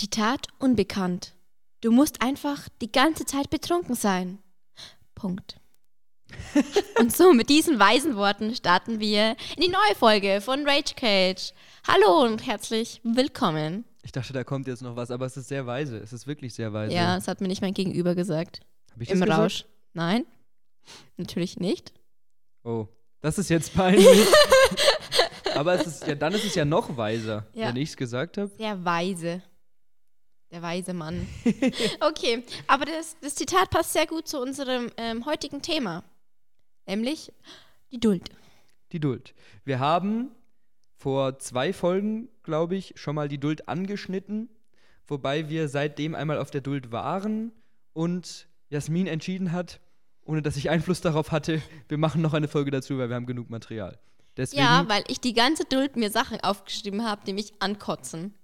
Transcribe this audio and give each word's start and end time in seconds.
Zitat 0.00 0.46
unbekannt. 0.58 1.34
Du 1.82 1.92
musst 1.92 2.22
einfach 2.22 2.70
die 2.80 2.90
ganze 2.90 3.26
Zeit 3.26 3.50
betrunken 3.50 3.94
sein. 3.94 4.38
Punkt. 5.14 5.60
Und 6.98 7.14
so 7.14 7.34
mit 7.34 7.50
diesen 7.50 7.78
weisen 7.78 8.16
Worten 8.16 8.54
starten 8.54 8.98
wir 8.98 9.36
in 9.56 9.62
die 9.62 9.68
neue 9.68 9.94
Folge 9.94 10.40
von 10.40 10.66
Rage 10.66 10.94
Cage. 10.96 11.52
Hallo 11.86 12.22
und 12.24 12.46
herzlich 12.46 13.02
willkommen. 13.04 13.84
Ich 14.02 14.10
dachte, 14.12 14.32
da 14.32 14.42
kommt 14.42 14.68
jetzt 14.68 14.80
noch 14.80 14.96
was, 14.96 15.10
aber 15.10 15.26
es 15.26 15.36
ist 15.36 15.48
sehr 15.48 15.66
weise. 15.66 15.98
Es 15.98 16.14
ist 16.14 16.26
wirklich 16.26 16.54
sehr 16.54 16.72
weise. 16.72 16.94
Ja, 16.94 17.16
das 17.16 17.28
hat 17.28 17.42
mir 17.42 17.48
nicht 17.48 17.60
mein 17.60 17.74
Gegenüber 17.74 18.14
gesagt. 18.14 18.60
Hab 18.92 19.02
ich 19.02 19.10
Im 19.10 19.20
das 19.20 19.26
gesagt? 19.26 19.42
Rausch. 19.42 19.64
Nein, 19.92 20.24
natürlich 21.18 21.58
nicht. 21.58 21.92
Oh, 22.64 22.88
das 23.20 23.36
ist 23.36 23.50
jetzt 23.50 23.74
peinlich. 23.74 24.26
aber 25.54 25.74
es 25.74 25.86
ist 25.86 26.06
ja, 26.06 26.14
dann 26.14 26.32
ist 26.32 26.46
es 26.46 26.54
ja 26.54 26.64
noch 26.64 26.96
weiser, 26.96 27.46
Ja. 27.52 27.68
wenn 27.68 27.76
ich 27.76 27.90
es 27.90 27.96
gesagt 27.98 28.38
habe. 28.38 28.50
Der 28.58 28.82
Weise. 28.82 29.42
Der 30.50 30.62
weise 30.62 30.94
Mann. 30.94 31.26
Okay, 32.00 32.42
aber 32.66 32.84
das, 32.84 33.16
das 33.20 33.34
Zitat 33.34 33.70
passt 33.70 33.92
sehr 33.92 34.06
gut 34.06 34.26
zu 34.26 34.40
unserem 34.40 34.90
ähm, 34.96 35.26
heutigen 35.26 35.62
Thema. 35.62 36.02
Nämlich 36.86 37.32
die 37.92 38.00
Duld. 38.00 38.30
Die 38.92 39.00
Duld. 39.00 39.34
Wir 39.64 39.78
haben 39.78 40.30
vor 40.96 41.38
zwei 41.38 41.72
Folgen, 41.72 42.28
glaube 42.42 42.76
ich, 42.76 42.94
schon 42.96 43.14
mal 43.14 43.28
die 43.28 43.38
Duld 43.38 43.68
angeschnitten, 43.68 44.48
wobei 45.06 45.48
wir 45.48 45.68
seitdem 45.68 46.14
einmal 46.14 46.38
auf 46.38 46.50
der 46.50 46.60
Duld 46.60 46.90
waren 46.90 47.52
und 47.92 48.48
Jasmin 48.70 49.06
entschieden 49.06 49.52
hat, 49.52 49.80
ohne 50.24 50.42
dass 50.42 50.56
ich 50.56 50.68
Einfluss 50.68 51.00
darauf 51.00 51.30
hatte, 51.32 51.62
wir 51.88 51.98
machen 51.98 52.22
noch 52.22 52.34
eine 52.34 52.48
Folge 52.48 52.70
dazu, 52.70 52.98
weil 52.98 53.08
wir 53.08 53.16
haben 53.16 53.26
genug 53.26 53.50
Material. 53.50 53.98
Deswegen, 54.36 54.62
Ja, 54.62 54.88
weil 54.88 55.04
ich 55.08 55.20
die 55.20 55.32
ganze 55.32 55.64
Duld 55.64 55.96
mir 55.96 56.10
Sachen 56.10 56.40
aufgeschrieben 56.40 57.04
habe, 57.04 57.22
die 57.24 57.32
mich 57.32 57.52
ankotzen. 57.60 58.34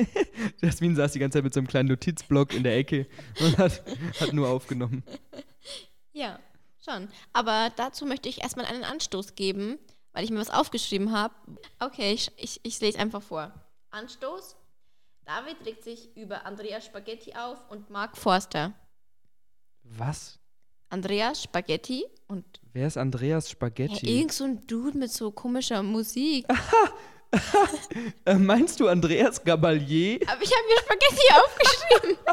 Jasmin 0.62 0.96
saß 0.96 1.12
die 1.12 1.18
ganze 1.18 1.38
Zeit 1.38 1.44
mit 1.44 1.54
so 1.54 1.60
einem 1.60 1.66
kleinen 1.66 1.88
Notizblock 1.88 2.54
in 2.54 2.62
der 2.62 2.76
Ecke 2.76 3.06
und 3.40 3.58
hat, 3.58 3.82
hat 4.20 4.32
nur 4.32 4.48
aufgenommen. 4.48 5.02
Ja, 6.12 6.38
schon. 6.84 7.08
Aber 7.32 7.70
dazu 7.76 8.06
möchte 8.06 8.28
ich 8.28 8.42
erstmal 8.42 8.66
einen 8.66 8.84
Anstoß 8.84 9.34
geben, 9.34 9.78
weil 10.12 10.24
ich 10.24 10.30
mir 10.30 10.38
was 10.38 10.50
aufgeschrieben 10.50 11.12
habe. 11.12 11.34
Okay, 11.80 12.12
ich, 12.12 12.30
ich, 12.36 12.60
ich 12.62 12.80
lese 12.80 12.98
einfach 12.98 13.22
vor. 13.22 13.52
Anstoß. 13.90 14.56
David 15.24 15.56
regt 15.64 15.84
sich 15.84 16.16
über 16.16 16.46
Andreas 16.46 16.84
Spaghetti 16.84 17.34
auf 17.34 17.58
und 17.70 17.90
Mark 17.90 18.16
Forster. 18.16 18.72
Was? 19.84 20.38
Andreas 20.88 21.42
Spaghetti 21.42 22.04
und 22.28 22.44
Wer 22.72 22.86
ist 22.86 22.98
Andreas 22.98 23.46
ja, 23.46 23.52
Spaghetti? 23.52 24.18
irgend 24.18 24.32
so 24.32 24.44
ein 24.44 24.66
Dude 24.66 24.98
mit 24.98 25.12
so 25.12 25.30
komischer 25.30 25.82
Musik. 25.82 26.46
Äh, 28.24 28.34
meinst 28.34 28.78
du 28.78 28.88
Andreas 28.88 29.42
Gabalier? 29.42 30.20
Aber 30.26 30.42
ich 30.42 30.52
habe 30.52 30.66
mir 30.68 30.78
Spaghetti 30.78 31.32
aufgeschrieben. 31.34 32.18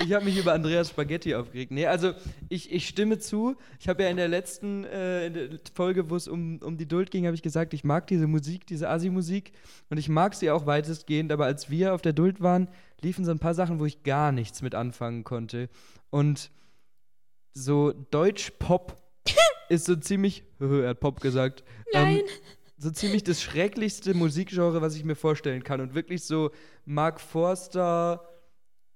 Ich 0.00 0.12
habe 0.12 0.24
mich 0.24 0.38
über 0.38 0.52
Andreas 0.52 0.90
Spaghetti 0.90 1.34
aufgeregt. 1.34 1.72
Nee, 1.72 1.86
also 1.86 2.12
ich, 2.48 2.72
ich 2.72 2.86
stimme 2.86 3.18
zu. 3.18 3.56
Ich 3.80 3.88
habe 3.88 4.04
ja 4.04 4.08
in 4.08 4.16
der 4.16 4.28
letzten 4.28 4.84
äh, 4.84 5.26
in 5.26 5.34
der 5.34 5.48
Folge, 5.74 6.08
wo 6.08 6.14
es 6.14 6.28
um, 6.28 6.60
um 6.62 6.76
die 6.76 6.86
Duld 6.86 7.10
ging, 7.10 7.26
habe 7.26 7.34
ich 7.34 7.42
gesagt, 7.42 7.74
ich 7.74 7.82
mag 7.82 8.06
diese 8.06 8.28
Musik, 8.28 8.64
diese 8.68 8.88
Asi-Musik. 8.88 9.50
Und 9.90 9.98
ich 9.98 10.08
mag 10.08 10.36
sie 10.36 10.52
auch 10.52 10.66
weitestgehend. 10.66 11.32
Aber 11.32 11.46
als 11.46 11.68
wir 11.68 11.94
auf 11.94 12.00
der 12.00 12.12
Duld 12.12 12.40
waren, 12.40 12.68
liefen 13.00 13.24
so 13.24 13.32
ein 13.32 13.40
paar 13.40 13.54
Sachen, 13.54 13.80
wo 13.80 13.86
ich 13.86 14.04
gar 14.04 14.30
nichts 14.30 14.62
mit 14.62 14.76
anfangen 14.76 15.24
konnte. 15.24 15.68
Und 16.10 16.52
so 17.52 17.92
Deutsch-Pop 18.12 18.96
ist 19.68 19.86
so 19.86 19.96
ziemlich, 19.96 20.44
er 20.60 20.90
hat 20.90 21.00
Pop 21.00 21.20
gesagt, 21.20 21.64
Nein. 21.92 22.18
Ähm, 22.18 22.24
so 22.78 22.90
ziemlich 22.90 23.24
das 23.24 23.42
schrecklichste 23.42 24.14
Musikgenre, 24.14 24.80
was 24.80 24.94
ich 24.94 25.04
mir 25.04 25.16
vorstellen 25.16 25.62
kann. 25.64 25.80
Und 25.80 25.94
wirklich 25.94 26.22
so 26.24 26.50
Mark 26.84 27.20
Forster, 27.20 28.24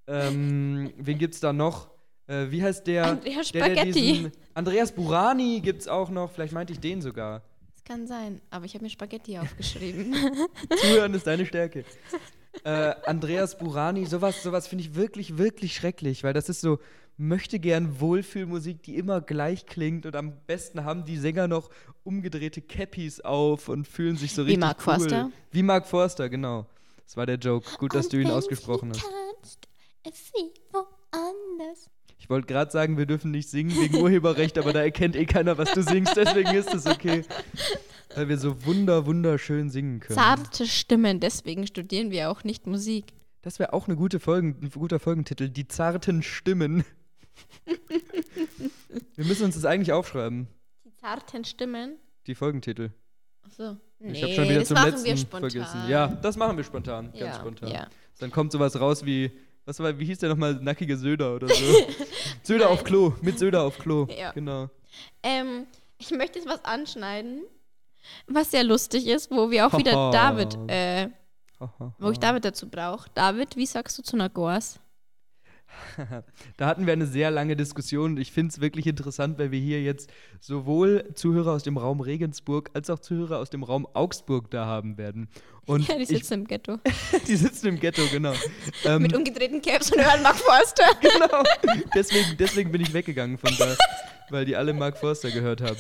ähm, 0.07 0.93
wen 0.97 1.19
gibt's 1.19 1.41
da 1.41 1.53
noch? 1.53 1.91
Äh, 2.27 2.51
wie 2.51 2.63
heißt 2.63 2.87
der? 2.87 3.07
Andreas 3.07 3.51
der, 3.53 3.63
der 3.65 3.75
Spaghetti. 3.77 4.01
diesen- 4.01 4.33
Andreas 4.55 4.93
Burani 4.93 5.61
gibt's 5.61 5.89
auch 5.89 6.11
noch. 6.11 6.31
Vielleicht 6.31 6.53
meinte 6.53 6.73
ich 6.73 6.81
den 6.81 7.01
sogar. 7.03 7.43
Das 7.75 7.85
kann 7.85 8.07
sein, 8.07 8.41
aber 8.51 8.65
ich 8.65 8.75
habe 8.75 8.85
mir 8.85 8.91
Spaghetti 8.91 9.39
aufgeschrieben. 9.39 10.15
Zuhören 10.77 11.15
ist 11.15 11.27
deine 11.27 11.47
Stärke. 11.47 11.85
Äh, 12.65 12.95
Andreas 13.07 13.59
Burani, 13.59 14.05
sowas, 14.07 14.43
sowas 14.43 14.69
finde 14.69 14.85
ich 14.85 14.95
wirklich, 14.95 15.39
wirklich 15.39 15.75
schrecklich, 15.75 16.23
weil 16.23 16.35
das 16.35 16.49
ist 16.49 16.61
so 16.61 16.79
möchte 17.17 17.59
gern 17.59 18.01
Wohlfühlmusik, 18.01 18.83
die 18.83 18.97
immer 18.97 19.21
gleich 19.21 19.67
klingt 19.67 20.07
und 20.07 20.17
am 20.17 20.33
besten 20.47 20.85
haben 20.85 21.05
die 21.05 21.17
Sänger 21.17 21.49
noch 21.49 21.71
umgedrehte 22.05 22.61
Cappies 22.61 23.21
auf 23.21 23.69
und 23.69 23.87
fühlen 23.87 24.17
sich 24.17 24.35
so 24.35 24.43
Wie 24.43 24.53
richtig 24.53 24.61
Mark 24.61 24.79
cool. 24.79 24.85
Forster? 24.85 25.31
Wie 25.51 25.63
Mark 25.63 25.87
Forster, 25.87 26.29
genau. 26.29 26.67
Das 27.05 27.17
war 27.17 27.27
der 27.27 27.37
Joke. 27.37 27.69
Gut, 27.79 27.95
dass 27.95 28.09
du 28.09 28.19
ihn 28.19 28.31
ausgesprochen 28.31 28.91
hast. 28.91 29.03
Kannst, 29.03 29.69
ist 30.09 30.33
sie 30.35 30.51
woanders. 30.73 31.91
Ich 32.19 32.31
wollte 32.31 32.47
gerade 32.47 32.71
sagen, 32.71 32.97
wir 32.97 33.07
dürfen 33.07 33.33
nicht 33.33 33.51
singen 33.51 33.77
wegen 33.81 33.97
Urheberrecht, 34.01 34.57
aber 34.57 34.73
da 34.73 34.81
erkennt 34.81 35.17
eh 35.17 35.27
keiner, 35.27 35.59
was 35.59 35.73
du 35.73 35.83
singst, 35.83 36.17
deswegen 36.17 36.55
ist 36.55 36.73
es 36.73 36.87
okay. 36.87 37.25
Weil 38.15 38.29
wir 38.29 38.39
so 38.39 38.65
wunder, 38.65 39.07
wunderschön 39.07 39.71
singen 39.71 40.01
können. 40.01 40.19
Zarte 40.19 40.67
Stimmen, 40.67 41.19
deswegen 41.19 41.67
studieren 41.67 42.11
wir 42.11 42.31
auch 42.31 42.45
nicht 42.45 42.67
Musik. 42.67 43.07
Das 43.43 43.59
wäre 43.59 43.73
auch 43.73 43.89
eine 43.89 43.97
gute 43.97 44.21
Folgen, 44.21 44.57
ein 44.63 44.71
guter 44.71 45.01
Folgentitel. 45.01 45.49
Die 45.49 45.67
zarten 45.67 46.23
Stimmen. 46.23 46.85
Wir 49.17 49.25
müssen 49.25 49.45
uns 49.45 49.55
das 49.55 49.65
eigentlich 49.65 49.93
aufschreiben, 49.93 50.49
Die 50.85 50.93
zarten 50.95 51.45
Stimmen? 51.45 51.97
die 52.27 52.35
Folgentitel. 52.35 52.91
Achso. 53.45 53.77
Nee, 53.99 54.13
ich 54.13 54.23
habe 54.23 54.33
schon 54.35 54.45
wieder 54.49 54.59
das 54.61 54.69
zum 54.69 54.75
machen 54.77 54.91
letzten 54.91 55.05
wir 55.07 55.17
spontan. 55.17 55.51
vergessen. 55.51 55.81
Ja, 55.89 56.07
das 56.09 56.37
machen 56.37 56.57
wir 56.57 56.65
spontan, 56.65 57.07
ganz 57.07 57.19
ja, 57.19 57.35
spontan. 57.35 57.71
Ja. 57.71 57.87
Dann 58.19 58.31
kommt 58.31 58.53
sowas 58.53 58.79
raus 58.81 59.05
wie, 59.05 59.31
was 59.65 59.79
war, 59.81 59.99
wie 59.99 60.05
hieß 60.05 60.19
der 60.19 60.29
nochmal, 60.31 60.55
nackige 60.55 60.97
Söder 60.97 61.35
oder 61.37 61.49
so. 61.49 61.55
Söder 62.43 62.71
auf 62.71 62.85
Klo, 62.85 63.15
mit 63.23 63.39
Söder 63.39 63.63
auf 63.63 63.79
Klo. 63.79 64.07
Ja. 64.17 64.33
Genau. 64.33 64.69
Ähm, 65.23 65.67
ich 65.99 66.11
möchte 66.11 66.39
jetzt 66.39 66.49
was 66.49 66.65
anschneiden, 66.65 67.43
was 68.27 68.51
sehr 68.51 68.65
lustig 68.65 69.07
ist, 69.07 69.31
wo 69.31 69.51
wir 69.51 69.67
auch 69.67 69.77
wieder 69.79 70.11
David, 70.11 70.57
äh, 70.69 71.09
wo 71.99 72.11
ich 72.11 72.19
David 72.19 72.45
dazu 72.45 72.69
brauche. 72.69 73.09
David, 73.15 73.57
wie 73.57 73.67
sagst 73.67 73.99
du 73.99 74.03
zu 74.03 74.17
einer 74.17 74.29
Gors? 74.29 74.79
Da 76.57 76.67
hatten 76.67 76.87
wir 76.87 76.93
eine 76.93 77.07
sehr 77.07 77.31
lange 77.31 77.57
Diskussion 77.57 78.13
und 78.13 78.17
ich 78.19 78.33
finde 78.33 78.53
es 78.53 78.61
wirklich 78.61 78.87
interessant, 78.87 79.39
weil 79.39 79.51
wir 79.51 79.61
hier 79.61 79.83
jetzt 79.83 80.11
sowohl 80.41 81.09
Zuhörer 81.15 81.53
aus 81.53 81.63
dem 81.63 81.77
Raum 81.77 82.01
Regensburg 82.01 82.71
als 82.75 82.91
auch 82.91 82.99
Zuhörer 82.99 83.39
aus 83.39 83.51
dem 83.51 83.63
Raum 83.63 83.87
Augsburg 83.93 84.51
da 84.51 84.67
haben 84.67 84.99
werden. 84.99 85.29
Und 85.67 85.89
Ja, 85.89 85.97
die 85.97 86.03
ich, 86.03 86.09
sitzen 86.09 86.35
im 86.35 86.47
Ghetto. 86.47 86.79
die 87.27 87.37
sitzen 87.37 87.69
im 87.69 87.81
Ghetto, 87.81 88.03
genau. 88.11 88.35
Ähm, 88.85 89.03
Mit 89.03 89.15
umgedrehten 89.15 89.61
Caps 89.63 89.93
und 89.93 90.05
hören 90.05 90.23
Mark 90.23 90.37
Forster. 90.37 90.85
genau. 91.01 91.43
Deswegen, 91.95 92.37
deswegen 92.39 92.73
bin 92.73 92.81
ich 92.81 92.93
weggegangen 92.93 93.39
von 93.39 93.55
da, 93.59 93.77
weil 94.31 94.45
die 94.45 94.57
alle 94.57 94.73
Mark 94.73 94.99
Forster 94.99 95.31
gehört 95.31 95.61
haben. 95.61 95.79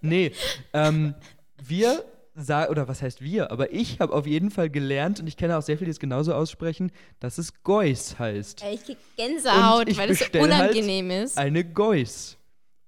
Nee, 0.00 0.32
ähm, 0.72 1.14
wir 1.62 2.04
oder 2.36 2.86
was 2.88 3.02
heißt 3.02 3.22
wir, 3.22 3.50
aber 3.50 3.72
ich 3.72 4.00
habe 4.00 4.12
auf 4.12 4.26
jeden 4.26 4.50
Fall 4.50 4.68
gelernt 4.68 5.20
und 5.20 5.26
ich 5.26 5.36
kenne 5.36 5.56
auch 5.56 5.62
sehr 5.62 5.78
viele, 5.78 5.86
die 5.86 5.92
es 5.92 6.00
genauso 6.00 6.34
aussprechen, 6.34 6.92
dass 7.18 7.38
es 7.38 7.62
Geuss 7.62 8.18
heißt. 8.18 8.62
Ich 8.72 8.84
krieg 8.84 8.98
Gänsehaut, 9.16 9.82
Und 9.86 9.88
ich 9.88 9.98
weil 9.98 10.10
es 10.10 10.18
so 10.18 10.24
halt 10.26 10.36
unangenehm 10.36 11.10
ist. 11.10 11.38
Eine 11.38 11.64
Geuss. 11.64 12.36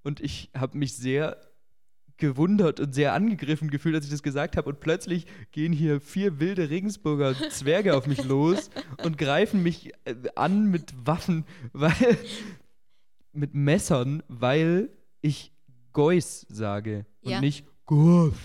Und 0.03 0.19
ich 0.21 0.49
habe 0.55 0.77
mich 0.77 0.95
sehr 0.95 1.37
gewundert 2.17 2.79
und 2.79 2.93
sehr 2.93 3.13
angegriffen 3.13 3.69
gefühlt, 3.69 3.95
als 3.95 4.05
ich 4.05 4.11
das 4.11 4.21
gesagt 4.23 4.55
habe. 4.57 4.69
Und 4.69 4.79
plötzlich 4.81 5.25
gehen 5.51 5.73
hier 5.73 5.99
vier 5.99 6.39
wilde 6.39 6.69
Regensburger 6.69 7.33
Zwerge 7.49 7.95
auf 7.95 8.05
mich 8.05 8.23
los 8.25 8.69
und 9.03 9.17
greifen 9.17 9.63
mich 9.63 9.93
äh, 10.05 10.15
an 10.35 10.69
mit 10.69 10.93
Waffen, 11.05 11.45
weil 11.73 12.17
mit 13.31 13.53
Messern, 13.53 14.21
weil 14.27 14.89
ich 15.21 15.53
Geuss 15.93 16.45
sage 16.49 17.05
und 17.21 17.31
Ja. 17.31 17.41
nicht 17.41 17.65
Gors. 17.85 18.35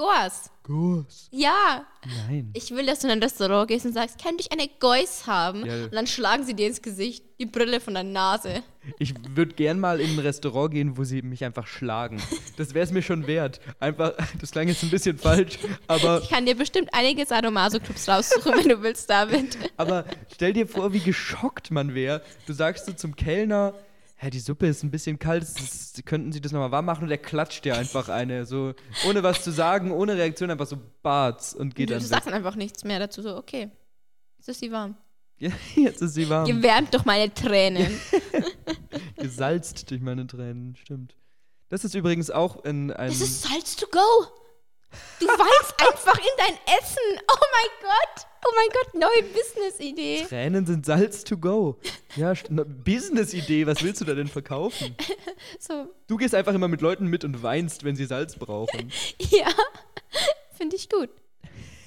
Gors. 0.00 0.50
Gors. 0.62 1.28
Ja, 1.30 1.84
Nein. 2.26 2.48
ich 2.54 2.70
will, 2.70 2.86
dass 2.86 3.00
du 3.00 3.08
in 3.08 3.12
ein 3.12 3.22
Restaurant 3.22 3.68
gehst 3.68 3.84
und 3.84 3.92
sagst, 3.92 4.18
könnte 4.22 4.38
ich 4.40 4.50
eine 4.50 4.66
Geuss 4.78 5.26
haben? 5.26 5.66
Ja. 5.66 5.84
Und 5.84 5.92
dann 5.94 6.06
schlagen 6.06 6.42
sie 6.46 6.54
dir 6.54 6.68
ins 6.68 6.80
Gesicht 6.80 7.22
die 7.38 7.44
Brille 7.44 7.80
von 7.80 7.92
der 7.92 8.02
Nase. 8.04 8.62
Ich 8.98 9.12
würde 9.36 9.54
gern 9.54 9.78
mal 9.78 10.00
in 10.00 10.12
ein 10.12 10.18
Restaurant 10.20 10.72
gehen, 10.72 10.96
wo 10.96 11.04
sie 11.04 11.20
mich 11.20 11.44
einfach 11.44 11.66
schlagen. 11.66 12.18
Das 12.56 12.72
wäre 12.72 12.82
es 12.84 12.92
mir 12.92 13.02
schon 13.02 13.26
wert. 13.26 13.60
Einfach, 13.78 14.14
das 14.40 14.52
klang 14.52 14.68
jetzt 14.68 14.82
ein 14.82 14.88
bisschen 14.88 15.18
falsch, 15.18 15.58
aber, 15.86 16.22
Ich 16.22 16.30
kann 16.30 16.46
dir 16.46 16.56
bestimmt 16.56 16.88
einige 16.92 17.26
Sadomaso-Clubs 17.26 18.08
raussuchen, 18.08 18.52
wenn 18.56 18.68
du 18.70 18.80
willst, 18.80 19.10
David. 19.10 19.58
aber 19.76 20.06
stell 20.32 20.54
dir 20.54 20.66
vor, 20.66 20.94
wie 20.94 21.00
geschockt 21.00 21.70
man 21.70 21.94
wäre. 21.94 22.22
Du 22.46 22.54
sagst 22.54 22.86
so 22.86 22.94
zum 22.94 23.14
Kellner, 23.16 23.74
Hä, 24.22 24.28
die 24.28 24.38
Suppe 24.38 24.66
ist 24.66 24.82
ein 24.82 24.90
bisschen 24.90 25.18
kalt, 25.18 25.44
ist, 25.44 26.04
könnten 26.04 26.30
Sie 26.30 26.42
das 26.42 26.52
nochmal 26.52 26.70
warm 26.70 26.84
machen? 26.84 27.04
Und 27.04 27.08
der 27.08 27.16
klatscht 27.16 27.64
dir 27.64 27.78
einfach 27.78 28.10
eine, 28.10 28.44
so 28.44 28.74
ohne 29.08 29.22
was 29.22 29.42
zu 29.42 29.50
sagen, 29.50 29.92
ohne 29.92 30.14
Reaktion, 30.14 30.50
einfach 30.50 30.66
so 30.66 30.76
Barts 31.02 31.54
und 31.54 31.74
geht 31.74 31.88
du, 31.88 31.94
dann 31.94 32.02
du 32.02 32.06
sagst 32.06 32.26
dann 32.26 32.34
einfach 32.34 32.54
nichts 32.54 32.84
mehr 32.84 32.98
dazu, 32.98 33.22
so, 33.22 33.34
okay, 33.38 33.70
jetzt 34.36 34.48
ist 34.50 34.60
sie 34.60 34.70
warm. 34.70 34.94
Ja, 35.38 35.52
jetzt 35.74 36.02
ist 36.02 36.12
sie 36.12 36.28
warm. 36.28 36.46
Gewärmt 36.46 36.92
durch 36.92 37.06
meine 37.06 37.32
Tränen. 37.32 37.98
Gesalzt 39.16 39.90
durch 39.90 40.02
meine 40.02 40.26
Tränen, 40.26 40.76
stimmt. 40.76 41.16
Das 41.70 41.82
ist 41.82 41.94
übrigens 41.94 42.30
auch 42.30 42.62
in 42.66 42.92
einem. 42.92 43.08
Das 43.08 43.22
ist 43.22 43.40
Salz 43.40 43.74
to 43.74 43.86
go. 43.90 44.00
Du 45.20 45.26
weinst 45.26 45.74
einfach 45.78 46.18
in 46.18 46.36
dein 46.38 46.54
Essen. 46.78 47.20
Oh 47.30 47.44
mein 47.52 47.90
Gott. 47.90 48.26
Oh 48.42 48.52
mein 48.56 48.68
Gott, 48.72 48.94
neue 48.94 49.30
Business-Idee. 49.34 50.24
Tränen 50.26 50.64
sind 50.64 50.86
Salz 50.86 51.24
to 51.24 51.36
go. 51.36 51.78
Ja, 52.16 52.32
ne, 52.48 52.64
Business-Idee, 52.64 53.66
was 53.66 53.82
willst 53.82 54.00
du 54.00 54.06
da 54.06 54.14
denn 54.14 54.28
verkaufen? 54.28 54.96
So, 55.58 55.92
Du 56.06 56.16
gehst 56.16 56.34
einfach 56.34 56.54
immer 56.54 56.68
mit 56.68 56.80
Leuten 56.80 57.06
mit 57.06 57.24
und 57.24 57.42
weinst, 57.42 57.84
wenn 57.84 57.96
sie 57.96 58.06
Salz 58.06 58.36
brauchen. 58.36 58.90
ja. 59.30 59.48
Finde 60.52 60.76
ich 60.76 60.88
gut. 60.88 61.10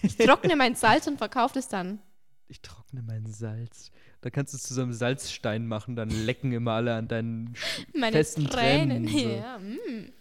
Ich 0.03 0.18
trockne 0.18 0.56
mein 0.56 0.75
Salz 0.75 1.07
und 1.07 1.18
verkaufe 1.18 1.57
es 1.59 1.68
dann. 1.69 2.00
Ich 2.47 2.62
trockne 2.62 3.01
mein 3.01 3.25
Salz. 3.25 3.91
Da 4.21 4.30
kannst 4.30 4.53
du 4.53 4.57
es 4.57 4.63
zu 4.63 4.74
so 4.74 4.81
einem 4.81 4.94
Salzstein 4.94 5.68
machen, 5.68 5.95
dann 5.95 6.09
lecken 6.09 6.51
immer 6.51 6.74
alle 6.74 6.94
an 6.94 7.07
deinen 7.07 7.56
Meine 7.94 8.15
festen 8.15 8.47
Tränen. 8.47 9.07
Tränen. 9.07 9.07
so. 9.07 9.30
Ja, 9.30 9.57
mm. 9.59 10.13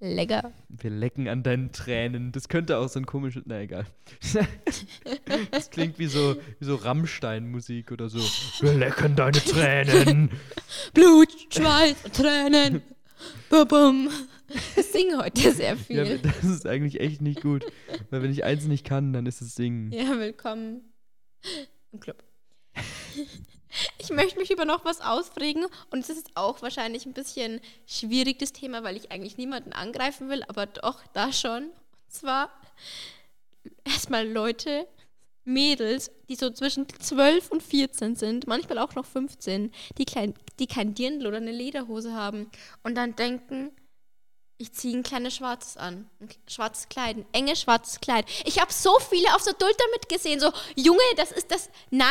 Lecker. 0.00 0.52
Wir 0.70 0.90
lecken 0.90 1.28
an 1.28 1.42
deinen 1.42 1.72
Tränen. 1.72 2.32
Das 2.32 2.48
könnte 2.48 2.78
auch 2.78 2.88
so 2.88 2.98
ein 2.98 3.04
komisches. 3.04 3.42
Na 3.44 3.60
egal. 3.60 3.84
das 5.50 5.70
klingt 5.70 5.98
wie 5.98 6.06
so, 6.06 6.36
wie 6.58 6.64
so 6.64 6.76
Rammstein-Musik 6.76 7.92
oder 7.92 8.08
so. 8.08 8.18
Wir 8.60 8.72
lecken 8.72 9.14
deine 9.14 9.38
Tränen. 9.38 10.30
Blut, 10.94 11.28
Schweiß, 11.52 12.02
Tränen. 12.14 12.80
Bum, 13.50 13.68
bum. 13.68 14.08
Ich 14.76 14.86
singe 14.86 15.18
heute 15.18 15.52
sehr 15.52 15.70
ja, 15.70 15.76
viel. 15.76 16.18
das 16.22 16.44
ist 16.44 16.66
eigentlich 16.66 16.98
echt 17.00 17.20
nicht 17.20 17.42
gut. 17.42 17.66
Weil 18.08 18.22
wenn 18.22 18.32
ich 18.32 18.42
eins 18.42 18.64
nicht 18.64 18.86
kann, 18.86 19.12
dann 19.12 19.26
ist 19.26 19.42
es 19.42 19.54
singen. 19.54 19.92
Ja, 19.92 20.18
willkommen 20.18 20.80
im 21.92 22.00
Club. 22.00 22.22
Ich 23.98 24.10
möchte 24.10 24.38
mich 24.38 24.50
über 24.50 24.64
noch 24.64 24.84
was 24.84 25.00
ausfregen 25.00 25.66
und 25.90 26.00
es 26.00 26.10
ist 26.10 26.30
auch 26.34 26.62
wahrscheinlich 26.62 27.06
ein 27.06 27.12
bisschen 27.12 27.60
schwierig, 27.86 28.38
das 28.38 28.52
Thema, 28.52 28.82
weil 28.82 28.96
ich 28.96 29.12
eigentlich 29.12 29.36
niemanden 29.36 29.72
angreifen 29.72 30.28
will, 30.28 30.42
aber 30.48 30.66
doch 30.66 31.00
da 31.12 31.32
schon. 31.32 31.64
Und 31.64 32.12
zwar 32.12 32.50
erstmal 33.84 34.28
Leute, 34.28 34.86
Mädels, 35.44 36.10
die 36.28 36.34
so 36.34 36.50
zwischen 36.50 36.86
12 36.88 37.50
und 37.50 37.62
14 37.62 38.14
sind, 38.14 38.46
manchmal 38.46 38.78
auch 38.78 38.94
noch 38.94 39.06
15, 39.06 39.72
die, 39.98 40.04
klein, 40.04 40.34
die 40.58 40.66
kein 40.66 40.94
Dirndl 40.94 41.26
oder 41.26 41.38
eine 41.38 41.52
Lederhose 41.52 42.12
haben 42.12 42.50
und 42.82 42.94
dann 42.94 43.16
denken, 43.16 43.70
ich 44.60 44.72
ziehe 44.72 44.96
ein 44.96 45.02
kleines 45.02 45.34
Schwarzes 45.36 45.76
an. 45.78 46.06
Ein 46.20 46.28
schwarzes 46.46 46.88
Kleid, 46.90 47.16
ein 47.16 47.24
enges 47.32 47.62
schwarzes 47.62 48.00
Kleid. 48.00 48.26
Ich 48.44 48.60
habe 48.60 48.72
so 48.72 48.90
viele 49.08 49.34
auf 49.34 49.40
so 49.40 49.52
Duld 49.52 49.74
damit 49.78 50.08
gesehen. 50.08 50.38
So, 50.38 50.50
Junge, 50.76 51.00
das 51.16 51.32
ist 51.32 51.50
das. 51.50 51.70
Nein! 51.90 52.08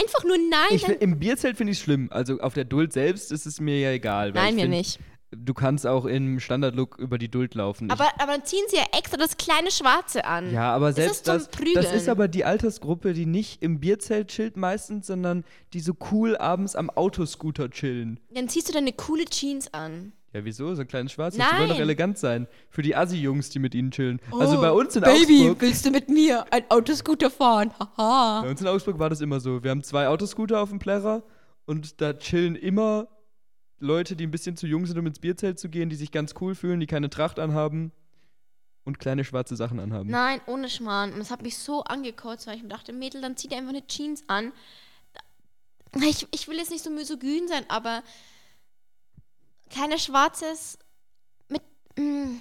Einfach 0.00 0.24
nur 0.24 0.38
nein. 0.38 0.68
Ich, 0.70 0.88
Im 0.88 1.18
Bierzelt 1.18 1.56
finde 1.56 1.72
ich 1.72 1.78
es 1.78 1.84
schlimm. 1.84 2.08
Also 2.10 2.38
auf 2.38 2.54
der 2.54 2.64
Duld 2.64 2.92
selbst 2.92 3.30
ist 3.32 3.44
es 3.46 3.60
mir 3.60 3.78
ja 3.78 3.90
egal. 3.90 4.30
nein, 4.32 4.54
mir 4.54 4.62
find, 4.62 4.74
nicht. 4.74 5.00
Du 5.32 5.54
kannst 5.54 5.86
auch 5.86 6.04
im 6.04 6.40
Standardlook 6.40 6.98
über 6.98 7.18
die 7.18 7.30
Duld 7.30 7.54
laufen. 7.54 7.90
Aber, 7.90 8.08
aber 8.18 8.32
dann 8.32 8.44
ziehen 8.44 8.64
sie 8.68 8.76
ja 8.76 8.84
extra 8.96 9.16
das 9.16 9.36
kleine 9.36 9.70
Schwarze 9.70 10.24
an. 10.24 10.52
Ja, 10.52 10.72
aber 10.74 10.88
Das 10.88 10.96
selbst 10.96 11.14
ist 11.16 11.24
zum 11.26 11.34
das, 11.34 11.48
das 11.48 11.56
Prügeln. 11.58 11.94
ist 11.94 12.08
aber 12.08 12.28
die 12.28 12.44
Altersgruppe, 12.44 13.12
die 13.12 13.26
nicht 13.26 13.62
im 13.62 13.80
Bierzelt 13.80 14.28
chillt 14.28 14.56
meistens, 14.56 15.06
sondern 15.08 15.44
die 15.72 15.80
so 15.80 15.94
cool 16.10 16.36
abends 16.36 16.76
am 16.76 16.90
Autoscooter 16.90 17.70
chillen. 17.70 18.20
Dann 18.30 18.48
ziehst 18.48 18.68
du 18.68 18.72
deine 18.72 18.92
coole 18.92 19.24
Jeans 19.24 19.72
an. 19.74 20.12
Ja, 20.32 20.44
wieso? 20.44 20.74
So 20.74 20.80
ein 20.80 20.88
kleines 20.88 21.12
Schwarzes. 21.12 21.38
Die 21.38 21.56
wollen 21.56 21.68
doch 21.68 21.74
Nein. 21.76 21.82
elegant 21.82 22.16
sein. 22.18 22.46
Für 22.70 22.80
die 22.82 22.96
Assi-Jungs, 22.96 23.50
die 23.50 23.58
mit 23.58 23.74
ihnen 23.74 23.90
chillen. 23.90 24.18
also 24.32 24.60
bei 24.60 24.70
uns 24.72 24.96
in 24.96 25.02
Oh, 25.04 25.06
Baby, 25.06 25.40
Augsburg. 25.42 25.60
willst 25.60 25.84
du 25.84 25.90
mit 25.90 26.08
mir 26.08 26.46
ein 26.50 26.64
Autoscooter 26.70 27.30
fahren? 27.30 27.70
Haha. 27.78 28.40
Bei 28.42 28.50
uns 28.50 28.60
in 28.60 28.66
Augsburg 28.66 28.98
war 28.98 29.10
das 29.10 29.20
immer 29.20 29.40
so. 29.40 29.62
Wir 29.62 29.70
haben 29.70 29.82
zwei 29.82 30.08
Autoscooter 30.08 30.60
auf 30.60 30.70
dem 30.70 30.78
Plärrer 30.78 31.22
und 31.66 32.00
da 32.00 32.14
chillen 32.14 32.56
immer 32.56 33.08
Leute, 33.78 34.16
die 34.16 34.26
ein 34.26 34.30
bisschen 34.30 34.56
zu 34.56 34.66
jung 34.66 34.86
sind, 34.86 34.96
um 34.98 35.06
ins 35.06 35.18
Bierzelt 35.18 35.58
zu 35.58 35.68
gehen, 35.68 35.90
die 35.90 35.96
sich 35.96 36.10
ganz 36.12 36.34
cool 36.40 36.54
fühlen, 36.54 36.80
die 36.80 36.86
keine 36.86 37.10
Tracht 37.10 37.38
anhaben 37.38 37.92
und 38.84 38.98
kleine 38.98 39.24
schwarze 39.24 39.54
Sachen 39.56 39.80
anhaben. 39.80 40.08
Nein, 40.10 40.40
ohne 40.46 40.68
Schmarrn. 40.70 41.12
Und 41.12 41.18
das 41.18 41.30
hat 41.30 41.42
mich 41.42 41.58
so 41.58 41.82
angekotzt, 41.84 42.46
weil 42.46 42.56
ich 42.56 42.62
mir 42.62 42.68
dachte, 42.70 42.92
Mädel, 42.94 43.20
dann 43.20 43.36
zieh 43.36 43.48
dir 43.48 43.58
einfach 43.58 43.70
eine 43.70 43.86
Jeans 43.86 44.24
an. 44.28 44.52
Ich, 46.08 46.26
ich 46.32 46.48
will 46.48 46.56
jetzt 46.56 46.70
nicht 46.70 46.82
so 46.82 46.90
misogyn 46.90 47.48
sein, 47.48 47.64
aber 47.68 48.02
kleine 49.72 49.98
Schwarzes 49.98 50.78
mit 51.48 51.62
mm, 51.96 52.36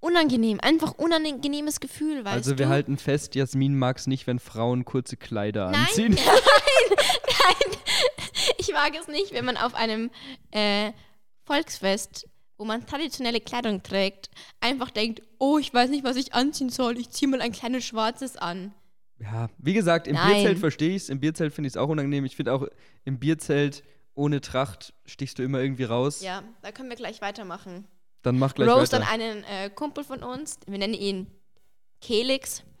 unangenehm, 0.00 0.60
einfach 0.60 0.92
unangenehmes 0.92 1.80
Gefühl, 1.80 2.24
weißt 2.24 2.36
also 2.36 2.52
du? 2.52 2.58
wir 2.58 2.68
halten 2.68 2.96
fest, 2.98 3.34
Jasmin 3.34 3.78
mag 3.78 3.98
es 3.98 4.06
nicht, 4.06 4.26
wenn 4.26 4.38
Frauen 4.38 4.84
kurze 4.84 5.16
Kleider 5.16 5.70
Nein, 5.70 5.86
anziehen. 5.86 6.14
nein, 6.14 7.78
ich 8.58 8.72
mag 8.72 8.92
es 8.98 9.08
nicht, 9.08 9.32
wenn 9.32 9.44
man 9.44 9.56
auf 9.56 9.74
einem 9.74 10.10
äh, 10.50 10.92
Volksfest, 11.44 12.28
wo 12.56 12.64
man 12.64 12.86
traditionelle 12.86 13.40
Kleidung 13.40 13.82
trägt, 13.82 14.30
einfach 14.60 14.90
denkt, 14.90 15.22
oh, 15.38 15.58
ich 15.58 15.72
weiß 15.72 15.90
nicht, 15.90 16.04
was 16.04 16.16
ich 16.16 16.34
anziehen 16.34 16.70
soll, 16.70 16.98
ich 16.98 17.10
ziehe 17.10 17.30
mal 17.30 17.40
ein 17.40 17.52
kleines 17.52 17.84
Schwarzes 17.84 18.36
an. 18.36 18.74
Ja, 19.18 19.50
wie 19.58 19.74
gesagt, 19.74 20.06
im 20.06 20.14
Nein. 20.14 20.34
Bierzelt 20.34 20.58
verstehe 20.58 20.90
ich 20.90 21.02
es. 21.02 21.08
Im 21.10 21.20
Bierzelt 21.20 21.52
finde 21.52 21.68
ich 21.68 21.74
es 21.74 21.76
auch 21.76 21.88
unangenehm. 21.88 22.24
Ich 22.24 22.36
finde 22.36 22.54
auch 22.54 22.66
im 23.04 23.18
Bierzelt 23.18 23.82
ohne 24.14 24.40
Tracht 24.40 24.92
stichst 25.06 25.38
du 25.38 25.42
immer 25.42 25.60
irgendwie 25.60 25.84
raus. 25.84 26.20
Ja, 26.20 26.42
da 26.62 26.72
können 26.72 26.88
wir 26.88 26.96
gleich 26.96 27.20
weitermachen. 27.20 27.86
Dann 28.22 28.38
mach 28.38 28.54
gleich 28.54 28.68
Roast 28.68 28.92
weiter. 28.92 29.04
an 29.04 29.20
einen 29.20 29.44
äh, 29.44 29.70
Kumpel 29.70 30.04
von 30.04 30.22
uns, 30.22 30.58
wir 30.66 30.78
nennen 30.78 30.94
ihn 30.94 31.26
Kelix. 32.00 32.62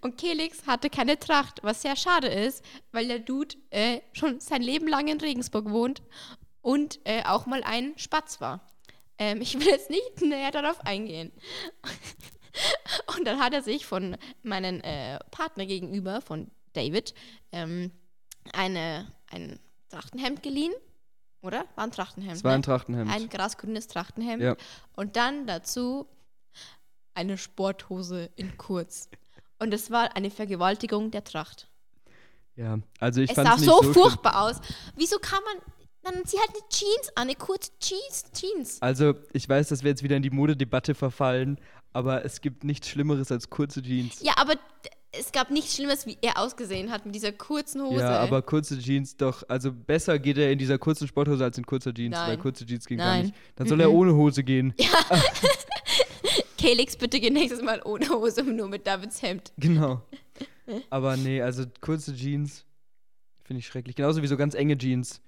Und 0.00 0.18
Kelix 0.18 0.66
hatte 0.66 0.90
keine 0.90 1.18
Tracht, 1.18 1.60
was 1.62 1.82
sehr 1.82 1.96
schade 1.96 2.28
ist, 2.28 2.64
weil 2.92 3.06
der 3.08 3.18
Dude 3.18 3.56
äh, 3.70 4.00
schon 4.12 4.40
sein 4.40 4.62
Leben 4.62 4.88
lang 4.88 5.08
in 5.08 5.20
Regensburg 5.20 5.70
wohnt 5.70 6.02
und 6.62 7.00
äh, 7.04 7.22
auch 7.24 7.46
mal 7.46 7.62
ein 7.64 7.92
Spatz 7.96 8.40
war. 8.40 8.60
Ähm, 9.18 9.40
ich 9.40 9.58
will 9.58 9.66
jetzt 9.66 9.90
nicht 9.90 10.20
näher 10.22 10.50
darauf 10.50 10.80
eingehen. 10.84 11.32
Und 13.16 13.24
dann 13.26 13.38
hat 13.38 13.54
er 13.54 13.62
sich 13.62 13.86
von 13.86 14.16
meinem 14.42 14.80
äh, 14.80 15.18
Partner 15.30 15.66
gegenüber, 15.66 16.20
von 16.20 16.50
David, 16.72 17.14
ähm, 17.52 17.90
eine, 18.52 19.12
ein 19.30 19.58
Trachtenhemd 19.88 20.42
geliehen. 20.42 20.72
Oder? 21.42 21.64
War 21.74 21.84
ein 21.84 21.90
Trachtenhemd. 21.90 22.36
Es 22.36 22.44
war 22.44 22.52
ein 22.52 22.60
ne? 22.60 22.64
Trachtenhemd. 22.64 23.10
Ein 23.10 23.28
grasgrünes 23.28 23.86
Trachtenhemd. 23.86 24.42
Ja. 24.42 24.56
Und 24.94 25.16
dann 25.16 25.46
dazu 25.46 26.06
eine 27.14 27.38
Sporthose 27.38 28.30
in 28.36 28.56
kurz. 28.56 29.08
Und 29.58 29.72
es 29.74 29.90
war 29.90 30.16
eine 30.16 30.30
Vergewaltigung 30.30 31.10
der 31.10 31.24
Tracht. 31.24 31.68
ja, 32.56 32.78
also 32.98 33.20
ich 33.20 33.30
es 33.30 33.36
fand 33.36 33.48
sah 33.48 33.54
es 33.54 33.60
nicht 33.60 33.68
so, 33.68 33.76
so 33.76 33.82
schlimm. 33.82 33.94
furchtbar 33.94 34.42
aus. 34.42 34.60
Wieso 34.96 35.18
kann 35.18 35.40
man. 35.44 35.62
Dann 36.02 36.24
zieh 36.24 36.38
halt 36.38 36.48
eine 36.48 36.68
Jeans 36.70 37.08
an, 37.14 37.22
eine 37.24 37.34
kurze 37.34 37.70
Jeans. 37.78 38.24
Jeans. 38.32 38.80
Also, 38.80 39.14
ich 39.34 39.46
weiß, 39.46 39.68
dass 39.68 39.82
wir 39.82 39.90
jetzt 39.90 40.02
wieder 40.02 40.16
in 40.16 40.22
die 40.22 40.30
Modedebatte 40.30 40.94
verfallen, 40.94 41.60
aber 41.92 42.24
es 42.24 42.40
gibt 42.40 42.64
nichts 42.64 42.88
Schlimmeres 42.88 43.30
als 43.30 43.50
kurze 43.50 43.82
Jeans. 43.82 44.22
Ja, 44.22 44.32
aber 44.38 44.54
es 45.12 45.32
gab 45.32 45.50
nichts 45.50 45.74
Schlimmes, 45.74 46.06
wie 46.06 46.16
er 46.22 46.38
ausgesehen 46.38 46.90
hat 46.90 47.04
mit 47.04 47.14
dieser 47.14 47.32
kurzen 47.32 47.82
Hose. 47.82 48.00
Ja, 48.00 48.20
aber 48.20 48.42
kurze 48.42 48.78
Jeans 48.78 49.16
doch, 49.16 49.42
also 49.48 49.72
besser 49.72 50.18
geht 50.18 50.38
er 50.38 50.52
in 50.52 50.58
dieser 50.58 50.78
kurzen 50.78 51.08
Sporthose 51.08 51.42
als 51.44 51.58
in 51.58 51.66
kurzer 51.66 51.92
Jeans, 51.92 52.14
Nein. 52.14 52.28
weil 52.30 52.38
kurze 52.38 52.64
Jeans 52.64 52.86
ging 52.86 52.98
gar 52.98 53.06
Nein. 53.06 53.22
nicht. 53.26 53.34
Dann 53.56 53.66
soll 53.66 53.80
er 53.80 53.90
ohne 53.92 54.14
Hose 54.14 54.44
gehen. 54.44 54.72
Kelix, 56.58 56.96
bitte 56.96 57.18
geh 57.20 57.30
nächstes 57.30 57.62
Mal 57.62 57.80
ohne 57.84 58.08
Hose, 58.10 58.42
nur 58.44 58.68
mit 58.68 58.86
Davids 58.86 59.22
Hemd. 59.22 59.52
Genau. 59.56 60.02
Aber 60.90 61.16
nee, 61.16 61.40
also 61.42 61.64
kurze 61.80 62.14
Jeans 62.14 62.64
finde 63.42 63.60
ich 63.60 63.66
schrecklich. 63.66 63.96
Genauso 63.96 64.22
wie 64.22 64.26
so 64.26 64.36
ganz 64.36 64.54
enge 64.54 64.76
Jeans. 64.78 65.20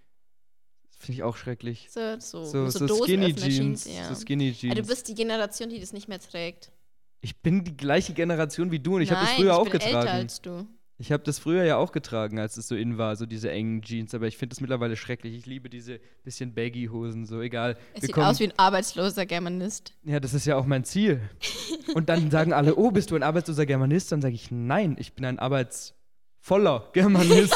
Finde 0.99 1.15
ich 1.17 1.23
auch 1.25 1.37
schrecklich. 1.37 1.89
So, 1.91 2.21
so, 2.21 2.45
So, 2.45 2.69
so, 2.71 2.87
so, 2.87 3.05
Skinny 3.05 3.33
Dosenöffner-Jeans, 3.33 3.85
Jeans. 3.85 3.97
ja. 3.97 4.15
So 4.15 4.21
Skinny 4.25 4.51
Ja, 4.51 4.55
Jeans. 4.55 4.75
du 4.77 4.83
bist 4.87 5.09
die 5.09 5.15
Generation, 5.15 5.69
die 5.71 5.81
das 5.81 5.93
nicht 5.93 6.07
mehr 6.07 6.21
trägt. 6.21 6.71
Ich 7.23 7.41
bin 7.41 7.65
die 7.65 7.77
gleiche 7.77 8.13
Generation 8.13 8.71
wie 8.71 8.79
du 8.81 8.97
und 8.97 9.03
ich 9.03 9.11
habe 9.11 9.23
das 9.23 9.33
früher 9.35 9.47
ich 9.47 9.53
auch 9.53 9.63
bin 9.65 9.73
getragen. 9.73 9.97
älter 9.97 10.13
als 10.13 10.43
du. 10.43 10.67
Ich 10.99 11.11
habe 11.11 11.23
das 11.25 11.41
früher 11.41 11.65
ja 11.65 11.79
auch 11.79 11.91
getragen, 11.91 12.39
als 12.39 12.57
es 12.57 12.69
so 12.69 12.77
in 12.77 12.97
war, 12.99 13.17
so 13.17 13.27
diese 13.27 13.51
engen 13.51 13.83
Jeans. 13.83 14.15
Aber 14.15 14.29
ich 14.29 14.37
finde 14.37 14.55
das 14.55 14.61
mittlerweile 14.61 14.95
schrecklich. 14.97 15.35
Ich 15.35 15.47
liebe 15.47 15.69
diese 15.69 15.99
bisschen 16.23 16.55
Baggy-Hosen, 16.55 17.25
so 17.27 17.41
egal. 17.41 17.77
Es 17.95 18.03
sieht 18.03 18.13
kommen- 18.13 18.27
aus 18.27 18.39
wie 18.39 18.45
ein 18.45 18.53
arbeitsloser 18.57 19.27
Germanist. 19.27 19.95
Ja, 20.05 20.21
das 20.21 20.33
ist 20.35 20.47
ja 20.47 20.57
auch 20.57 20.67
mein 20.67 20.85
Ziel. 20.85 21.21
Und 21.95 22.09
dann 22.09 22.31
sagen 22.31 22.53
alle, 22.53 22.77
oh, 22.77 22.93
bist 22.93 23.11
du 23.11 23.17
ein 23.17 23.25
arbeitsloser 23.25 23.67
Germanist? 23.67 24.13
Dann 24.13 24.21
sage 24.23 24.35
ich, 24.35 24.51
nein, 24.53 24.95
ich 24.99 25.15
bin 25.15 25.25
ein 25.25 25.41
arbeitsvoller 25.41 26.89
Germanist. 26.93 27.55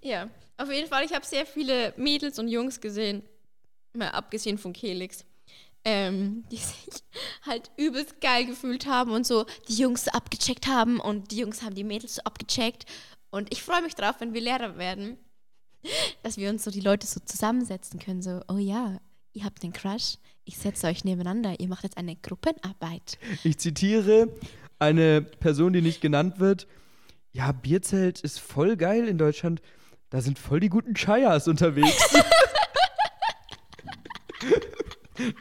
Ja, 0.00 0.28
auf 0.56 0.72
jeden 0.72 0.88
Fall. 0.88 1.04
Ich 1.04 1.12
habe 1.14 1.24
sehr 1.24 1.46
viele 1.46 1.92
Mädels 1.96 2.38
und 2.38 2.48
Jungs 2.48 2.80
gesehen, 2.80 3.22
mal 3.92 4.08
abgesehen 4.08 4.58
von 4.58 4.72
Kelix, 4.72 5.24
ähm, 5.84 6.44
die 6.50 6.56
sich 6.56 7.02
halt 7.42 7.70
übelst 7.76 8.20
geil 8.20 8.46
gefühlt 8.46 8.86
haben 8.86 9.10
und 9.12 9.26
so 9.26 9.44
die 9.68 9.76
Jungs 9.76 10.08
abgecheckt 10.08 10.66
haben 10.66 11.00
und 11.00 11.30
die 11.30 11.38
Jungs 11.38 11.62
haben 11.62 11.74
die 11.74 11.84
Mädels 11.84 12.16
so 12.16 12.22
abgecheckt. 12.22 12.86
Und 13.30 13.52
ich 13.52 13.62
freue 13.62 13.82
mich 13.82 13.94
drauf, 13.94 14.16
wenn 14.20 14.32
wir 14.32 14.40
Lehrer 14.40 14.78
werden, 14.78 15.18
dass 16.22 16.36
wir 16.36 16.50
uns 16.50 16.64
so 16.64 16.70
die 16.70 16.80
Leute 16.80 17.06
so 17.06 17.20
zusammensetzen 17.20 18.00
können. 18.00 18.22
So, 18.22 18.40
oh 18.48 18.58
ja, 18.58 18.98
ihr 19.32 19.44
habt 19.44 19.62
einen 19.62 19.72
Crush, 19.72 20.16
ich 20.44 20.56
setze 20.56 20.86
euch 20.86 21.04
nebeneinander, 21.04 21.58
ihr 21.58 21.68
macht 21.68 21.84
jetzt 21.84 21.98
eine 21.98 22.16
Gruppenarbeit. 22.16 23.18
Ich 23.42 23.58
zitiere 23.58 24.28
eine 24.78 25.22
Person, 25.22 25.72
die 25.72 25.82
nicht 25.82 26.00
genannt 26.00 26.38
wird. 26.40 26.66
Ja, 27.32 27.52
Bierzelt 27.52 28.20
ist 28.20 28.38
voll 28.38 28.76
geil 28.76 29.08
in 29.08 29.18
Deutschland. 29.18 29.60
Da 30.10 30.20
sind 30.20 30.38
voll 30.38 30.60
die 30.60 30.68
guten 30.68 30.94
Chayas 30.94 31.48
unterwegs. 31.48 32.14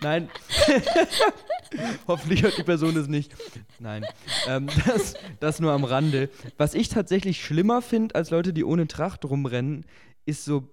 Nein. 0.01 0.29
Hoffentlich 2.07 2.43
hört 2.43 2.57
die 2.57 2.63
Person 2.63 2.95
es 2.97 3.07
nicht. 3.07 3.33
Nein. 3.79 4.05
Ähm, 4.47 4.67
das, 4.85 5.15
das 5.39 5.59
nur 5.59 5.71
am 5.71 5.83
Rande. 5.83 6.29
Was 6.57 6.73
ich 6.73 6.89
tatsächlich 6.89 7.43
schlimmer 7.43 7.81
finde 7.81 8.15
als 8.15 8.29
Leute, 8.29 8.53
die 8.53 8.63
ohne 8.63 8.87
Tracht 8.87 9.25
rumrennen, 9.25 9.85
ist 10.25 10.45
so 10.45 10.67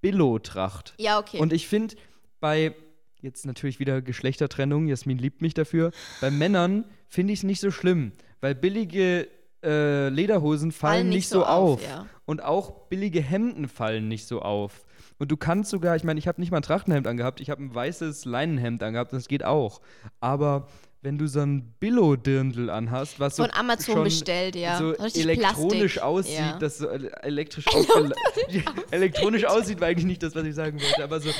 Billo-Tracht. 0.00 0.94
Ja, 0.98 1.18
okay. 1.18 1.38
Und 1.38 1.52
ich 1.52 1.68
finde 1.68 1.96
bei, 2.40 2.74
jetzt 3.20 3.46
natürlich 3.46 3.78
wieder 3.78 4.02
Geschlechtertrennung, 4.02 4.88
Jasmin 4.88 5.18
liebt 5.18 5.42
mich 5.42 5.54
dafür, 5.54 5.92
bei 6.20 6.30
Männern 6.30 6.84
finde 7.08 7.32
ich 7.32 7.40
es 7.40 7.42
nicht 7.44 7.60
so 7.60 7.70
schlimm, 7.70 8.12
weil 8.40 8.54
billige 8.54 9.28
äh, 9.62 10.08
Lederhosen 10.08 10.72
fallen, 10.72 11.08
nicht 11.08 11.28
so 11.28 11.44
auf. 11.44 11.82
ja. 11.82 12.06
Und 12.24 12.42
auch 12.42 12.88
billige 12.88 13.20
Hemden 13.20 13.68
fallen 13.68 14.08
nicht 14.08 14.26
so 14.26 14.42
auf. 14.42 14.84
Und 15.22 15.30
du 15.30 15.36
kannst 15.36 15.70
sogar, 15.70 15.94
ich 15.94 16.02
meine, 16.02 16.18
ich 16.18 16.26
habe 16.26 16.40
nicht 16.40 16.50
mal 16.50 16.56
ein 16.56 16.62
Trachtenhemd 16.64 17.06
angehabt, 17.06 17.40
ich 17.40 17.48
habe 17.48 17.62
ein 17.62 17.72
weißes 17.72 18.24
Leinenhemd 18.24 18.82
angehabt, 18.82 19.12
das 19.12 19.28
geht 19.28 19.44
auch. 19.44 19.80
Aber 20.18 20.66
wenn 21.00 21.16
du 21.16 21.28
so 21.28 21.38
ein 21.38 21.74
Billo-Dirndl 21.78 22.68
anhast, 22.68 23.20
was 23.20 23.36
so 23.36 23.44
Von 23.44 23.52
Amazon 23.54 23.94
schon 23.94 24.02
bestellt, 24.04 24.56
ja. 24.56 24.78
so 24.78 24.90
Richtig 24.90 25.22
elektronisch 25.22 25.92
Plastik. 25.92 26.02
aussieht, 26.02 26.34
Ja. 26.38 26.58
das 26.58 26.78
so 26.78 26.88
ele- 26.88 27.12
elektrisch 27.22 27.68
aufgeladen 27.72 28.14
elektronisch 28.90 29.44
aussieht, 29.44 29.80
war 29.80 29.86
eigentlich 29.86 30.06
nicht 30.06 30.24
das, 30.24 30.34
was 30.34 30.44
ich 30.44 30.56
sagen 30.56 30.80
wollte, 30.82 31.04
aber 31.04 31.20
so, 31.20 31.30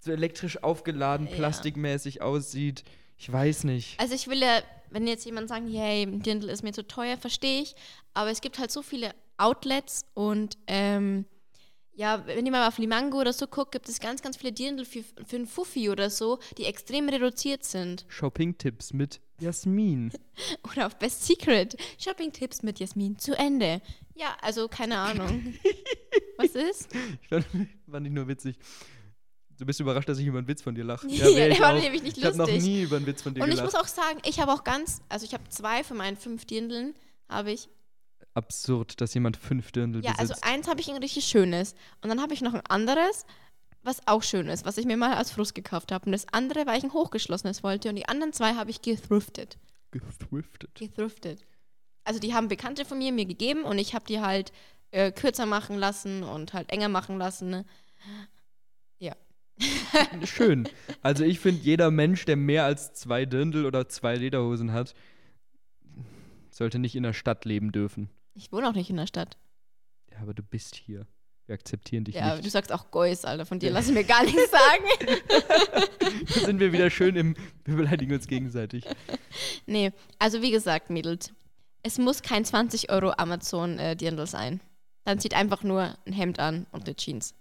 so 0.00 0.12
elektrisch 0.12 0.62
aufgeladen, 0.62 1.26
Ja. 1.26 1.34
plastikmäßig 1.36 2.20
aussieht. 2.20 2.84
Ich 3.16 3.32
weiß 3.32 3.64
nicht. 3.64 3.98
Also 3.98 4.14
ich 4.14 4.28
will 4.28 4.42
ja, 4.42 4.58
wenn 4.90 5.06
jetzt 5.06 5.24
jemand 5.24 5.48
sagt, 5.48 5.62
hey, 5.72 6.02
ein 6.02 6.20
Dirndl 6.20 6.50
ist 6.50 6.62
mir 6.62 6.72
zu 6.72 6.86
teuer, 6.86 7.16
verstehe 7.16 7.62
ich. 7.62 7.76
Aber 8.12 8.30
es 8.30 8.42
gibt 8.42 8.58
halt 8.58 8.70
so 8.70 8.82
viele 8.82 9.14
Outlets 9.38 10.04
und 10.12 10.58
ähm, 10.66 11.24
ja, 11.94 12.26
wenn 12.26 12.46
ihr 12.46 12.52
mal 12.52 12.66
auf 12.68 12.78
Limango 12.78 13.20
oder 13.20 13.32
so 13.32 13.46
guckt, 13.46 13.72
gibt 13.72 13.88
es 13.88 14.00
ganz, 14.00 14.22
ganz 14.22 14.36
viele 14.36 14.52
Dirndl 14.52 14.84
für, 14.84 15.02
für 15.02 15.36
einen 15.36 15.46
Fuffi 15.46 15.90
oder 15.90 16.08
so, 16.10 16.38
die 16.56 16.64
extrem 16.64 17.08
reduziert 17.08 17.64
sind. 17.64 18.04
Shopping-Tipps 18.08 18.92
mit 18.92 19.20
Jasmin. 19.40 20.12
Oder 20.70 20.86
auf 20.86 20.96
Best 20.98 21.26
Secret. 21.26 21.76
Shopping-Tipps 21.98 22.62
mit 22.62 22.78
Jasmin 22.78 23.18
zu 23.18 23.36
Ende. 23.36 23.82
Ja, 24.14 24.36
also 24.40 24.68
keine 24.68 24.96
Ahnung. 24.98 25.54
Was 26.36 26.50
ist? 26.54 26.88
Ich 27.22 27.28
fand, 27.28 27.44
fand 27.90 28.06
ich 28.06 28.12
nur 28.12 28.28
witzig. 28.28 28.56
Du 29.58 29.66
bist 29.66 29.80
überrascht, 29.80 30.08
dass 30.08 30.18
ich 30.18 30.26
über 30.26 30.38
einen 30.38 30.46
Witz 30.48 30.62
von 30.62 30.74
dir 30.76 30.84
lache. 30.84 31.06
Ja, 31.10 31.24
wär 31.24 31.32
der 31.34 31.50
ich 31.50 31.60
war 31.60 31.72
nämlich 31.74 32.02
nicht 32.04 32.18
Ich 32.18 32.24
habe 32.24 32.36
noch 32.36 32.46
lustig. 32.46 32.62
nie 32.64 32.82
über 32.82 32.96
einen 32.96 33.06
Witz 33.06 33.22
von 33.22 33.34
dir 33.34 33.42
Und 33.42 33.48
ich 33.48 33.56
gelacht. 33.56 33.74
muss 33.74 33.80
auch 33.82 33.88
sagen, 33.88 34.20
ich 34.24 34.38
habe 34.40 34.52
auch 34.52 34.62
ganz, 34.64 35.02
also 35.08 35.24
ich 35.26 35.34
habe 35.34 35.42
zwei 35.48 35.82
von 35.82 35.96
meinen 35.96 36.16
fünf 36.16 36.44
Dirndln, 36.44 36.94
habe 37.28 37.50
ich 37.52 37.68
Absurd, 38.34 39.00
dass 39.00 39.14
jemand 39.14 39.36
fünf 39.36 39.72
Dirndl 39.72 40.02
Ja, 40.04 40.12
also 40.12 40.34
besitzt. 40.34 40.44
eins 40.44 40.68
habe 40.68 40.80
ich 40.80 40.90
ein 40.90 40.96
richtig 40.96 41.24
schönes. 41.24 41.74
Und 42.00 42.08
dann 42.08 42.20
habe 42.20 42.32
ich 42.34 42.40
noch 42.40 42.54
ein 42.54 42.64
anderes, 42.66 43.26
was 43.82 44.06
auch 44.06 44.22
schön 44.22 44.48
ist, 44.48 44.64
was 44.64 44.78
ich 44.78 44.86
mir 44.86 44.96
mal 44.96 45.14
als 45.14 45.30
Frust 45.32 45.54
gekauft 45.54 45.92
habe. 45.92 46.06
Und 46.06 46.12
das 46.12 46.26
andere, 46.32 46.66
weil 46.66 46.78
ich 46.78 46.84
ein 46.84 46.92
hochgeschlossenes 46.92 47.62
wollte. 47.62 47.88
Und 47.90 47.96
die 47.96 48.08
anderen 48.08 48.32
zwei 48.32 48.54
habe 48.54 48.70
ich 48.70 48.80
gethriftet. 48.80 49.58
Gethriftet. 49.90 50.74
Gethriftet. 50.74 51.44
Also 52.04 52.18
die 52.20 52.32
haben 52.34 52.48
Bekannte 52.48 52.84
von 52.84 52.98
mir 52.98 53.12
mir 53.12 53.26
gegeben 53.26 53.64
und 53.64 53.78
ich 53.78 53.94
habe 53.94 54.04
die 54.06 54.20
halt 54.20 54.52
äh, 54.90 55.12
kürzer 55.12 55.46
machen 55.46 55.76
lassen 55.76 56.22
und 56.22 56.52
halt 56.52 56.70
enger 56.70 56.88
machen 56.88 57.18
lassen. 57.18 57.50
ne? 57.50 57.64
Schön. 60.24 60.68
Also 61.02 61.24
ich 61.24 61.40
finde, 61.40 61.60
jeder 61.62 61.90
Mensch, 61.90 62.24
der 62.24 62.36
mehr 62.36 62.64
als 62.64 62.94
zwei 62.94 63.26
Dirndl 63.26 63.66
oder 63.66 63.88
zwei 63.88 64.16
Lederhosen 64.16 64.72
hat, 64.72 64.94
sollte 66.50 66.78
nicht 66.78 66.96
in 66.96 67.02
der 67.02 67.12
Stadt 67.12 67.44
leben 67.44 67.72
dürfen. 67.72 68.08
Ich 68.34 68.52
wohne 68.52 68.68
auch 68.68 68.74
nicht 68.74 68.90
in 68.90 68.96
der 68.96 69.06
Stadt. 69.06 69.36
Ja, 70.10 70.18
aber 70.20 70.34
du 70.34 70.42
bist 70.42 70.76
hier. 70.76 71.06
Wir 71.46 71.54
akzeptieren 71.54 72.04
dich 72.04 72.14
Ja, 72.14 72.34
nicht. 72.34 72.46
du 72.46 72.50
sagst 72.50 72.70
auch 72.72 72.90
Geus, 72.90 73.24
Alter. 73.24 73.44
Von 73.46 73.58
dir 73.58 73.70
lass 73.70 73.88
ich 73.88 73.94
mir 73.94 74.04
gar 74.04 74.22
nichts 74.24 74.50
sagen. 74.50 74.84
Da 76.34 76.40
sind 76.46 76.60
wir 76.60 76.72
wieder 76.72 76.88
schön 76.90 77.16
im, 77.16 77.34
wir 77.64 77.76
beleidigen 77.76 78.12
uns 78.12 78.26
gegenseitig. 78.26 78.84
nee, 79.66 79.92
also 80.18 80.40
wie 80.42 80.50
gesagt, 80.50 80.88
Mädels, 80.90 81.32
es 81.82 81.98
muss 81.98 82.22
kein 82.22 82.44
20 82.44 82.90
Euro 82.90 83.12
Amazon-Dirndl 83.16 84.26
sein. 84.26 84.60
Dann 85.04 85.18
zieht 85.18 85.34
einfach 85.34 85.62
nur 85.64 85.96
ein 86.06 86.12
Hemd 86.12 86.38
an 86.38 86.66
und 86.70 86.84
eine 86.84 86.94
Jeans. 86.96 87.34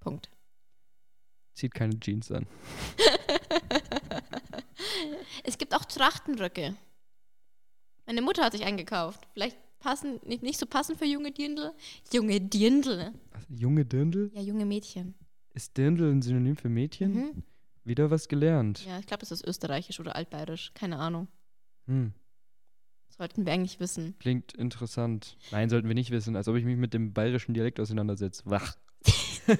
Punkt. 0.00 0.30
Zieht 1.54 1.74
keine 1.74 1.98
Jeans 2.00 2.30
an. 2.32 2.46
Es 5.44 5.58
gibt 5.58 5.74
auch 5.74 5.84
Trachtenröcke. 5.84 6.74
Meine 8.06 8.22
Mutter 8.22 8.42
hat 8.44 8.52
sich 8.52 8.64
eingekauft. 8.64 9.26
Vielleicht 9.32 9.56
passen, 9.84 10.18
nicht, 10.24 10.42
nicht 10.42 10.58
so 10.58 10.66
passend 10.66 10.98
für 10.98 11.04
junge 11.04 11.30
Dirndl. 11.30 11.72
Junge 12.12 12.40
Dirndl. 12.40 13.12
Was, 13.30 13.46
junge 13.48 13.84
Dirndl? 13.84 14.30
Ja, 14.34 14.40
junge 14.40 14.64
Mädchen. 14.64 15.14
Ist 15.52 15.76
Dirndl 15.76 16.10
ein 16.10 16.22
Synonym 16.22 16.56
für 16.56 16.68
Mädchen? 16.68 17.12
Mhm. 17.12 17.42
Wieder 17.84 18.10
was 18.10 18.28
gelernt. 18.28 18.84
Ja, 18.86 18.98
ich 18.98 19.06
glaube, 19.06 19.20
das 19.20 19.30
ist 19.30 19.46
österreichisch 19.46 20.00
oder 20.00 20.16
altbayerisch. 20.16 20.72
Keine 20.74 20.98
Ahnung. 20.98 21.28
Hm. 21.86 22.12
Sollten 23.10 23.46
wir 23.46 23.52
eigentlich 23.52 23.78
wissen. 23.78 24.16
Klingt 24.18 24.54
interessant. 24.54 25.36
Nein, 25.52 25.68
sollten 25.68 25.86
wir 25.86 25.94
nicht 25.94 26.10
wissen, 26.10 26.34
als 26.34 26.48
ob 26.48 26.56
ich 26.56 26.64
mich 26.64 26.76
mit 26.76 26.94
dem 26.94 27.12
bayerischen 27.12 27.54
Dialekt 27.54 27.78
auseinandersetze. 27.78 28.42
Wach. 28.46 28.74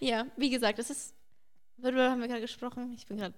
Ja, 0.00 0.26
wie 0.36 0.50
gesagt, 0.50 0.78
das 0.78 0.90
ist. 0.90 1.14
Worüber 1.78 2.10
haben 2.10 2.20
wir 2.20 2.28
gerade 2.28 2.40
gesprochen? 2.40 2.92
Ich 2.96 3.06
bin 3.06 3.16
gerade 3.16 3.34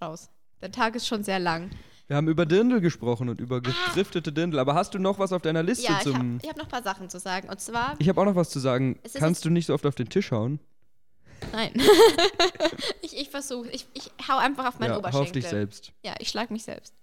raus. 0.00 0.30
Der 0.60 0.72
Tag 0.72 0.94
ist 0.96 1.06
schon 1.06 1.24
sehr 1.24 1.38
lang. 1.38 1.70
Wir 2.10 2.16
haben 2.16 2.26
über 2.26 2.44
Dirndl 2.44 2.80
gesprochen 2.80 3.28
und 3.28 3.40
über 3.40 3.60
gestriftete 3.60 4.32
Dirndl. 4.32 4.58
Aber 4.58 4.74
hast 4.74 4.94
du 4.94 4.98
noch 4.98 5.20
was 5.20 5.32
auf 5.32 5.42
deiner 5.42 5.62
Liste 5.62 5.84
Ja, 5.84 5.98
ich 5.98 6.02
zum. 6.02 6.40
habe 6.40 6.48
hab 6.48 6.56
noch 6.56 6.64
ein 6.64 6.68
paar 6.68 6.82
Sachen 6.82 7.08
zu 7.08 7.20
sagen. 7.20 7.48
Und 7.48 7.60
zwar. 7.60 7.94
Ich 8.00 8.08
habe 8.08 8.20
auch 8.20 8.24
noch 8.24 8.34
was 8.34 8.50
zu 8.50 8.58
sagen. 8.58 8.98
Kannst 9.14 9.44
du 9.44 9.48
nicht 9.48 9.66
so 9.66 9.74
oft 9.74 9.86
auf 9.86 9.94
den 9.94 10.08
Tisch 10.08 10.32
hauen? 10.32 10.58
Nein. 11.52 11.72
ich 13.02 13.16
ich 13.16 13.30
versuche. 13.30 13.68
Ich, 13.70 13.86
ich 13.94 14.10
hau 14.28 14.38
einfach 14.38 14.66
auf 14.66 14.80
meinen 14.80 14.88
ja, 14.88 14.94
hau 14.94 14.98
Oberschenkel. 14.98 15.28
auf 15.28 15.32
dich 15.34 15.46
selbst. 15.46 15.92
Ja, 16.02 16.14
ich 16.18 16.30
schlag 16.30 16.50
mich 16.50 16.64
selbst. 16.64 16.94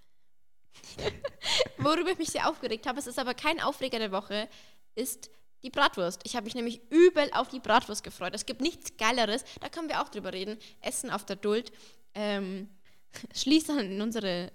Worüber 1.77 2.11
ich 2.11 2.17
mich 2.17 2.31
sehr 2.31 2.49
aufgeregt 2.49 2.85
habe, 2.85 2.99
es 2.99 3.07
ist 3.07 3.17
aber 3.17 3.33
kein 3.33 3.61
Aufreger 3.61 3.99
der 3.99 4.11
Woche, 4.11 4.49
ist 4.95 5.29
die 5.63 5.69
Bratwurst. 5.69 6.19
Ich 6.25 6.35
habe 6.35 6.43
mich 6.43 6.53
nämlich 6.53 6.81
übel 6.89 7.29
auf 7.31 7.47
die 7.47 7.61
Bratwurst 7.61 8.03
gefreut. 8.03 8.35
Es 8.35 8.45
gibt 8.45 8.59
nichts 8.59 8.97
Geileres, 8.97 9.45
da 9.61 9.69
können 9.69 9.87
wir 9.87 10.01
auch 10.01 10.09
drüber 10.09 10.33
reden. 10.33 10.57
Essen 10.81 11.11
auf 11.11 11.23
der 11.23 11.37
Duld. 11.37 11.71
Ähm, 12.13 12.67
schließt 13.33 13.69
dann 13.69 13.79
in 13.79 14.01
unsere. 14.01 14.51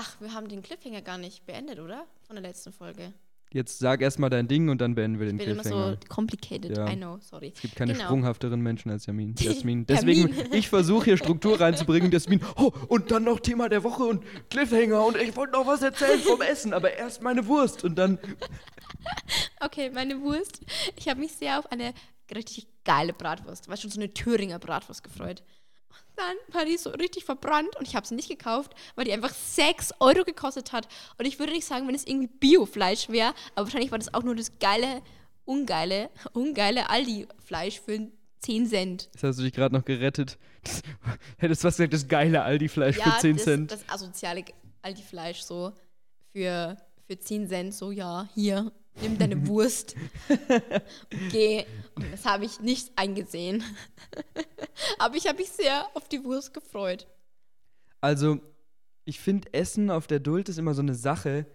Ach, 0.00 0.20
wir 0.20 0.32
haben 0.32 0.48
den 0.48 0.62
Cliffhanger 0.62 1.02
gar 1.02 1.18
nicht 1.18 1.44
beendet, 1.44 1.80
oder? 1.80 2.06
Von 2.26 2.36
der 2.36 2.42
letzten 2.42 2.72
Folge. 2.72 3.12
Jetzt 3.50 3.78
sag 3.78 4.00
erstmal 4.02 4.30
dein 4.30 4.46
Ding 4.46 4.68
und 4.68 4.80
dann 4.80 4.94
beenden 4.94 5.18
wir 5.18 5.26
den 5.26 5.40
Ich 5.40 5.44
bin 5.46 5.54
immer 5.54 5.62
Cliffhanger. 5.62 5.92
so 6.02 6.08
complicated. 6.14 6.76
Ja. 6.76 6.86
I 6.88 6.94
know, 6.96 7.18
sorry. 7.20 7.50
es 7.54 7.62
gibt 7.62 7.74
keine 7.74 7.94
Genau. 7.94 8.04
sprunghafteren 8.04 8.60
Menschen 8.60 8.90
als 8.92 9.06
Jasmin. 9.06 9.34
Jasmin. 9.38 9.86
Deswegen, 9.86 10.34
ich 10.52 10.68
versuche 10.68 11.06
hier 11.06 11.16
Struktur 11.16 11.58
reinzubringen. 11.58 12.12
Jasmin, 12.12 12.42
oh, 12.56 12.70
und 12.88 13.10
dann 13.10 13.24
noch 13.24 13.40
Thema 13.40 13.68
der 13.68 13.82
Woche 13.82 14.04
und 14.04 14.22
Cliffhanger 14.50 15.04
und 15.04 15.16
ich 15.16 15.34
wollte 15.34 15.54
noch 15.54 15.66
was 15.66 15.82
erzählen 15.82 16.20
vom 16.20 16.42
Essen, 16.42 16.72
aber 16.74 16.92
erst 16.92 17.22
meine 17.22 17.46
Wurst 17.46 17.82
und 17.84 17.96
dann. 17.96 18.18
Okay, 19.60 19.90
meine 19.90 20.20
Wurst. 20.20 20.60
Ich 20.96 21.08
habe 21.08 21.20
mich 21.20 21.32
sehr 21.32 21.58
auf 21.58 21.70
eine 21.72 21.94
richtig 22.34 22.66
geile 22.84 23.12
Bratwurst, 23.12 23.68
weißt 23.68 23.82
schon 23.82 23.90
so 23.90 24.00
eine 24.00 24.12
Thüringer 24.12 24.58
Bratwurst 24.58 25.02
gefreut. 25.02 25.42
Und 25.88 26.16
dann 26.16 26.36
war 26.54 26.64
die 26.64 26.76
so 26.76 26.90
richtig 26.90 27.24
verbrannt 27.24 27.76
und 27.76 27.86
ich 27.86 27.96
habe 27.96 28.06
sie 28.06 28.14
nicht 28.14 28.28
gekauft, 28.28 28.72
weil 28.94 29.04
die 29.04 29.12
einfach 29.12 29.32
6 29.32 29.94
Euro 30.00 30.24
gekostet 30.24 30.72
hat. 30.72 30.88
Und 31.18 31.26
ich 31.26 31.38
würde 31.38 31.52
nicht 31.52 31.66
sagen, 31.66 31.86
wenn 31.86 31.94
es 31.94 32.06
irgendwie 32.06 32.28
Biofleisch 32.28 33.08
wäre, 33.08 33.34
aber 33.54 33.66
wahrscheinlich 33.66 33.90
war 33.90 33.98
das 33.98 34.12
auch 34.14 34.22
nur 34.22 34.34
das 34.34 34.58
geile, 34.58 35.02
ungeile, 35.44 36.10
ungeile 36.32 36.90
Aldi-Fleisch 36.90 37.80
für 37.80 38.08
10 38.40 38.66
Cent. 38.66 39.08
Jetzt 39.12 39.22
hast 39.22 39.38
du 39.38 39.42
dich 39.42 39.52
gerade 39.52 39.74
noch 39.74 39.84
gerettet. 39.84 40.38
Hättest 41.38 41.64
was 41.64 41.76
gesagt, 41.76 41.92
das 41.92 42.06
geile 42.08 42.42
Aldi-Fleisch 42.42 42.96
für 42.96 43.18
10 43.20 43.36
das, 43.36 43.44
Cent. 43.44 43.72
das 43.72 43.88
asoziale 43.88 44.44
Aldi-Fleisch 44.82 45.40
so 45.40 45.72
für, 46.32 46.76
für 47.06 47.18
10 47.18 47.48
Cent, 47.48 47.74
so 47.74 47.90
ja, 47.90 48.28
hier, 48.34 48.70
nimm 49.02 49.18
deine 49.18 49.46
Wurst 49.46 49.94
und 50.28 51.30
geh. 51.30 51.64
Und 51.94 52.12
das 52.12 52.24
habe 52.24 52.44
ich 52.44 52.60
nicht 52.60 52.92
eingesehen. 52.96 53.62
Aber 54.98 55.16
ich 55.16 55.26
habe 55.26 55.38
mich 55.38 55.50
sehr 55.50 55.86
auf 55.94 56.08
die 56.08 56.22
Wurst 56.24 56.54
gefreut. 56.54 57.06
Also, 58.00 58.38
ich 59.04 59.18
finde, 59.20 59.52
Essen 59.52 59.90
auf 59.90 60.06
der 60.06 60.20
Duld 60.20 60.48
ist 60.48 60.58
immer 60.58 60.74
so 60.74 60.82
eine 60.82 60.94
Sache, 60.94 61.46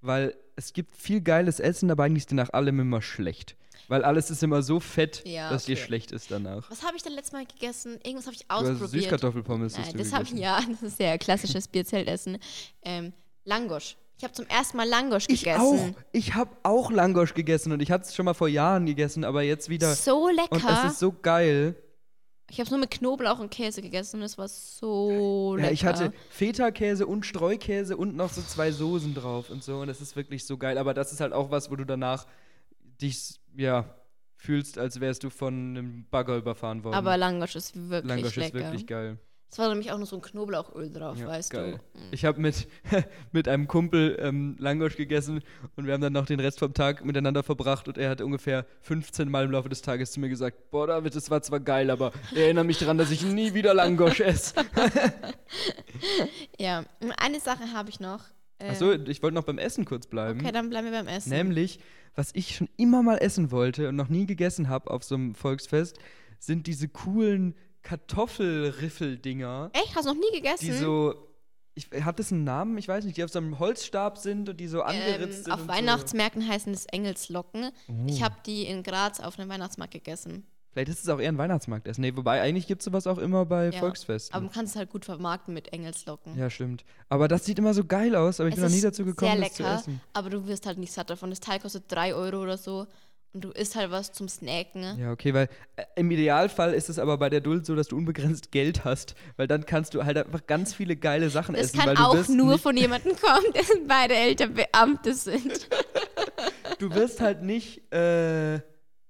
weil 0.00 0.36
es 0.56 0.72
gibt 0.72 0.96
viel 0.96 1.20
geiles 1.20 1.58
Essen, 1.60 1.90
aber 1.90 2.04
eigentlich 2.04 2.24
ist 2.24 2.32
nach 2.32 2.52
allem 2.52 2.78
immer 2.80 3.02
schlecht. 3.02 3.56
Weil 3.88 4.04
alles 4.04 4.30
ist 4.30 4.42
immer 4.42 4.62
so 4.62 4.80
fett, 4.80 5.22
Ja, 5.24 5.48
dass 5.50 5.64
dir 5.64 5.76
okay. 5.76 5.84
schlecht 5.86 6.12
ist 6.12 6.30
danach. 6.30 6.70
Was 6.70 6.82
habe 6.84 6.96
ich 6.96 7.02
denn 7.02 7.12
letztes 7.14 7.32
Mal 7.32 7.46
gegessen? 7.46 7.98
Irgendwas 8.04 8.26
habe 8.26 8.34
ich 8.34 8.42
Du 8.46 8.48
hast 8.54 8.62
ausprobiert. 8.64 8.90
Süßkartoffelpommes. 8.90 9.78
hast 9.78 9.86
Nein, 9.86 9.92
du 9.96 9.98
das 9.98 10.12
habe 10.12 10.24
ich, 10.24 10.30
ja, 10.34 10.60
das 10.68 10.82
ist 10.82 11.00
ja 11.00 11.16
klassisches 11.16 11.68
Bierzeltessen. 11.68 12.38
Ähm, 12.82 13.12
Langosch. 13.44 13.96
Ich 14.18 14.24
habe 14.24 14.34
zum 14.34 14.46
ersten 14.46 14.76
Mal 14.76 14.88
Langosch 14.88 15.26
Ich 15.28 15.44
gegessen. 15.44 15.60
auch. 15.60 16.02
Ich 16.10 16.34
habe 16.34 16.50
auch 16.64 16.90
Langosch 16.90 17.34
gegessen 17.34 17.70
und 17.70 17.80
ich 17.80 17.90
hatte 17.92 18.04
es 18.04 18.16
schon 18.16 18.24
mal 18.24 18.34
vor 18.34 18.48
Jahren 18.48 18.84
gegessen, 18.84 19.22
aber 19.24 19.42
jetzt 19.42 19.68
wieder. 19.68 19.94
So 19.94 20.28
lecker. 20.28 20.50
Und 20.50 20.64
es 20.64 20.92
ist 20.92 20.98
so 20.98 21.12
geil. 21.12 21.76
Ich 22.50 22.56
habe 22.58 22.64
es 22.64 22.70
nur 22.70 22.80
mit 22.80 22.90
Knoblauch 22.90 23.38
und 23.38 23.50
Käse 23.50 23.80
gegessen 23.80 24.16
und 24.16 24.22
es 24.24 24.36
war 24.36 24.48
so 24.48 25.54
lecker. 25.54 25.68
Ja, 25.68 25.72
ich 25.72 25.84
hatte 25.84 26.12
Feta-Käse 26.30 27.06
und 27.06 27.26
Streukäse 27.26 27.96
und 27.96 28.16
noch 28.16 28.32
so 28.32 28.42
zwei 28.42 28.72
Soßen 28.72 29.14
drauf 29.14 29.50
und 29.50 29.62
so. 29.62 29.80
Und 29.80 29.86
das 29.86 30.00
ist 30.00 30.16
wirklich 30.16 30.46
so 30.46 30.56
geil. 30.56 30.78
Aber 30.78 30.94
das 30.94 31.12
ist 31.12 31.20
halt 31.20 31.32
auch 31.32 31.50
was, 31.52 31.70
wo 31.70 31.76
du 31.76 31.84
danach 31.84 32.26
dich, 33.00 33.38
ja, 33.56 33.84
fühlst, 34.34 34.78
als 34.78 34.98
wärst 35.00 35.22
du 35.24 35.30
von 35.30 35.54
einem 35.54 36.06
Bagger 36.10 36.36
überfahren 36.36 36.82
worden. 36.82 36.94
Aber 36.94 37.16
Langosch 37.16 37.54
ist 37.54 37.76
wirklich 37.76 38.08
Langosch 38.08 38.36
ist 38.36 38.36
lecker. 38.36 38.58
wirklich 38.58 38.86
geil. 38.86 39.18
Es 39.50 39.58
war 39.58 39.68
nämlich 39.70 39.90
auch 39.90 39.98
noch 39.98 40.06
so 40.06 40.16
ein 40.16 40.22
Knoblauchöl 40.22 40.92
drauf, 40.92 41.16
Ja, 41.18 41.26
weißt 41.26 41.50
geil. 41.52 41.80
du. 41.94 41.98
Mhm. 41.98 42.04
Ich 42.10 42.24
habe 42.26 42.38
mit, 42.40 42.68
mit 43.32 43.48
einem 43.48 43.66
Kumpel 43.66 44.18
ähm, 44.20 44.56
Langosch 44.58 44.96
gegessen 44.96 45.40
und 45.74 45.86
wir 45.86 45.94
haben 45.94 46.02
dann 46.02 46.12
noch 46.12 46.26
den 46.26 46.38
Rest 46.38 46.58
vom 46.58 46.74
Tag 46.74 47.02
miteinander 47.04 47.42
verbracht 47.42 47.88
und 47.88 47.96
er 47.96 48.10
hat 48.10 48.20
ungefähr 48.20 48.66
15 48.82 49.30
Mal 49.30 49.46
im 49.46 49.50
Laufe 49.52 49.70
des 49.70 49.80
Tages 49.80 50.12
zu 50.12 50.20
mir 50.20 50.28
gesagt, 50.28 50.70
boah 50.70 50.86
David, 50.86 51.14
das 51.16 51.30
war 51.30 51.40
zwar 51.40 51.60
geil, 51.60 51.90
aber 51.90 52.12
ich 52.30 52.38
erinnere 52.38 52.64
mich 52.64 52.78
daran, 52.78 52.98
dass 52.98 53.10
ich 53.10 53.24
nie 53.24 53.54
wieder 53.54 53.72
Langosch 53.72 54.20
esse. 54.20 54.54
Ja, 56.58 56.84
eine 57.18 57.40
Sache 57.40 57.72
habe 57.72 57.90
ich 57.90 58.00
noch. 58.00 58.24
Äh, 58.58 58.70
Achso, 58.70 58.92
ich 58.92 59.22
wollte 59.22 59.34
noch 59.34 59.44
beim 59.44 59.58
Essen 59.58 59.84
kurz 59.84 60.06
bleiben. 60.06 60.40
Okay, 60.40 60.52
dann 60.52 60.68
bleiben 60.68 60.86
wir 60.90 60.92
beim 60.92 61.08
Essen. 61.08 61.30
Nämlich, 61.30 61.78
was 62.14 62.30
ich 62.34 62.56
schon 62.56 62.68
immer 62.76 63.02
mal 63.02 63.18
essen 63.18 63.50
wollte 63.50 63.88
und 63.88 63.96
noch 63.96 64.08
nie 64.08 64.26
gegessen 64.26 64.68
habe 64.68 64.90
auf 64.90 65.04
so 65.04 65.14
einem 65.14 65.34
Volksfest, 65.34 65.98
sind 66.38 66.66
diese 66.66 66.88
coolen 66.88 67.54
Kartoffelriffel-Dinger, 67.82 69.70
Echt? 69.72 69.94
Hast 69.94 70.06
du 70.06 70.12
noch 70.14 70.20
nie 70.20 70.36
gegessen? 70.36 70.64
die 70.66 70.72
so. 70.72 71.14
Ich, 71.74 71.88
hat 72.04 72.18
das 72.18 72.32
einen 72.32 72.42
Namen? 72.42 72.76
Ich 72.76 72.88
weiß 72.88 73.04
nicht, 73.04 73.16
die 73.16 73.22
auf 73.22 73.30
so 73.30 73.38
einem 73.38 73.60
Holzstab 73.60 74.18
sind 74.18 74.48
und 74.48 74.58
die 74.58 74.66
so 74.66 74.82
angeritzt 74.82 75.38
ähm, 75.38 75.44
sind. 75.44 75.52
auf 75.52 75.68
Weihnachtsmärkten 75.68 76.46
heißen 76.48 76.74
es 76.74 76.86
Engelslocken. 76.86 77.70
Ich 78.08 78.20
Oh. 78.20 78.24
habe 78.24 78.34
die 78.46 78.64
in 78.64 78.82
Graz 78.82 79.20
auf 79.20 79.38
einem 79.38 79.48
Weihnachtsmarkt 79.48 79.92
gegessen. 79.92 80.42
So. 80.44 80.72
Vielleicht 80.72 80.88
ist 80.90 81.02
es 81.04 81.08
auch 81.08 81.20
eher 81.20 81.28
ein 81.30 81.38
Weihnachtsmarktessen. 81.38 82.02
Nee, 82.02 82.16
wobei 82.16 82.42
eigentlich 82.42 82.66
gibt 82.66 82.80
es 82.82 82.84
sowas 82.86 83.06
auch 83.06 83.18
immer 83.18 83.46
bei 83.46 83.66
Ja, 83.70 83.78
Volksfesten. 83.78 84.34
Aber 84.34 84.44
man 84.46 84.52
kann 84.52 84.64
es 84.64 84.74
halt 84.76 84.90
gut 84.90 85.04
vermarkten 85.04 85.54
mit 85.54 85.72
Engelslocken. 85.72 86.36
ja, 86.36 86.50
stimmt. 86.50 86.84
Aber 87.08 87.28
das 87.28 87.44
sieht 87.44 87.58
immer 87.60 87.72
so 87.74 87.84
geil 87.84 88.16
aus, 88.16 88.40
aber 88.40 88.48
ich 88.48 88.54
Es 88.56 88.60
bin 88.60 88.68
noch 88.68 88.74
nie 88.76 88.82
dazu 88.82 89.04
gekommen, 89.04 89.30
sehr 89.38 89.40
das 89.48 89.54
zu 89.54 89.62
lecker, 89.62 89.74
essen. 89.76 90.00
aber 90.14 90.30
du 90.30 90.46
wirst 90.48 90.66
halt 90.66 90.78
nicht 90.78 90.92
satt 90.92 91.10
davon. 91.10 91.30
Das 91.30 91.38
Teil 91.40 91.60
kostet 91.60 91.84
3 91.88 92.12
Euro 92.14 92.42
oder 92.42 92.58
so 92.58 92.86
und 93.34 93.44
du 93.44 93.50
isst 93.50 93.76
halt 93.76 93.90
was 93.90 94.12
zum 94.12 94.28
Snacken. 94.28 94.98
Ja, 94.98 95.12
okay, 95.12 95.34
weil 95.34 95.48
äh, 95.76 95.84
im 95.96 96.10
Idealfall 96.10 96.72
ist 96.74 96.88
es 96.88 96.98
aber 96.98 97.18
bei 97.18 97.28
der 97.30 97.40
Duld 97.40 97.66
so, 97.66 97.74
dass 97.76 97.88
du 97.88 97.96
unbegrenzt 97.96 98.50
Geld 98.52 98.84
hast, 98.84 99.14
weil 99.36 99.46
dann 99.46 99.66
kannst 99.66 99.94
du 99.94 100.04
halt 100.04 100.16
einfach 100.16 100.46
ganz 100.46 100.74
viele 100.74 100.96
geile 100.96 101.28
Sachen 101.30 101.54
Das 101.54 101.66
essen. 101.66 101.78
kann 101.78 101.88
weil 101.88 101.94
du 101.96 102.02
auch 102.02 102.28
nur 102.28 102.58
von 102.58 102.76
jemandem 102.76 103.14
kommen, 103.20 103.52
dessen 103.54 103.86
beide 103.86 104.14
Eltern 104.14 104.54
Beamte 104.54 105.14
sind. 105.14 105.68
Du 106.78 106.94
wirst 106.94 107.20
halt 107.20 107.42
nicht 107.42 107.92
äh, 107.92 108.60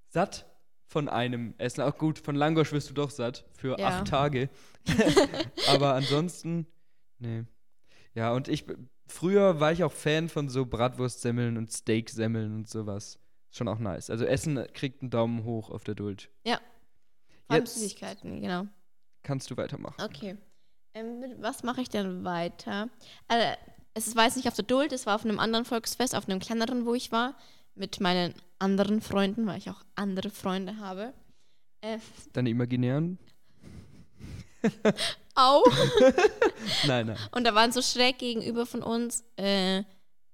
satt 0.08 0.46
von 0.86 1.08
einem 1.08 1.54
Essen. 1.58 1.82
Auch 1.82 1.96
gut, 1.98 2.18
von 2.18 2.34
Langosch 2.34 2.72
wirst 2.72 2.90
du 2.90 2.94
doch 2.94 3.10
satt 3.10 3.44
für 3.56 3.78
Ja. 3.78 3.88
acht 3.88 4.08
Tage. 4.08 4.48
aber 5.68 5.94
ansonsten, 5.94 6.66
nee. 7.18 7.44
Ja, 8.14 8.32
und 8.32 8.48
ich, 8.48 8.64
früher 9.06 9.60
war 9.60 9.70
ich 9.72 9.84
auch 9.84 9.92
Fan 9.92 10.28
von 10.28 10.48
so 10.48 10.64
Bratwurstsemmeln 10.66 11.56
und 11.56 11.70
Steaksemmeln 11.72 12.54
und 12.54 12.68
sowas. 12.68 13.18
Schon 13.50 13.68
auch 13.68 13.78
nice. 13.78 14.10
Also 14.10 14.24
Essen 14.24 14.64
kriegt 14.74 15.02
einen 15.02 15.10
Daumen 15.10 15.44
hoch 15.44 15.70
auf 15.70 15.84
der 15.84 15.94
Duld. 15.94 16.30
Vor 17.48 17.54
allem 17.54 17.64
Jetzt 17.64 17.74
Süßigkeiten, 17.74 18.42
genau. 18.42 18.66
kannst 19.22 19.50
du 19.50 19.56
weitermachen. 19.56 20.02
Okay. 20.02 20.36
Ähm, 20.92 21.24
was 21.38 21.62
mache 21.62 21.80
ich 21.80 21.88
denn 21.88 22.22
weiter? 22.22 22.90
Also, 23.26 23.56
es 23.94 24.16
war 24.16 24.24
jetzt 24.24 24.36
nicht 24.36 24.48
auf 24.48 24.54
der 24.54 24.66
Duld, 24.66 24.92
es 24.92 25.06
war 25.06 25.14
auf 25.14 25.24
einem 25.24 25.38
anderen 25.38 25.64
Volksfest, 25.64 26.14
auf 26.14 26.28
einem 26.28 26.40
kleineren, 26.40 26.84
wo 26.84 26.94
ich 26.94 27.10
war, 27.10 27.36
mit 27.74 28.00
meinen 28.00 28.34
anderen 28.58 29.00
Freunden, 29.00 29.46
weil 29.46 29.56
ich 29.58 29.70
auch 29.70 29.82
andere 29.94 30.28
Freunde 30.28 30.76
habe. 30.78 31.14
Äh, 31.80 31.98
Deine 32.34 32.50
imaginären? 32.50 33.18
auch. 35.34 35.64
Nein, 36.86 37.06
nein. 37.06 37.18
Und 37.30 37.44
da 37.44 37.54
waren 37.54 37.70
so 37.72 37.80
schräg 37.80 38.18
gegenüber 38.18 38.66
von 38.66 38.82
uns 38.82 39.24
äh, 39.36 39.84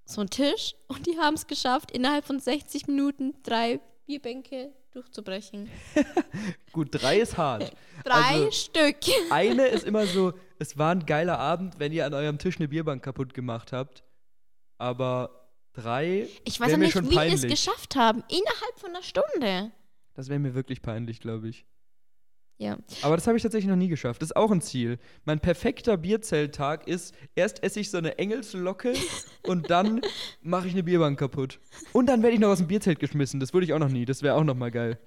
so 0.04 0.20
ein 0.20 0.30
Tisch 0.30 0.74
und 0.88 1.06
die 1.06 1.18
haben 1.18 1.34
es 1.34 1.46
geschafft, 1.46 1.90
innerhalb 1.90 2.24
von 2.24 2.38
60 2.40 2.86
Minuten 2.86 3.34
drei 3.42 3.80
Bierbänke 4.06 4.72
durchzubrechen. 4.92 5.68
Gut, 6.72 6.88
drei 6.92 7.18
ist 7.20 7.36
hart. 7.36 7.72
Drei 8.04 8.14
Also- 8.44 8.50
Stück. 8.50 8.96
Eine 9.30 9.66
ist 9.66 9.84
immer 9.84 10.06
so, 10.06 10.34
es 10.58 10.76
war 10.78 10.94
ein 10.94 11.06
geiler 11.06 11.38
Abend, 11.38 11.78
wenn 11.78 11.90
ihr 11.92 12.04
an 12.06 12.12
eurem 12.14 12.38
Tisch 12.38 12.56
eine 12.58 12.68
Bierbank 12.68 13.02
kaputt 13.02 13.32
gemacht 13.34 13.72
habt. 13.72 14.04
Aber 14.78 15.48
drei 15.72 16.28
Ich 16.44 16.60
weiß 16.60 16.72
mir 16.72 16.78
nicht, 16.78 16.94
wie 16.96 17.00
die 17.00 17.08
es 17.08 17.14
peinlich. 17.14 17.50
geschafft 17.50 17.96
haben. 17.96 18.22
Innerhalb 18.28 18.78
von 18.78 18.90
einer 18.90 19.02
Stunde. 19.02 19.72
Das 20.14 20.28
wäre 20.28 20.38
mir 20.38 20.54
wirklich 20.54 20.82
peinlich, 20.82 21.20
glaube 21.20 21.48
ich. 21.48 21.64
Ja. 22.58 22.78
Aber 23.02 23.16
das 23.16 23.26
habe 23.26 23.36
ich 23.36 23.42
tatsächlich 23.42 23.68
noch 23.68 23.76
nie 23.76 23.88
geschafft. 23.88 24.22
Das 24.22 24.30
ist 24.30 24.36
auch 24.36 24.50
ein 24.50 24.60
Ziel. 24.60 24.98
Mein 25.24 25.40
perfekter 25.40 25.96
Bierzelttag 25.96 26.86
ist, 26.86 27.14
erst 27.34 27.62
esse 27.62 27.80
ich 27.80 27.90
so 27.90 27.98
eine 27.98 28.18
Engelslocke 28.18 28.94
und 29.42 29.70
dann 29.70 30.00
mache 30.40 30.68
ich 30.68 30.72
eine 30.72 30.84
Bierbank 30.84 31.18
kaputt. 31.18 31.58
Und 31.92 32.06
dann 32.06 32.22
werde 32.22 32.34
ich 32.34 32.40
noch 32.40 32.50
aus 32.50 32.58
dem 32.58 32.68
Bierzelt 32.68 33.00
geschmissen. 33.00 33.40
Das 33.40 33.52
würde 33.52 33.64
ich 33.66 33.72
auch 33.72 33.78
noch 33.78 33.88
nie. 33.88 34.04
Das 34.04 34.22
wäre 34.22 34.36
auch 34.36 34.44
noch 34.44 34.54
mal 34.54 34.70
geil. 34.70 34.98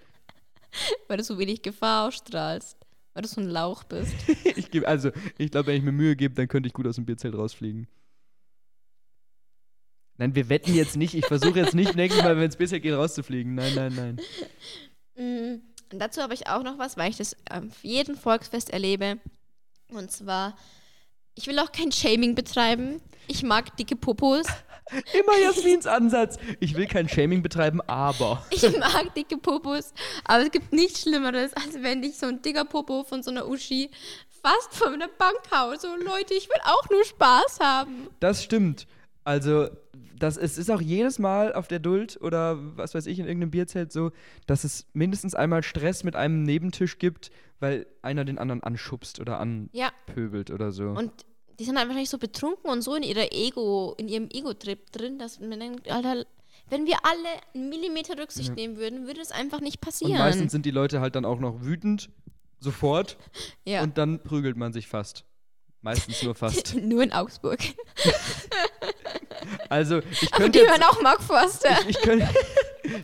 Weil 1.07 1.17
du 1.17 1.23
so 1.23 1.39
wenig 1.39 1.61
Gefahr 1.61 2.07
ausstrahlst. 2.07 2.77
Weil 3.13 3.21
du 3.23 3.29
so 3.29 3.41
ein 3.41 3.47
Lauch 3.47 3.83
bist. 3.83 4.13
Ich 4.57 4.71
geb, 4.71 4.87
also, 4.87 5.11
ich 5.37 5.51
glaube, 5.51 5.67
wenn 5.67 5.77
ich 5.77 5.83
mir 5.83 5.91
Mühe 5.91 6.15
gebe, 6.15 6.33
dann 6.33 6.47
könnte 6.47 6.67
ich 6.67 6.73
gut 6.73 6.87
aus 6.87 6.95
dem 6.95 7.05
Bierzelt 7.05 7.35
rausfliegen. 7.35 7.87
Nein, 10.17 10.35
wir 10.35 10.49
wetten 10.49 10.73
jetzt 10.73 10.97
nicht. 10.97 11.13
Ich 11.13 11.25
versuche 11.25 11.59
jetzt 11.59 11.75
nicht 11.75 11.95
nächstes 11.95 12.23
Mal, 12.23 12.35
wenn 12.35 12.43
ins 12.43 12.57
Bierzelt 12.57 12.81
geht, 12.81 12.93
rauszufliegen. 12.93 13.53
Nein, 13.55 13.73
nein, 13.75 13.93
nein. 13.95 14.19
Mm, 15.15 15.61
Und 15.91 15.99
dazu 15.99 16.21
habe 16.21 16.33
ich 16.33 16.47
auch 16.47 16.63
noch 16.63 16.77
was, 16.77 16.97
weil 16.97 17.09
ich 17.09 17.17
das 17.17 17.35
auf 17.49 17.83
jedem 17.83 18.15
Volksfest 18.15 18.69
erlebe. 18.71 19.19
Und 19.89 20.11
zwar, 20.11 20.57
ich 21.35 21.47
will 21.47 21.59
auch 21.59 21.71
kein 21.71 21.91
Shaming 21.91 22.35
betreiben. 22.35 23.01
Ich 23.27 23.43
mag 23.43 23.75
dicke 23.77 23.95
Popos. 23.95 24.45
Immer 25.13 25.37
Jasmins 25.37 25.85
Ansatz. 25.85 26.37
Ich 26.59 26.75
will 26.75 26.87
kein 26.87 27.09
Shaming 27.09 27.41
betreiben, 27.41 27.81
aber. 27.81 28.45
Ich 28.51 28.63
mag 28.77 29.13
dicke 29.15 29.37
Popos. 29.37 29.93
Aber 30.25 30.43
es 30.43 30.51
gibt 30.51 30.71
nichts 30.73 31.01
Schlimmeres, 31.01 31.53
als 31.53 31.81
wenn 31.81 32.01
dich 32.01 32.17
so 32.17 32.27
ein 32.27 32.41
dicker 32.41 32.65
Popo 32.65 33.03
von 33.03 33.23
so 33.23 33.31
einer 33.31 33.47
Uschi 33.47 33.89
fast 34.41 34.73
von 34.73 34.93
einer 34.93 35.09
Bank 35.09 35.39
haut. 35.53 35.81
So, 35.81 35.95
Leute, 35.95 36.33
ich 36.33 36.47
will 36.49 36.61
auch 36.65 36.89
nur 36.89 37.03
Spaß 37.03 37.59
haben. 37.59 38.07
Das 38.19 38.43
stimmt. 38.43 38.87
Also, 39.23 39.69
das, 40.19 40.37
es 40.37 40.57
ist 40.57 40.69
auch 40.71 40.81
jedes 40.81 41.19
Mal 41.19 41.53
auf 41.53 41.67
der 41.67 41.79
Duld 41.79 42.19
oder 42.21 42.57
was 42.77 42.93
weiß 42.95 43.05
ich 43.07 43.19
in 43.19 43.25
irgendeinem 43.25 43.51
Bierzelt 43.51 43.91
so, 43.91 44.11
dass 44.45 44.63
es 44.63 44.85
mindestens 44.93 45.35
einmal 45.35 45.63
Stress 45.63 46.03
mit 46.03 46.15
einem 46.15 46.43
Nebentisch 46.43 46.97
gibt, 46.99 47.29
weil 47.59 47.85
einer 48.01 48.25
den 48.25 48.37
anderen 48.37 48.63
anschubst 48.63 49.19
oder 49.19 49.45
Ja, 49.73 49.91
anpöbelt 50.07 50.51
oder 50.51 50.71
so. 50.71 50.89
und 50.89 51.11
die 51.59 51.63
sind 51.65 51.77
einfach 51.77 51.95
nicht 51.95 52.09
so 52.11 52.17
betrunken 52.19 52.69
und 52.69 52.81
so 52.83 52.93
in 52.95 53.01
ihrer 53.03 53.31
Ego, 53.33 53.95
in 53.97 54.07
ihrem 54.07 54.29
Ego-Trip 54.31 54.91
drin, 54.91 55.17
dass 55.17 55.39
man 55.39 55.59
denkt, 55.59 55.89
Alter, 55.89 56.23
wenn 56.69 56.85
wir 56.85 56.97
alle 57.03 57.29
einen 57.55 57.69
Millimeter 57.69 58.17
Rücksicht 58.21 58.49
Ja. 58.49 58.53
nehmen 58.55 58.77
würden, 58.77 59.07
würde 59.07 59.21
es 59.21 59.31
einfach 59.31 59.59
nicht 59.61 59.77
Und 59.77 59.81
passieren. 59.81 60.17
meistens 60.19 60.51
sind 60.51 60.65
die 60.67 60.71
Leute 60.71 61.01
halt 61.01 61.15
dann 61.15 61.25
auch 61.25 61.39
noch 61.39 61.63
wütend, 61.63 62.09
sofort, 62.59 63.17
ja. 63.65 63.81
und 63.81 63.97
dann 63.97 64.21
prügelt 64.21 64.55
man 64.57 64.71
sich 64.73 64.87
fast. 64.87 65.23
Meistens 65.81 66.21
nur 66.23 66.35
fast. 66.35 66.75
Nur 66.75 67.01
in 67.01 67.11
Augsburg. 67.13 67.59
Also, 69.69 69.99
ich 70.11 70.33
Aber 70.33 70.43
könnte 70.43 70.59
die 70.59 70.65
jetzt, 70.65 70.71
hören 70.71 70.83
auch 70.83 71.01
Mark 71.01 71.21
Forster. 71.21 71.69
ich, 71.81 71.89
ich 71.97 72.01
könnte, 72.01 72.27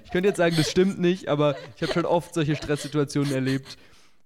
ich 0.06 0.12
könnte 0.12 0.30
jetzt 0.30 0.38
sagen, 0.38 0.56
das 0.56 0.70
stimmt 0.72 1.00
nicht, 1.00 1.28
aber 1.28 1.56
ich 1.76 1.82
habe 1.84 1.94
schon 1.94 2.06
oft 2.06 2.34
solche 2.34 2.56
Stresssituationen 2.56 3.34
erlebt. 3.34 3.78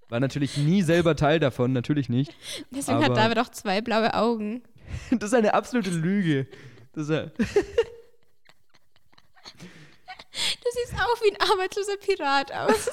War 0.10 0.20
natürlich 0.20 0.56
nie 0.58 0.84
selber 0.84 1.16
Teil 1.16 1.40
davon, 1.40 1.74
natürlich 1.74 2.08
nicht. 2.10 2.34
Deswegen 2.72 2.98
aber- 3.04 3.06
hat 3.16 3.18
David 3.18 3.40
auch 3.40 3.50
zwei 3.50 3.82
blaue 3.82 4.14
Augen. 4.14 4.64
Das 5.12 5.24
ist 5.32 5.34
eine 5.34 5.54
absolute 5.54 5.90
Lüge. 5.90 6.48
Das 6.94 7.04
ist 7.04 7.10
ja, 7.10 7.26
Du 10.64 10.70
siehst 10.72 10.94
auch 10.94 11.22
wie 11.24 11.32
ein 11.32 11.42
arbeitsloser 11.52 11.98
Pirat 11.98 12.52
aus. 12.54 12.90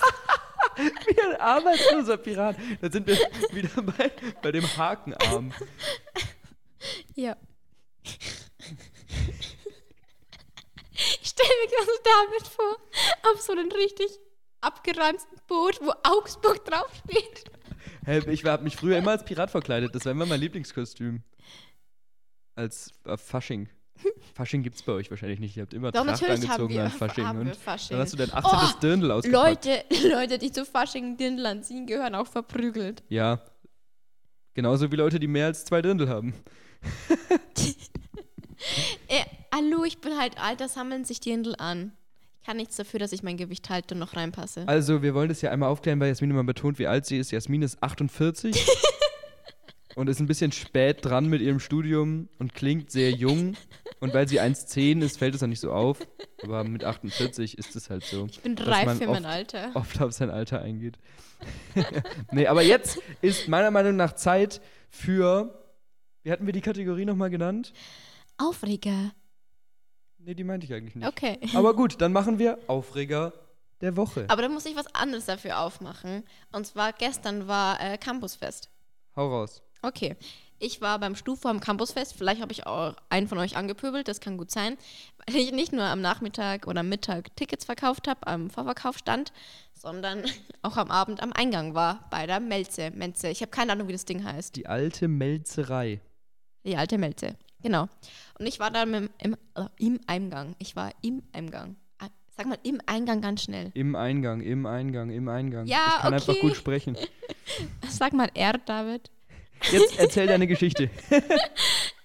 wie 0.76 1.20
ein 1.20 1.40
arbeitsloser 1.40 2.16
Pirat. 2.16 2.56
Da 2.80 2.90
sind 2.90 3.06
wir 3.06 3.16
wieder 3.52 3.82
bei, 3.82 4.10
bei 4.42 4.52
dem 4.52 4.64
Hakenarm. 4.76 5.52
ja. 7.14 7.36
Ich 10.96 11.28
stelle 11.28 11.48
mir 11.62 11.70
gerade 11.70 11.86
so 11.86 12.02
David 12.04 12.48
vor, 12.48 12.76
auf 13.32 13.40
so 13.40 13.52
einem 13.52 13.70
richtig 13.72 14.06
abgeranzten 14.60 15.38
Boot, 15.48 15.80
wo 15.82 15.92
Augsburg 16.04 16.64
draufsteht. 16.64 17.44
Hey, 18.04 18.22
ich 18.30 18.44
habe 18.44 18.62
mich 18.62 18.76
früher 18.76 18.98
immer 18.98 19.12
als 19.12 19.24
Pirat 19.24 19.50
verkleidet. 19.50 19.94
Das 19.94 20.04
war 20.04 20.12
immer 20.12 20.26
mein 20.26 20.40
Lieblingskostüm. 20.40 21.22
Als 22.54 22.92
äh, 23.04 23.16
Fasching. 23.16 23.68
Fasching 24.34 24.62
gibt's 24.62 24.82
bei 24.82 24.92
euch 24.92 25.10
wahrscheinlich 25.10 25.40
nicht. 25.40 25.56
Ihr 25.56 25.62
habt 25.62 25.74
immer 25.74 25.90
Doch, 25.90 26.04
Tracht 26.04 26.22
angezogen 26.24 26.78
an 26.78 26.90
Fasching. 26.90 27.26
haben 27.26 27.46
wir 27.46 27.54
Fasching. 27.54 27.96
dann 27.96 28.00
hast 28.00 28.12
du 28.12 28.16
dein 28.16 28.32
18. 28.32 28.50
Oh, 28.52 28.80
Dirndl 28.80 29.10
ausgepackt. 29.10 29.64
Leute, 29.64 29.84
Leute, 30.08 30.38
die 30.38 30.52
zu 30.52 30.64
Fasching 30.64 31.16
Dirndl 31.16 31.46
anziehen, 31.46 31.86
gehören 31.86 32.14
auch 32.14 32.26
verprügelt. 32.26 33.02
Ja. 33.08 33.40
Genauso 34.54 34.90
wie 34.92 34.96
Leute, 34.96 35.18
die 35.18 35.26
mehr 35.26 35.46
als 35.46 35.64
zwei 35.64 35.82
Dirndl 35.82 36.08
haben. 36.08 36.34
Äh, 39.08 39.24
hallo, 39.54 39.84
ich 39.84 39.98
bin 39.98 40.18
halt 40.18 40.38
alt, 40.38 40.60
da 40.60 40.68
sammeln 40.68 41.04
sich 41.04 41.20
Dirndl 41.20 41.54
an. 41.58 41.92
Ich 42.40 42.46
kann 42.46 42.56
nichts 42.58 42.76
dafür, 42.76 43.00
dass 43.00 43.12
ich 43.12 43.22
mein 43.22 43.36
Gewicht 43.36 43.70
halte 43.70 43.94
und 43.94 44.00
noch 44.00 44.16
reinpasse. 44.16 44.64
Also, 44.66 45.02
wir 45.02 45.14
wollen 45.14 45.28
das 45.28 45.40
ja 45.40 45.50
einmal 45.50 45.70
aufklären, 45.70 45.98
weil 46.00 46.08
Jasmin 46.08 46.30
immer 46.30 46.44
betont, 46.44 46.78
wie 46.78 46.86
alt 46.86 47.06
sie 47.06 47.18
ist. 47.18 47.30
Jasmin 47.30 47.62
ist 47.62 47.82
48 47.82 48.54
und 49.94 50.08
ist 50.08 50.20
ein 50.20 50.26
bisschen 50.26 50.52
spät 50.52 50.98
dran 51.04 51.26
mit 51.26 51.40
ihrem 51.40 51.58
Studium 51.60 52.28
und 52.38 52.54
klingt 52.54 52.90
sehr 52.90 53.10
jung 53.12 53.56
Und 54.00 54.12
weil 54.12 54.28
sie 54.28 54.40
1,10 54.40 55.02
ist, 55.02 55.18
fällt 55.18 55.34
es 55.34 55.42
auch 55.42 55.46
nicht 55.46 55.60
so 55.60 55.72
auf. 55.72 55.98
Aber 56.42 56.64
mit 56.64 56.84
48 56.84 57.56
ist 57.56 57.74
es 57.76 57.88
halt 57.88 58.04
so. 58.04 58.26
Ich 58.26 58.40
bin 58.42 58.58
reif 58.58 58.98
für 58.98 59.06
mein 59.06 59.24
oft- 59.24 59.32
Alter. 59.34 59.70
Oft 59.74 60.02
auf 60.02 60.12
sein 60.12 60.28
Alter 60.30 60.60
eingeht. 60.60 60.98
nee, 62.32 62.46
aber 62.46 62.62
jetzt 62.62 62.98
ist 63.22 63.48
meiner 63.48 63.70
Meinung 63.70 63.96
nach 63.96 64.14
Zeit 64.14 64.60
für. 64.90 65.60
Wie 66.22 66.32
hatten 66.32 66.44
wir 66.46 66.52
die 66.52 66.60
Kategorie 66.60 67.04
nochmal 67.06 67.30
genannt? 67.30 67.72
Aufreger. 68.38 69.12
Nee, 70.18 70.34
die 70.34 70.44
meinte 70.44 70.66
ich 70.66 70.72
eigentlich 70.72 70.94
nicht. 70.94 71.06
Okay. 71.06 71.38
Aber 71.54 71.74
gut, 71.74 72.00
dann 72.00 72.12
machen 72.12 72.38
wir 72.38 72.58
Aufreger 72.66 73.32
der 73.80 73.96
Woche. 73.96 74.24
Aber 74.28 74.42
da 74.42 74.48
muss 74.48 74.64
ich 74.66 74.76
was 74.76 74.92
anderes 74.94 75.26
dafür 75.26 75.60
aufmachen. 75.60 76.24
Und 76.52 76.66
zwar 76.66 76.92
gestern 76.92 77.46
war 77.46 77.80
äh, 77.80 77.98
Campusfest. 77.98 78.70
Hau 79.16 79.28
raus. 79.28 79.62
Okay. 79.82 80.16
Ich 80.58 80.80
war 80.80 80.98
beim 80.98 81.14
Stufu 81.14 81.48
am 81.48 81.60
Campusfest. 81.60 82.14
Vielleicht 82.16 82.40
habe 82.40 82.52
ich 82.52 82.66
auch 82.66 82.94
einen 83.10 83.28
von 83.28 83.38
euch 83.38 83.56
angepöbelt. 83.56 84.08
Das 84.08 84.20
kann 84.20 84.38
gut 84.38 84.50
sein. 84.50 84.78
Weil 85.26 85.36
ich 85.36 85.52
nicht 85.52 85.72
nur 85.72 85.84
am 85.84 86.00
Nachmittag 86.00 86.66
oder 86.66 86.80
am 86.80 86.88
Mittag 86.88 87.36
Tickets 87.36 87.66
verkauft 87.66 88.08
habe, 88.08 88.26
am 88.26 88.48
Vorverkaufsstand, 88.48 89.32
sondern 89.74 90.22
auch 90.62 90.78
am 90.78 90.90
Abend 90.90 91.22
am 91.22 91.32
Eingang 91.34 91.74
war. 91.74 92.08
Bei 92.10 92.26
der 92.26 92.40
Melze. 92.40 92.90
Menze. 92.92 93.28
Ich 93.28 93.42
habe 93.42 93.50
keine 93.50 93.72
Ahnung, 93.72 93.88
wie 93.88 93.92
das 93.92 94.06
Ding 94.06 94.24
heißt. 94.24 94.56
Die 94.56 94.66
alte 94.66 95.08
Melzerei. 95.08 96.00
Die 96.64 96.76
alte 96.76 96.96
Melze. 96.96 97.36
Genau. 97.64 97.88
Und 98.38 98.46
ich 98.46 98.60
war 98.60 98.70
da 98.70 98.82
im, 98.82 99.08
im, 99.18 99.36
äh, 99.54 99.64
im 99.78 99.98
Eingang. 100.06 100.54
Ich 100.58 100.76
war 100.76 100.92
im 101.00 101.22
Eingang. 101.32 101.76
Ah, 101.98 102.08
Sag 102.36 102.46
mal 102.46 102.58
im 102.62 102.78
Eingang 102.84 103.22
ganz 103.22 103.42
schnell. 103.42 103.72
Im 103.74 103.96
Eingang, 103.96 104.42
im 104.42 104.66
Eingang, 104.66 105.10
im 105.10 105.28
Eingang. 105.28 105.66
Ja, 105.66 105.94
ich 105.96 106.02
kann 106.02 106.14
einfach 106.14 106.28
okay. 106.34 106.40
gut 106.42 106.56
sprechen. 106.56 106.96
Sag 107.88 108.12
mal 108.12 108.30
R, 108.34 108.58
David. 108.58 109.10
Jetzt 109.72 109.98
erzähl 109.98 110.26
deine 110.28 110.46
Geschichte. 110.46 110.90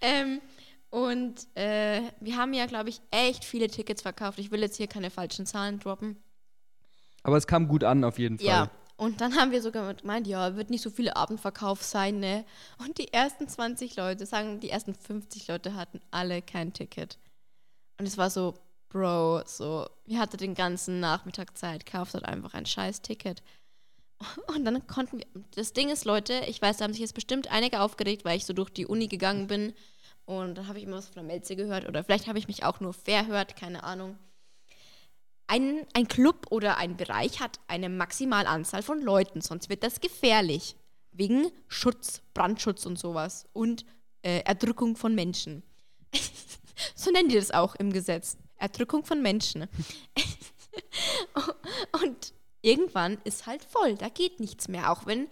Ähm, 0.02 0.40
und 0.92 1.46
äh, 1.56 2.02
wir 2.22 2.38
haben 2.38 2.54
ja, 2.54 2.66
glaube 2.68 2.88
ich, 2.88 3.02
echt 3.12 3.44
viele 3.44 3.68
Tickets 3.68 4.02
verkauft. 4.02 4.40
Ich 4.40 4.50
will 4.50 4.62
jetzt 4.62 4.78
hier 4.78 4.88
keine 4.88 5.10
falschen 5.10 5.46
Zahlen 5.46 5.78
droppen. 5.78 6.16
Aber 7.22 7.36
es 7.36 7.48
kam 7.48 7.68
gut 7.68 7.84
an, 7.84 8.06
auf 8.06 8.18
jeden 8.18 8.40
Fall. 8.40 8.48
Ja. 8.48 8.72
Und 9.00 9.22
dann 9.22 9.38
haben 9.38 9.52
wir 9.52 9.62
sogar 9.62 9.94
gemeint, 9.94 10.28
ja, 10.28 10.58
wird 10.58 10.70
nicht 10.70 10.82
so 10.82 10.90
viele 10.90 11.16
Abendverkauf 11.16 11.82
sein, 11.82 12.20
ne? 12.20 12.44
Und 12.80 12.98
die 12.98 13.14
ersten 13.14 13.48
20 13.48 13.96
Leute, 13.96 14.26
sagen, 14.26 14.60
die 14.60 14.70
ersten 14.70 14.94
50 14.94 15.48
Leute 15.48 15.74
hatten 15.76 16.02
alle 16.12 16.42
kein 16.42 16.74
Ticket. 16.74 17.18
Und 17.98 18.06
es 18.06 18.18
war 18.18 18.30
so, 18.30 18.56
Bro, 18.90 19.44
so, 19.46 19.88
ihr 20.06 20.20
hattet 20.20 20.42
den 20.42 20.54
ganzen 20.54 21.00
Nachmittag 21.00 21.58
Zeit, 21.58 21.86
kauft 21.86 22.14
dort 22.14 22.26
einfach 22.26 22.54
ein 22.54 22.66
scheiß 22.66 23.02
Ticket. 23.02 23.42
Und 24.54 24.66
dann 24.66 24.86
konnten 24.86 25.20
wir, 25.20 25.28
das 25.56 25.72
Ding 25.72 25.90
ist, 25.90 26.04
Leute, 26.04 26.34
ich 26.48 26.62
weiß, 26.62 26.76
da 26.76 26.84
haben 26.84 26.92
sich 26.92 27.00
jetzt 27.00 27.16
bestimmt 27.16 27.50
einige 27.50 27.80
aufgeregt, 27.80 28.26
weil 28.26 28.36
ich 28.36 28.46
so 28.46 28.52
durch 28.52 28.70
die 28.70 28.86
Uni 28.86 29.08
gegangen 29.08 29.48
bin 29.48 29.74
und 30.26 30.58
dann 30.58 30.68
habe 30.68 30.78
ich 30.78 30.84
immer 30.84 30.98
was 30.98 31.06
von 31.06 31.16
der 31.16 31.24
Melze 31.24 31.56
gehört 31.56 31.88
oder 31.88 32.04
vielleicht 32.04 32.28
habe 32.28 32.38
ich 32.38 32.50
mich 32.50 32.66
auch 32.66 32.82
nur 32.82 32.94
verhört, 32.94 33.56
keine 33.56 33.84
Ahnung. 33.84 34.18
Ein, 35.52 35.88
ein 35.96 36.08
Club 36.08 36.46
oder 36.52 36.78
ein 36.78 36.96
Bereich 36.96 37.40
hat 37.40 37.60
eine 37.68 37.90
Maximalanzahl 37.90 38.84
von 38.84 39.02
Leuten, 39.02 39.42
sonst 39.42 39.68
wird 39.68 39.84
das 39.84 40.00
gefährlich. 40.00 40.76
Wegen 41.12 41.52
Schutz, 41.68 42.22
Brandschutz 42.36 42.86
und 42.86 43.00
sowas 43.00 43.48
und 43.52 43.84
äh, 44.22 44.44
Erdrückung 44.44 44.96
von 44.96 45.16
Menschen. 45.16 45.64
so 46.96 47.10
nennen 47.10 47.30
die 47.30 47.36
das 47.36 47.50
auch 47.50 47.74
im 47.74 47.92
Gesetz. 47.92 48.38
Erdrückung 48.58 49.04
von 49.04 49.24
Menschen. 49.24 49.68
und 52.04 52.34
irgendwann 52.62 53.18
ist 53.24 53.48
halt 53.48 53.64
voll, 53.64 53.96
da 53.96 54.10
geht 54.10 54.40
nichts 54.40 54.68
mehr, 54.68 54.92
auch 54.92 55.08
wenn 55.08 55.30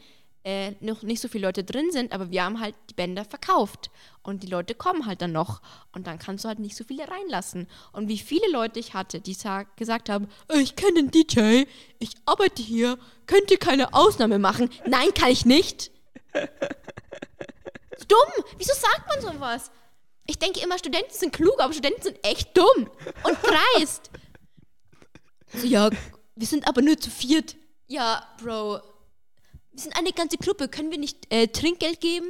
äh, 0.47 0.75
noch 0.79 1.01
nicht 1.01 1.21
so 1.21 1.27
viele 1.27 1.45
Leute 1.45 1.65
drin 1.65 1.91
sind, 1.91 2.13
aber 2.13 2.31
wir 2.31 2.41
haben 2.45 2.61
halt 2.61 2.73
die 2.89 2.93
Bänder 2.93 3.25
verkauft 3.25 3.91
und 4.23 4.43
die 4.43 4.47
Leute 4.47 4.75
kommen 4.75 5.05
halt 5.05 5.21
dann 5.21 5.33
noch 5.33 5.61
und 5.91 6.07
dann 6.07 6.19
kannst 6.19 6.45
du 6.45 6.47
halt 6.47 6.59
nicht 6.59 6.77
so 6.77 6.85
viele 6.85 7.05
reinlassen. 7.05 7.67
Und 7.91 8.07
wie 8.07 8.17
viele 8.17 8.49
Leute 8.49 8.79
ich 8.79 8.93
hatte, 8.93 9.19
die 9.19 9.33
sag, 9.33 9.75
gesagt 9.75 10.09
haben, 10.09 10.29
"Äh, 10.47 10.61
ich 10.61 10.77
kenne 10.77 11.03
den 11.03 11.11
DJ, 11.11 11.65
ich 11.99 12.11
arbeite 12.25 12.61
hier, 12.63 12.97
könnt 13.25 13.51
ihr 13.51 13.57
keine 13.57 13.93
Ausnahme 13.93 14.39
machen? 14.39 14.69
Nein, 14.85 15.13
kann 15.13 15.31
ich 15.31 15.45
nicht. 15.45 15.91
Dumm, 18.07 18.45
wieso 18.57 18.73
sagt 18.73 19.03
man 19.09 19.19
sowas? 19.19 19.69
Ich 20.27 20.39
denke 20.39 20.61
immer, 20.61 20.77
Studenten 20.77 21.13
sind 21.13 21.33
klug, 21.33 21.59
aber 21.59 21.73
Studenten 21.73 22.03
sind 22.03 22.25
echt 22.25 22.57
dumm 22.57 22.89
und 23.23 23.37
dreist. 23.75 24.11
So, 25.53 25.67
ja, 25.67 25.89
wir 26.35 26.47
sind 26.47 26.65
aber 26.69 26.81
nur 26.81 26.97
zu 26.97 27.09
viert. 27.09 27.57
Ja, 27.87 28.25
Bro, 28.41 28.81
wir 29.77 29.83
sind 29.83 29.95
eine 29.95 30.11
ganze 30.11 30.37
Gruppe. 30.37 30.67
Können 30.69 30.89
wir 30.89 30.97
nicht 30.97 31.31
äh, 31.31 31.47
Trinkgeld 31.47 32.01
geben? 32.01 32.25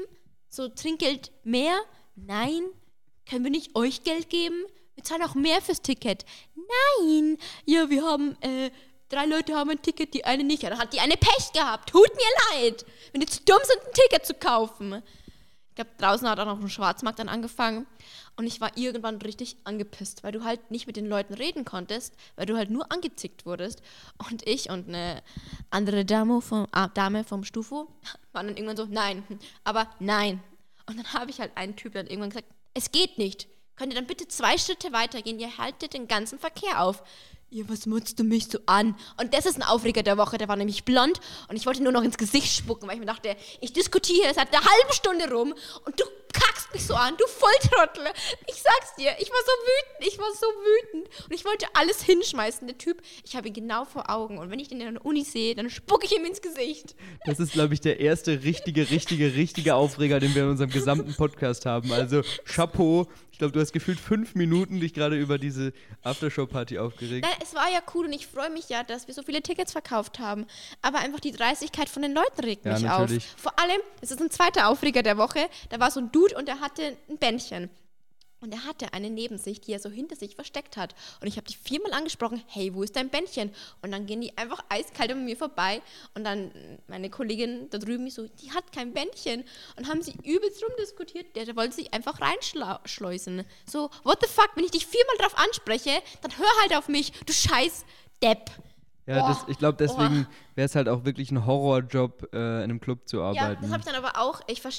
So 0.50 0.68
Trinkgeld 0.68 1.32
mehr? 1.46 1.80
Nein. 2.16 2.64
Können 3.26 3.46
wir 3.46 3.52
nicht 3.52 3.74
euch 3.74 4.04
Geld 4.04 4.30
geben? 4.30 4.66
Wir 4.96 5.06
zahlen 5.06 5.24
auch 5.24 5.34
mehr 5.34 5.62
fürs 5.62 5.82
Ticket. 5.82 6.26
Nein. 6.56 7.38
Ja, 7.64 7.90
wir 7.90 8.04
haben, 8.04 8.36
äh, 8.42 8.70
drei 9.08 9.26
Leute 9.26 9.56
haben 9.56 9.70
ein 9.70 9.82
Ticket, 9.82 10.14
die 10.14 10.26
eine 10.26 10.44
nicht. 10.44 10.64
Ja, 10.64 10.72
dann 10.72 10.80
hat 10.80 10.92
die 10.92 11.00
eine 11.00 11.16
Pech 11.16 11.54
gehabt. 11.54 11.90
Tut 11.90 12.10
mir 12.16 12.60
leid. 12.62 12.86
Wenn 13.14 13.22
die 13.22 13.28
zu 13.28 13.42
dumm 13.46 13.60
sind, 13.64 13.80
ein 13.82 13.94
Ticket 13.94 14.26
zu 14.26 14.34
kaufen. 14.34 15.02
Ich 15.78 15.84
glaube, 15.84 15.92
draußen 16.00 16.28
hat 16.28 16.40
auch 16.40 16.46
noch 16.46 16.60
ein 16.60 16.70
Schwarzmarkt 16.70 17.20
dann 17.20 17.30
angefangen. 17.30 17.86
Und 18.36 18.48
ich 18.48 18.60
war 18.60 18.76
irgendwann 18.76 19.18
richtig 19.18 19.58
angepisst, 19.64 20.24
weil 20.24 20.32
du 20.32 20.44
halt 20.44 20.72
nicht 20.72 20.88
mit 20.88 20.96
den 20.96 21.06
Leuten 21.06 21.36
reden 21.36 21.66
konntest, 21.66 22.16
weil 22.36 22.48
du 22.48 22.58
halt 22.58 22.72
nur 22.72 22.92
angezickt 22.92 23.46
wurdest. 23.46 23.84
Und 24.28 24.48
ich 24.48 24.72
und 24.72 24.88
eine 24.88 25.22
andere 25.70 26.04
Dame 26.04 26.42
vom, 26.42 26.66
ah, 26.72 26.88
Dame 26.88 27.24
vom 27.24 27.44
Stufo 27.44 27.88
waren 28.34 28.48
dann 28.48 28.58
irgendwann 28.58 28.76
so, 28.76 28.88
nein, 28.90 29.24
aber 29.64 29.88
nein. 30.00 30.42
Und 30.88 30.98
dann 30.98 31.14
habe 31.14 31.30
ich 31.30 31.40
halt 31.40 31.56
einen 31.56 31.76
Typ 31.76 31.94
dann 31.94 32.08
irgendwann 32.08 32.32
gesagt, 32.32 32.48
es 32.74 32.92
geht 32.92 33.20
nicht. 33.20 33.48
Könnt 33.76 33.94
ihr 33.94 34.00
dann 34.00 34.08
bitte 34.08 34.28
zwei 34.28 34.58
Schritte 34.58 34.94
weitergehen? 34.94 35.40
Ihr 35.40 35.60
haltet 35.60 35.94
den 35.94 36.08
ganzen 36.08 36.40
Verkehr 36.40 36.82
auf. 36.82 37.04
Ja, 37.50 37.64
was 37.70 37.86
mutzt 37.86 38.20
du 38.20 38.26
mich 38.26 38.50
so 38.50 38.60
an? 38.66 38.94
Und 39.22 39.34
das 39.34 39.46
ist 39.46 39.56
ein 39.56 39.64
Aufreger 39.64 40.04
der 40.04 40.18
Woche, 40.18 40.38
der 40.38 40.50
war 40.50 40.58
nämlich 40.58 40.84
blond 40.84 41.22
und 41.48 41.56
ich 41.56 41.66
wollte 41.66 41.82
nur 41.82 41.94
noch 41.94 42.04
ins 42.04 42.18
Gesicht 42.18 42.54
spucken, 42.54 42.88
weil 42.88 42.96
ich 42.96 43.00
mir 43.00 43.06
dachte, 43.06 43.38
ich 43.62 43.72
diskutiere 43.72 44.34
seit 44.34 44.54
einer 44.54 44.66
halben 44.66 44.92
Stunde 44.94 45.32
rum 45.32 45.54
und 45.86 45.98
du 45.98 46.04
kackst 46.40 46.74
mich 46.74 46.86
so 46.86 46.94
an, 46.96 47.16
du 47.18 47.26
Volltrottel. 47.28 48.06
Ich 48.48 48.56
sag's 48.62 48.96
dir, 48.98 49.12
ich 49.20 49.30
war 49.30 49.40
so 49.46 49.52
wütend, 49.52 50.14
ich 50.14 50.20
war 50.20 50.32
so 50.34 50.48
wütend 50.48 51.10
und 51.26 51.34
ich 51.34 51.46
wollte 51.46 51.66
alles 51.74 52.02
hinschmeißen. 52.04 52.68
Der 52.68 52.78
Typ, 52.78 53.02
ich 53.26 53.36
habe 53.36 53.48
ihn 53.48 53.54
genau 53.54 53.86
vor 53.86 54.10
Augen 54.10 54.38
und 54.38 54.50
wenn 54.52 54.60
ich 54.60 54.68
den 54.68 54.82
in 54.82 54.94
der 54.96 55.06
Uni 55.06 55.24
sehe, 55.24 55.56
dann 55.56 55.70
spucke 55.70 56.06
ich 56.06 56.16
ihm 56.16 56.26
ins 56.26 56.42
Gesicht. 56.42 56.96
Das 57.26 57.40
ist, 57.40 57.54
glaube 57.54 57.74
ich, 57.74 57.82
der 57.82 58.00
erste 58.00 58.44
richtige, 58.44 58.90
richtige, 58.90 59.36
richtige 59.36 59.76
Aufreger, 59.76 60.20
den 60.20 60.34
wir 60.36 60.44
in 60.44 60.50
unserem 60.50 60.70
gesamten 60.70 61.14
Podcast 61.16 61.66
haben. 61.66 61.92
Also 61.92 62.22
Chapeau. 62.46 63.08
Ich 63.32 63.40
glaube, 63.40 63.54
du 63.54 63.60
hast 63.60 63.72
gefühlt 63.72 64.00
fünf 64.00 64.34
Minuten 64.34 64.80
dich 64.80 64.96
gerade 64.96 65.16
über 65.16 65.38
diese 65.38 65.72
Aftershow-Party 66.02 66.80
aufgeregt. 66.80 67.24
Nein, 67.24 67.38
es 67.44 67.54
war 67.54 67.70
ja 67.72 67.82
cool 67.94 68.08
und 68.08 68.14
ich 68.14 68.26
freue 68.26 68.50
mich 68.50 68.68
ja, 68.70 68.82
dass 68.82 69.08
wir 69.08 69.14
so 69.14 69.22
viele 69.22 69.44
Tickets 69.44 69.74
verkauft 69.74 70.18
haben. 70.18 70.48
Aber 70.82 70.98
einfach 71.00 71.20
die 71.20 71.32
Dreistigkeit 71.32 71.88
von 71.88 72.02
den 72.02 72.14
Leuten 72.16 72.42
regt 72.44 72.66
Ja, 72.66 72.74
mich 72.74 72.82
natürlich. 72.82 73.26
auf. 73.36 73.42
Vor 73.44 73.60
allem, 73.60 73.80
es 74.02 74.10
ist 74.10 74.20
ein 74.22 74.32
zweiter 74.32 74.68
Aufreger 74.70 75.04
der 75.04 75.20
Woche, 75.20 75.40
da 75.70 75.80
war 75.80 75.92
so 75.92 76.00
ein 76.00 76.12
Dude 76.12 76.27
und 76.36 76.48
der 76.48 76.60
hatte 76.60 76.98
ein 77.10 77.18
Bändchen. 77.18 77.70
Und 78.40 78.54
er 78.54 78.66
hatte 78.66 78.94
eine 78.94 79.10
neben 79.10 79.40
sich, 79.40 79.62
die 79.62 79.72
er 79.74 79.80
so 79.80 79.90
hinter 79.90 80.16
sich 80.16 80.36
versteckt 80.36 80.78
hat. 80.78 80.94
Und 81.22 81.28
ich 81.28 81.38
habe 81.38 81.48
die 81.48 81.56
viermal 81.56 81.92
angesprochen, 81.94 82.40
hey, 82.46 82.72
wo 82.76 82.84
ist 82.84 82.96
dein 82.96 83.10
Bändchen? 83.10 83.52
Und 83.82 83.92
dann 83.92 84.06
gehen 84.06 84.22
die 84.22 84.38
einfach 84.38 84.64
eiskalt 84.70 85.12
an 85.12 85.26
mir 85.26 85.36
vorbei. 85.36 85.82
Und 86.14 86.24
dann 86.24 86.52
meine 86.88 87.10
Kollegin 87.10 87.68
da 87.72 87.80
drüben 87.80 88.08
so, 88.12 88.28
die 88.28 88.52
hat 88.52 88.72
kein 88.72 88.94
Bändchen. 88.94 89.44
Und 89.76 89.88
haben 89.88 90.04
sie 90.04 90.14
übelst 90.24 90.64
rumdiskutiert. 90.64 91.36
Der, 91.36 91.46
der 91.46 91.56
wollte 91.56 91.76
sich 91.78 91.92
einfach 91.96 92.20
reinschleusen. 92.22 93.44
So, 93.66 93.90
what 94.04 94.20
the 94.22 94.28
fuck, 94.30 94.52
wenn 94.54 94.66
ich 94.66 94.72
dich 94.72 94.86
viermal 94.86 95.18
drauf 95.18 95.36
anspreche, 95.36 96.00
dann 96.22 96.38
hör 96.38 96.46
halt 96.62 96.76
auf 96.76 96.90
mich, 96.90 97.14
du 97.26 97.34
scheiß 97.34 97.86
Depp. 98.22 98.52
Ja, 99.08 99.20
Boah. 99.22 99.28
das, 99.30 99.46
ich 99.48 99.58
glaube, 99.58 99.78
deswegen 99.80 100.28
wäre 100.54 100.66
es 100.66 100.76
halt 100.76 100.90
auch 100.90 101.06
wirklich 101.06 101.32
ein 101.32 101.44
Horrorjob, 101.46 102.30
äh, 102.34 102.38
in 102.38 102.64
einem 102.66 102.80
Club 102.82 103.08
zu 103.08 103.18
Ja, 103.18 103.24
arbeiten. 103.30 103.62
das 103.64 103.72
habe 103.72 103.80
ich 103.80 103.86
dann 103.86 103.96
aber 103.96 104.20
auch. 104.22 104.42
Ich 104.48 104.62
ver- 104.62 104.70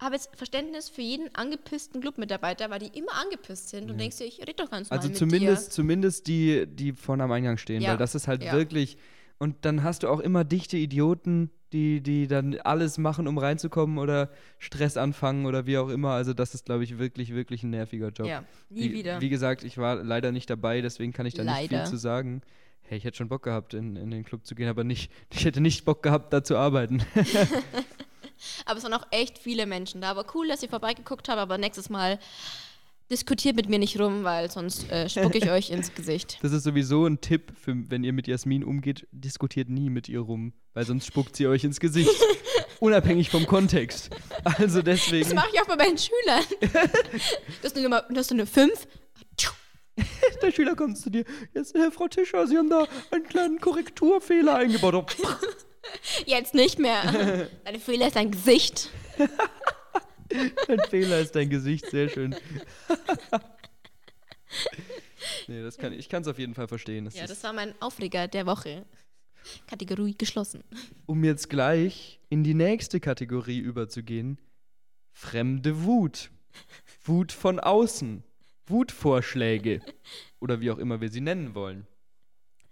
habe 0.00 0.14
jetzt 0.16 0.34
Verständnis 0.36 0.88
für 0.88 1.02
jeden 1.02 1.34
angepissten 1.34 2.00
Clubmitarbeiter, 2.00 2.70
weil 2.70 2.80
die 2.80 2.98
immer 2.98 3.12
angepisst 3.14 3.70
sind 3.70 3.90
und 3.90 3.98
denkst 3.98 4.18
dir, 4.18 4.24
ich 4.24 4.40
rede 4.40 4.54
doch 4.54 4.70
ganz 4.70 4.90
normal 4.90 4.98
also 4.98 5.08
mit 5.08 5.16
zumindest, 5.16 5.68
dir. 5.68 5.70
zumindest 5.72 6.26
die, 6.26 6.66
die 6.66 6.92
vorne 6.92 7.24
am 7.24 7.32
Eingang 7.32 7.56
stehen, 7.56 7.82
Ja, 7.82 7.90
weil 7.90 7.96
das 7.96 8.14
ist 8.14 8.28
halt 8.28 8.42
ja. 8.42 8.52
wirklich. 8.52 8.98
Und 9.38 9.64
dann 9.64 9.82
hast 9.82 10.02
du 10.02 10.08
auch 10.08 10.20
immer 10.20 10.44
dichte 10.44 10.76
Idioten, 10.76 11.50
die, 11.72 12.00
die 12.00 12.28
dann 12.28 12.56
alles 12.60 12.98
machen, 12.98 13.26
um 13.26 13.36
reinzukommen 13.36 13.98
oder 13.98 14.30
Stress 14.58 14.96
anfangen 14.96 15.44
oder 15.44 15.66
wie 15.66 15.76
auch 15.76 15.88
immer. 15.88 16.10
Also 16.10 16.32
das 16.32 16.54
ist, 16.54 16.66
glaube 16.66 16.84
ich, 16.84 16.98
wirklich, 16.98 17.34
wirklich 17.34 17.64
ein 17.64 17.70
nerviger 17.70 18.10
Job. 18.10 18.28
Ja, 18.28 18.44
nie 18.70 18.90
wie, 18.90 18.92
wieder. 18.92 19.20
Wie 19.20 19.28
gesagt, 19.28 19.64
ich 19.64 19.76
war 19.76 19.96
leider 19.96 20.30
nicht 20.30 20.48
dabei, 20.48 20.80
deswegen 20.80 21.12
kann 21.12 21.26
ich 21.26 21.34
da 21.34 21.42
nicht 21.42 21.52
Leider. 21.52 21.82
viel 21.82 21.90
zu 21.90 21.96
sagen. 21.96 22.42
Hey, 22.82 22.98
ich 22.98 23.04
hätte 23.04 23.16
schon 23.16 23.28
Bock 23.28 23.42
gehabt, 23.42 23.74
in, 23.74 23.96
in 23.96 24.10
den 24.10 24.24
Club 24.24 24.46
zu 24.46 24.54
gehen, 24.54 24.68
aber 24.68 24.84
nicht, 24.84 25.10
ich 25.32 25.44
hätte 25.44 25.60
nicht 25.60 25.84
Bock 25.84 26.02
gehabt, 26.02 26.32
da 26.32 26.44
zu 26.44 26.56
arbeiten. 26.56 27.02
Aber 28.64 28.78
es 28.78 28.84
waren 28.84 28.94
auch 28.94 29.06
echt 29.10 29.38
viele 29.38 29.66
Menschen 29.66 30.00
da. 30.00 30.10
Aber 30.10 30.26
cool, 30.34 30.48
dass 30.48 30.62
ihr 30.62 30.68
vorbeigeguckt 30.68 31.28
habt, 31.28 31.38
aber 31.38 31.58
nächstes 31.58 31.90
Mal 31.90 32.18
diskutiert 33.10 33.56
mit 33.56 33.68
mir 33.68 33.78
nicht 33.78 33.98
rum, 34.00 34.24
weil 34.24 34.50
sonst 34.50 34.90
äh, 34.90 35.08
spucke 35.08 35.38
ich 35.38 35.50
euch 35.50 35.70
ins 35.70 35.94
Gesicht. 35.94 36.38
Das 36.42 36.52
ist 36.52 36.64
sowieso 36.64 37.06
ein 37.06 37.20
Tipp, 37.20 37.52
für, 37.60 37.74
wenn 37.90 38.02
ihr 38.02 38.12
mit 38.12 38.26
Jasmin 38.26 38.64
umgeht, 38.64 39.06
diskutiert 39.12 39.68
nie 39.68 39.90
mit 39.90 40.08
ihr 40.08 40.20
rum, 40.20 40.52
weil 40.72 40.86
sonst 40.86 41.06
spuckt 41.06 41.36
sie 41.36 41.46
euch 41.46 41.64
ins 41.64 41.80
Gesicht. 41.80 42.10
Unabhängig 42.80 43.30
vom 43.30 43.46
Kontext. 43.46 44.10
Also 44.44 44.82
Das 44.82 45.00
deswegen. 45.00 45.34
mache 45.34 45.48
ich 45.52 45.60
auch 45.60 45.66
bei 45.66 45.76
meinen 45.76 45.98
Schülern. 45.98 46.44
Du 47.62 47.68
hast 47.68 47.76
eine, 47.76 47.82
Nummer, 47.84 48.02
du 48.02 48.16
hast 48.16 48.30
eine 48.32 48.46
5, 48.46 48.86
der 50.42 50.52
Schüler 50.52 50.74
kommt 50.74 50.98
zu 50.98 51.10
dir. 51.10 51.24
Jetzt, 51.54 51.74
äh, 51.74 51.90
Frau 51.90 52.08
Tischer, 52.08 52.46
Sie 52.46 52.56
haben 52.58 52.68
da 52.68 52.86
einen 53.10 53.24
kleinen 53.24 53.60
Korrekturfehler 53.60 54.56
eingebaut. 54.56 55.16
Jetzt 56.26 56.54
nicht 56.54 56.78
mehr. 56.78 57.48
Deine 57.64 57.80
Fehler 57.80 58.08
ist 58.08 58.16
dein 58.16 58.30
Gesicht. 58.30 58.90
Ein 60.68 60.80
Fehler 60.90 61.20
ist 61.20 61.34
dein 61.36 61.48
Gesicht, 61.48 61.86
sehr 61.90 62.08
schön. 62.08 62.34
nee, 65.46 65.62
das 65.62 65.76
kann, 65.78 65.92
ich 65.92 66.08
kann 66.08 66.22
es 66.22 66.28
auf 66.28 66.38
jeden 66.38 66.54
Fall 66.54 66.66
verstehen. 66.66 67.04
Das 67.04 67.14
Ja, 67.14 67.26
das 67.26 67.42
war 67.44 67.52
mein 67.52 67.74
Aufreger 67.80 68.26
der 68.26 68.46
Woche. 68.46 68.84
Kategorie 69.66 70.14
geschlossen. 70.16 70.64
um 71.06 71.22
jetzt 71.22 71.50
gleich 71.50 72.18
in 72.30 72.42
die 72.42 72.54
nächste 72.54 72.98
Kategorie 72.98 73.58
überzugehen: 73.58 74.38
fremde 75.12 75.84
Wut. 75.84 76.30
Wut 77.04 77.30
von 77.30 77.60
außen. 77.60 78.24
Wutvorschläge. 78.66 79.80
Oder 80.40 80.60
wie 80.60 80.70
auch 80.70 80.78
immer 80.78 81.00
wir 81.00 81.10
sie 81.10 81.20
nennen 81.20 81.54
wollen. 81.54 81.86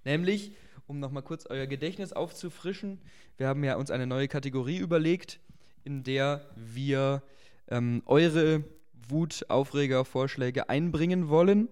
Nämlich, 0.05 0.53
um 0.93 1.01
nochmal 1.01 1.23
kurz 1.23 1.47
euer 1.47 1.67
Gedächtnis 1.67 2.13
aufzufrischen, 2.13 3.01
wir 3.39 3.49
haben 3.49 3.65
ja 3.65 3.77
uns 3.77 3.91
eine 3.91 4.07
neue 4.07 4.29
Kategorie 4.29 4.77
überlegt, 4.77 5.41
in 5.85 6.05
der 6.05 6.45
wir 6.55 7.23
ähm, 7.69 8.03
eure 8.05 8.63
Wutaufreger, 9.09 10.05
Vorschläge 10.05 10.69
einbringen 10.69 11.31
wollen. 11.31 11.69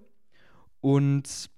Und 0.80 1.50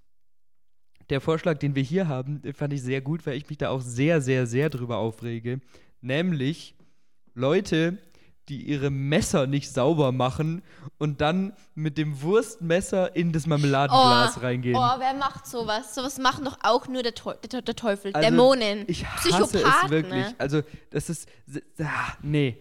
der 1.09 1.20
Vorschlag, 1.20 1.59
den 1.59 1.77
wir 1.77 1.85
hier 1.85 2.09
haben, 2.09 2.42
den 2.42 2.53
fand 2.53 2.72
ich 2.72 2.83
sehr 2.83 3.01
gut, 3.01 3.25
weil 3.27 3.37
ich 3.37 3.48
mich 3.48 3.59
da 3.59 3.70
auch 3.70 3.81
sehr, 3.81 4.20
sehr, 4.20 4.48
sehr 4.48 4.68
drüber 4.68 4.96
aufrege. 4.96 5.61
Nämlich 6.01 6.75
Leute, 7.35 7.98
die 8.48 8.62
ihre 8.62 8.90
Messer 8.90 9.46
nicht 9.46 9.72
sauber 9.72 10.11
machen 10.12 10.62
und 10.98 11.20
dann 11.20 11.52
mit 11.74 11.96
dem 11.96 12.22
Wurstmesser 12.22 13.14
in 13.14 13.33
das 13.33 13.46
Marmeladenglas 13.46 14.42
reingehen. 14.42 14.76
Oh, 14.76 14.98
wer 14.98 15.14
macht 15.14 15.46
sowas? 15.46 15.94
Sowas 15.94 16.18
machen 16.18 16.44
doch 16.44 16.59
auch 16.62 16.88
nur 16.88 17.02
der, 17.02 17.14
Teu 17.14 17.35
der, 17.50 17.62
der 17.62 17.76
Teufel. 17.76 18.12
Also, 18.12 18.28
Dämonen. 18.28 18.85
Ich 18.88 19.07
hasse 19.07 19.28
es 19.28 19.52
Psychopathen, 19.52 19.90
wirklich. 19.90 20.26
ne? 20.26 20.35
Also, 20.38 20.62
das 20.90 21.09
ist. 21.09 21.28
Ah, 21.78 22.14
nee. 22.22 22.57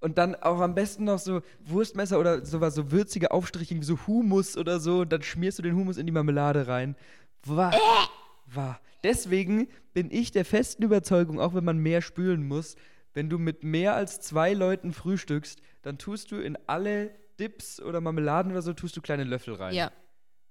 Und 0.00 0.18
dann 0.18 0.34
auch 0.34 0.60
am 0.60 0.74
besten 0.74 1.04
noch 1.04 1.18
so 1.18 1.42
Wurstmesser 1.64 2.18
oder 2.18 2.44
sowas, 2.44 2.74
so 2.74 2.90
würzige 2.90 3.30
Aufstriche, 3.30 3.74
wie 3.76 3.84
so 3.84 3.98
Humus 4.06 4.56
oder 4.56 4.80
so. 4.80 5.00
Und 5.00 5.12
dann 5.12 5.22
schmierst 5.22 5.58
du 5.58 5.62
den 5.62 5.76
Humus 5.76 5.96
in 5.96 6.06
die 6.06 6.12
Marmelade 6.12 6.66
rein. 6.66 6.96
Wah. 7.46 7.72
Wah. 8.46 8.78
Deswegen 9.04 9.68
bin 9.94 10.10
ich 10.10 10.30
der 10.30 10.44
festen 10.44 10.82
Überzeugung, 10.82 11.40
auch 11.40 11.54
wenn 11.54 11.64
man 11.64 11.78
mehr 11.78 12.02
spülen 12.02 12.46
muss, 12.46 12.76
wenn 13.14 13.28
du 13.28 13.38
mit 13.38 13.64
mehr 13.64 13.94
als 13.94 14.20
zwei 14.20 14.52
Leuten 14.52 14.92
frühstückst, 14.92 15.60
dann 15.82 15.98
tust 15.98 16.30
du 16.30 16.36
in 16.36 16.58
alle 16.66 17.10
Dips 17.38 17.80
oder 17.80 18.00
Marmeladen 18.00 18.52
oder 18.52 18.62
so, 18.62 18.72
tust 18.72 18.96
du 18.96 19.00
kleine 19.00 19.24
Löffel 19.24 19.54
rein. 19.54 19.74
Ja. 19.74 19.90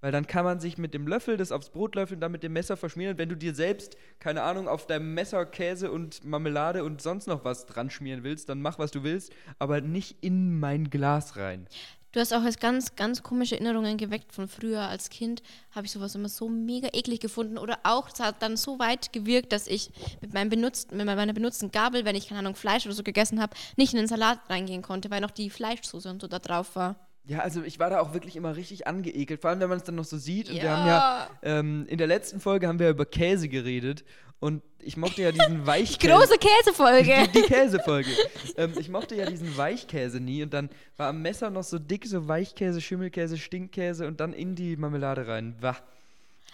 Weil 0.01 0.11
dann 0.11 0.25
kann 0.25 0.43
man 0.43 0.59
sich 0.59 0.79
mit 0.79 0.95
dem 0.95 1.07
Löffel 1.07 1.37
das 1.37 1.51
aufs 1.51 1.69
Brot 1.69 1.95
löffeln, 1.95 2.19
dann 2.19 2.31
mit 2.31 2.41
dem 2.41 2.53
Messer 2.53 2.75
verschmieren. 2.75 3.19
Wenn 3.19 3.29
du 3.29 3.37
dir 3.37 3.53
selbst, 3.53 3.97
keine 4.19 4.41
Ahnung, 4.41 4.67
auf 4.67 4.87
deinem 4.87 5.13
Messer 5.13 5.45
Käse 5.45 5.91
und 5.91 6.25
Marmelade 6.25 6.83
und 6.83 7.03
sonst 7.03 7.27
noch 7.27 7.45
was 7.45 7.67
dran 7.67 7.91
schmieren 7.91 8.23
willst, 8.23 8.49
dann 8.49 8.61
mach, 8.61 8.79
was 8.79 8.89
du 8.89 9.03
willst, 9.03 9.31
aber 9.59 9.79
nicht 9.79 10.23
in 10.23 10.59
mein 10.59 10.89
Glas 10.89 11.37
rein. 11.37 11.67
Du 12.13 12.19
hast 12.19 12.33
auch 12.33 12.43
jetzt 12.43 12.59
ganz, 12.59 12.95
ganz 12.97 13.23
komische 13.23 13.55
Erinnerungen 13.55 13.97
geweckt 13.97 14.33
von 14.33 14.49
früher 14.49 14.81
als 14.81 15.09
Kind. 15.09 15.41
Habe 15.73 15.85
ich 15.85 15.93
sowas 15.93 16.13
immer 16.13 16.27
so 16.27 16.49
mega 16.49 16.89
eklig 16.91 17.21
gefunden. 17.21 17.57
Oder 17.57 17.79
auch, 17.83 18.09
es 18.13 18.19
hat 18.19 18.41
dann 18.41 18.57
so 18.57 18.79
weit 18.79 19.13
gewirkt, 19.13 19.53
dass 19.53 19.65
ich 19.67 19.91
mit, 20.19 20.33
meinem 20.33 20.49
benutzten, 20.49 20.97
mit 20.97 21.05
meiner 21.05 21.31
benutzten 21.31 21.71
Gabel, 21.71 22.03
wenn 22.03 22.17
ich, 22.17 22.27
keine 22.27 22.39
Ahnung, 22.39 22.55
Fleisch 22.55 22.85
oder 22.85 22.95
so 22.95 23.03
gegessen 23.03 23.41
habe, 23.41 23.55
nicht 23.77 23.93
in 23.93 23.97
den 23.99 24.07
Salat 24.07 24.39
reingehen 24.49 24.81
konnte, 24.81 25.09
weil 25.09 25.21
noch 25.21 25.31
die 25.31 25.49
Fleischsoße 25.49 26.09
und 26.09 26.21
so 26.21 26.27
da 26.27 26.39
drauf 26.39 26.75
war. 26.75 26.97
Ja, 27.23 27.39
also 27.39 27.63
ich 27.63 27.79
war 27.79 27.89
da 27.89 28.01
auch 28.01 28.13
wirklich 28.13 28.35
immer 28.35 28.55
richtig 28.57 28.87
angeekelt, 28.87 29.39
vor 29.39 29.51
allem 29.51 29.59
wenn 29.61 29.69
man 29.69 29.77
es 29.77 29.83
dann 29.85 29.95
noch 29.95 30.03
so 30.03 30.17
sieht. 30.17 30.49
Und 30.49 30.55
wir 30.55 30.63
Ja. 30.63 30.75
haben 30.77 30.87
ja, 30.87 31.29
ähm, 31.43 31.85
in 31.87 31.97
der 31.97 32.07
letzten 32.07 32.41
Folge 32.41 32.67
haben 32.67 32.79
wir 32.79 32.89
über 32.89 33.05
Käse 33.05 33.47
geredet 33.47 34.03
und 34.41 34.61
ich 34.79 34.97
mochte 34.97 35.21
ja 35.21 35.31
diesen 35.31 35.65
Weichkäse. 35.65 36.13
Große 36.13 36.37
Käsefolge! 36.37 37.27
Die, 37.33 37.41
die 37.41 37.47
Käsefolge. 37.47 38.09
ähm, 38.57 38.73
ich 38.77 38.89
mochte 38.89 39.15
ja 39.15 39.25
diesen 39.25 39.55
Weichkäse 39.55 40.19
nie 40.19 40.43
und 40.43 40.53
dann 40.53 40.69
war 40.97 41.07
am 41.09 41.21
Messer 41.21 41.49
noch 41.49 41.63
so 41.63 41.79
dick, 41.79 42.05
so 42.05 42.27
Weichkäse, 42.27 42.81
Schimmelkäse, 42.81 43.37
Stinkkäse 43.37 44.05
und 44.07 44.19
dann 44.19 44.33
in 44.33 44.55
die 44.55 44.75
Marmelade 44.75 45.27
rein. 45.27 45.55
Wah. 45.61 45.77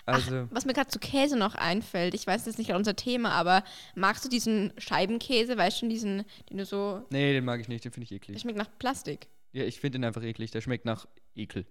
Also, 0.05 0.47
Was 0.51 0.65
mir 0.65 0.73
gerade 0.73 0.89
zu 0.89 0.99
Käse 0.99 1.35
noch 1.37 1.55
einfällt, 1.55 2.13
ich 2.13 2.25
weiß, 2.25 2.43
das 2.43 2.51
ist 2.53 2.59
nicht 2.59 2.71
unser 2.71 2.95
Thema, 2.95 3.31
aber 3.31 3.63
magst 3.95 4.23
du 4.23 4.29
diesen 4.29 4.71
Scheibenkäse, 4.77 5.57
weißt 5.57 5.81
du, 5.81 5.89
diesen, 5.89 6.23
den 6.49 6.57
du 6.59 6.65
so, 6.65 7.05
nee, 7.09 7.33
den 7.33 7.43
mag 7.43 7.59
ich 7.59 7.67
nicht, 7.67 7.83
den 7.83 7.91
finde 7.91 8.03
ich 8.03 8.09
der 8.09 8.17
eklig. 8.17 8.39
schmeckt 8.39 8.57
nach 8.57 8.69
Plastik. 8.79 9.27
Ja, 9.51 9.63
ich 9.63 9.79
finde 9.81 9.99
den 9.99 10.05
einfach 10.05 10.23
eklig, 10.23 10.51
der 10.51 10.61
schmeckt 10.61 10.85
nach 10.85 11.07
Ekel. 11.35 11.65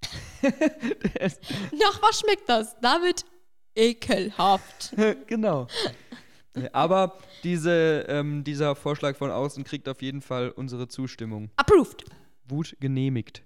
Der 0.42 1.32
Nach 1.72 2.02
was 2.02 2.20
schmeckt 2.20 2.48
das? 2.48 2.78
David, 2.80 3.24
ekelhaft. 3.78 4.94
genau. 5.26 5.68
Aber 6.72 7.18
diese, 7.44 8.04
ähm, 8.08 8.42
dieser 8.44 8.74
Vorschlag 8.74 9.16
von 9.16 9.30
außen 9.30 9.64
kriegt 9.64 9.88
auf 9.88 10.02
jeden 10.02 10.20
Fall 10.20 10.50
unsere 10.50 10.88
Zustimmung. 10.88 11.50
Approved. 11.56 12.04
Wut 12.48 12.76
genehmigt. 12.80 13.44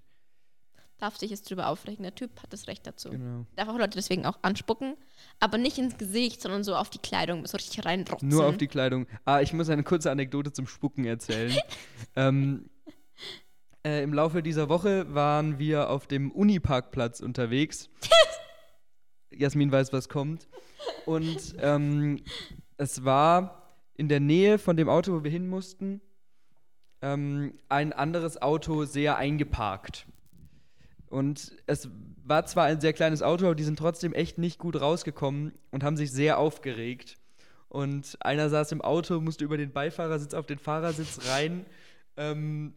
Darf 0.97 1.17
sich 1.17 1.31
jetzt 1.31 1.49
drüber 1.49 1.67
aufregen, 1.67 2.03
der 2.03 2.15
Typ 2.15 2.41
hat 2.41 2.53
das 2.53 2.67
Recht 2.67 2.87
dazu. 2.87 3.09
Genau. 3.09 3.45
Darf 3.57 3.67
auch 3.67 3.77
Leute 3.77 3.97
deswegen 3.97 4.25
auch 4.25 4.39
anspucken, 4.41 4.95
aber 5.39 5.57
nicht 5.57 5.77
ins 5.77 5.97
Gesicht, 5.97 6.41
sondern 6.41 6.63
so 6.63 6.75
auf 6.75 6.89
die 6.89 6.99
Kleidung, 6.99 7.45
so 7.45 7.57
richtig 7.57 7.83
reinrotzen. 7.85 8.29
Nur 8.29 8.45
auf 8.45 8.57
die 8.57 8.67
Kleidung. 8.67 9.05
Ah, 9.25 9.41
ich 9.41 9.51
muss 9.51 9.69
eine 9.69 9.83
kurze 9.83 10.11
Anekdote 10.11 10.53
zum 10.53 10.65
Spucken 10.65 11.03
erzählen. 11.03 11.53
ähm, 12.15 12.69
äh, 13.85 14.01
Im 14.01 14.13
Laufe 14.13 14.41
dieser 14.41 14.69
Woche 14.69 15.13
waren 15.13 15.59
wir 15.59 15.89
auf 15.89 16.07
dem 16.07 16.31
Uniparkplatz 16.31 17.19
unterwegs. 17.19 17.89
Jasmin 19.37 19.71
weiß, 19.71 19.93
was 19.93 20.09
kommt. 20.09 20.47
Und 21.05 21.55
ähm, 21.59 22.21
es 22.77 23.03
war 23.03 23.77
in 23.95 24.09
der 24.09 24.19
Nähe 24.19 24.57
von 24.57 24.77
dem 24.77 24.89
Auto, 24.89 25.13
wo 25.13 25.23
wir 25.23 25.31
hin 25.31 25.47
mussten, 25.47 26.01
ähm, 27.01 27.53
ein 27.69 27.93
anderes 27.93 28.41
Auto 28.41 28.85
sehr 28.85 29.17
eingeparkt. 29.17 30.07
Und 31.09 31.51
es 31.67 31.89
war 32.23 32.45
zwar 32.45 32.65
ein 32.65 32.81
sehr 32.81 32.93
kleines 32.93 33.21
Auto, 33.21 33.45
aber 33.45 33.55
die 33.55 33.63
sind 33.63 33.77
trotzdem 33.77 34.13
echt 34.13 34.37
nicht 34.37 34.57
gut 34.57 34.79
rausgekommen 34.79 35.53
und 35.69 35.83
haben 35.83 35.97
sich 35.97 36.11
sehr 36.11 36.39
aufgeregt. 36.39 37.17
Und 37.69 38.17
einer 38.21 38.49
saß 38.49 38.71
im 38.71 38.81
Auto, 38.81 39.19
musste 39.19 39.43
über 39.43 39.57
den 39.57 39.71
Beifahrersitz 39.71 40.33
auf 40.33 40.45
den 40.45 40.57
Fahrersitz 40.59 41.27
rein. 41.29 41.65
Ähm, 42.17 42.73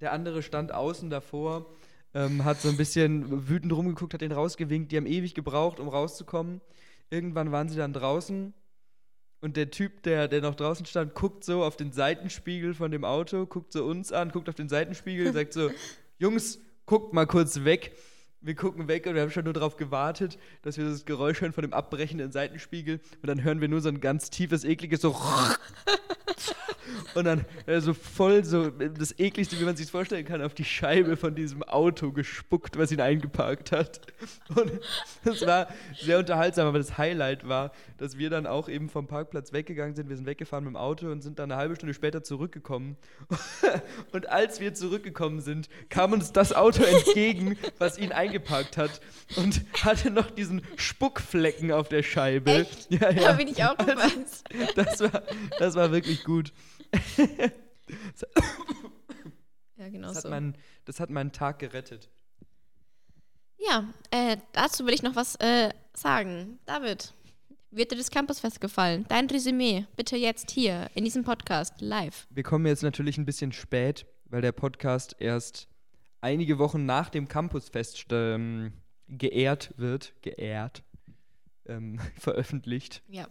der 0.00 0.12
andere 0.12 0.42
stand 0.42 0.72
außen 0.72 1.08
davor, 1.08 1.66
ähm, 2.16 2.44
hat 2.46 2.62
so 2.62 2.70
ein 2.70 2.78
bisschen 2.78 3.46
wütend 3.46 3.72
rumgeguckt, 3.74 4.14
hat 4.14 4.22
den 4.22 4.32
rausgewinkt. 4.32 4.90
Die 4.90 4.96
haben 4.96 5.06
ewig 5.06 5.34
gebraucht, 5.34 5.78
um 5.78 5.88
rauszukommen. 5.88 6.62
Irgendwann 7.10 7.52
waren 7.52 7.68
sie 7.68 7.76
dann 7.76 7.92
draußen. 7.92 8.54
Und 9.42 9.56
der 9.58 9.70
Typ, 9.70 10.02
der, 10.02 10.26
der 10.26 10.40
noch 10.40 10.54
draußen 10.54 10.86
stand, 10.86 11.14
guckt 11.14 11.44
so 11.44 11.62
auf 11.62 11.76
den 11.76 11.92
Seitenspiegel 11.92 12.72
von 12.72 12.90
dem 12.90 13.04
Auto, 13.04 13.44
guckt 13.44 13.70
so 13.70 13.84
uns 13.84 14.12
an, 14.12 14.30
guckt 14.30 14.48
auf 14.48 14.54
den 14.54 14.70
Seitenspiegel, 14.70 15.30
sagt 15.34 15.52
so: 15.52 15.70
Jungs, 16.18 16.58
guckt 16.86 17.12
mal 17.12 17.26
kurz 17.26 17.64
weg. 17.64 17.94
Wir 18.40 18.54
gucken 18.54 18.88
weg 18.88 19.06
und 19.06 19.14
wir 19.14 19.20
haben 19.20 19.30
schon 19.30 19.44
nur 19.44 19.52
darauf 19.52 19.76
gewartet, 19.76 20.38
dass 20.62 20.78
wir 20.78 20.86
das 20.86 21.04
Geräusch 21.04 21.42
hören 21.42 21.52
von 21.52 21.62
dem 21.62 21.74
abbrechenden 21.74 22.32
Seitenspiegel. 22.32 23.00
Und 23.20 23.26
dann 23.26 23.44
hören 23.44 23.60
wir 23.60 23.68
nur 23.68 23.82
so 23.82 23.90
ein 23.90 24.00
ganz 24.00 24.30
tiefes, 24.30 24.64
ekliges 24.64 25.02
so. 25.02 25.14
Und 27.14 27.24
dann 27.24 27.44
äh, 27.66 27.80
so 27.80 27.94
voll 27.94 28.44
so 28.44 28.70
das 28.70 29.18
ekligste, 29.18 29.58
wie 29.60 29.64
man 29.64 29.76
sich 29.76 29.90
vorstellen 29.90 30.24
kann, 30.24 30.42
auf 30.42 30.54
die 30.54 30.64
Scheibe 30.64 31.16
von 31.16 31.34
diesem 31.34 31.62
Auto 31.62 32.12
gespuckt, 32.12 32.78
was 32.78 32.92
ihn 32.92 33.00
eingeparkt 33.00 33.72
hat. 33.72 34.00
Und 34.54 34.72
das 35.24 35.46
war 35.46 35.68
sehr 36.00 36.18
unterhaltsam, 36.18 36.66
aber 36.66 36.78
das 36.78 36.98
Highlight 36.98 37.48
war, 37.48 37.72
dass 37.98 38.18
wir 38.18 38.30
dann 38.30 38.46
auch 38.46 38.68
eben 38.68 38.88
vom 38.88 39.06
Parkplatz 39.06 39.52
weggegangen 39.52 39.94
sind. 39.94 40.08
Wir 40.08 40.16
sind 40.16 40.26
weggefahren 40.26 40.64
mit 40.64 40.72
dem 40.72 40.76
Auto 40.76 41.10
und 41.10 41.22
sind 41.22 41.38
dann 41.38 41.50
eine 41.50 41.60
halbe 41.60 41.76
Stunde 41.76 41.94
später 41.94 42.22
zurückgekommen. 42.22 42.96
Und 44.12 44.28
als 44.28 44.60
wir 44.60 44.74
zurückgekommen 44.74 45.40
sind, 45.40 45.68
kam 45.88 46.12
uns 46.12 46.32
das 46.32 46.52
Auto 46.52 46.82
entgegen, 46.82 47.56
was 47.78 47.98
ihn 47.98 48.12
eingeparkt 48.12 48.76
hat 48.76 49.00
und 49.36 49.62
hatte 49.84 50.10
noch 50.10 50.30
diesen 50.30 50.62
Spuckflecken 50.76 51.72
auf 51.72 51.88
der 51.88 52.02
Scheibe. 52.02 52.52
Echt? 52.52 52.90
Ja, 52.90 53.10
ja. 53.10 53.22
Da 53.22 53.32
bin 53.32 53.48
ich 53.48 53.62
auch 53.64 53.76
gefasst. 53.76 54.44
Das 54.74 55.00
war, 55.00 55.22
das 55.58 55.74
war 55.74 55.92
wirklich 55.92 56.24
gut. 56.24 56.52
Ja, 59.76 59.88
genau 59.90 60.08
Das 60.08 60.16
hat, 60.18 60.22
so. 60.24 60.28
meinen, 60.30 60.56
das 60.84 61.00
hat 61.00 61.10
meinen 61.10 61.32
Tag 61.32 61.58
gerettet. 61.58 62.08
Ja, 63.58 63.84
äh, 64.10 64.36
dazu 64.52 64.86
will 64.86 64.94
ich 64.94 65.02
noch 65.02 65.16
was 65.16 65.36
äh, 65.36 65.70
sagen. 65.94 66.58
David, 66.66 67.12
wird 67.70 67.92
dir 67.92 67.96
das 67.96 68.10
Campusfest 68.10 68.60
gefallen? 68.60 69.04
Dein 69.08 69.26
Resümee, 69.28 69.86
bitte 69.96 70.16
jetzt 70.16 70.50
hier 70.50 70.88
in 70.94 71.04
diesem 71.04 71.24
Podcast 71.24 71.80
live. 71.80 72.26
Wir 72.30 72.42
kommen 72.42 72.66
jetzt 72.66 72.82
natürlich 72.82 73.18
ein 73.18 73.26
bisschen 73.26 73.52
spät, 73.52 74.06
weil 74.26 74.40
der 74.40 74.52
Podcast 74.52 75.16
erst 75.18 75.68
einige 76.20 76.58
Wochen 76.58 76.86
nach 76.86 77.10
dem 77.10 77.28
Campusfest 77.28 78.06
ähm, 78.10 78.72
geehrt 79.08 79.74
wird, 79.76 80.14
geehrt, 80.22 80.82
ähm, 81.66 82.00
veröffentlicht. 82.18 83.02
Ja. 83.08 83.28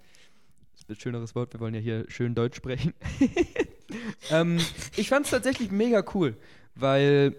Das 0.85 0.89
wird 0.89 0.99
ein 0.99 1.01
schöneres 1.01 1.33
Wort, 1.33 1.51
wir 1.53 1.59
wollen 1.59 1.73
ja 1.73 1.79
hier 1.79 2.05
schön 2.09 2.35
Deutsch 2.35 2.57
sprechen. 2.57 2.93
ähm, 4.29 4.59
ich 4.95 5.09
fand 5.09 5.25
es 5.25 5.31
tatsächlich 5.31 5.71
mega 5.71 6.03
cool, 6.13 6.37
weil 6.75 7.35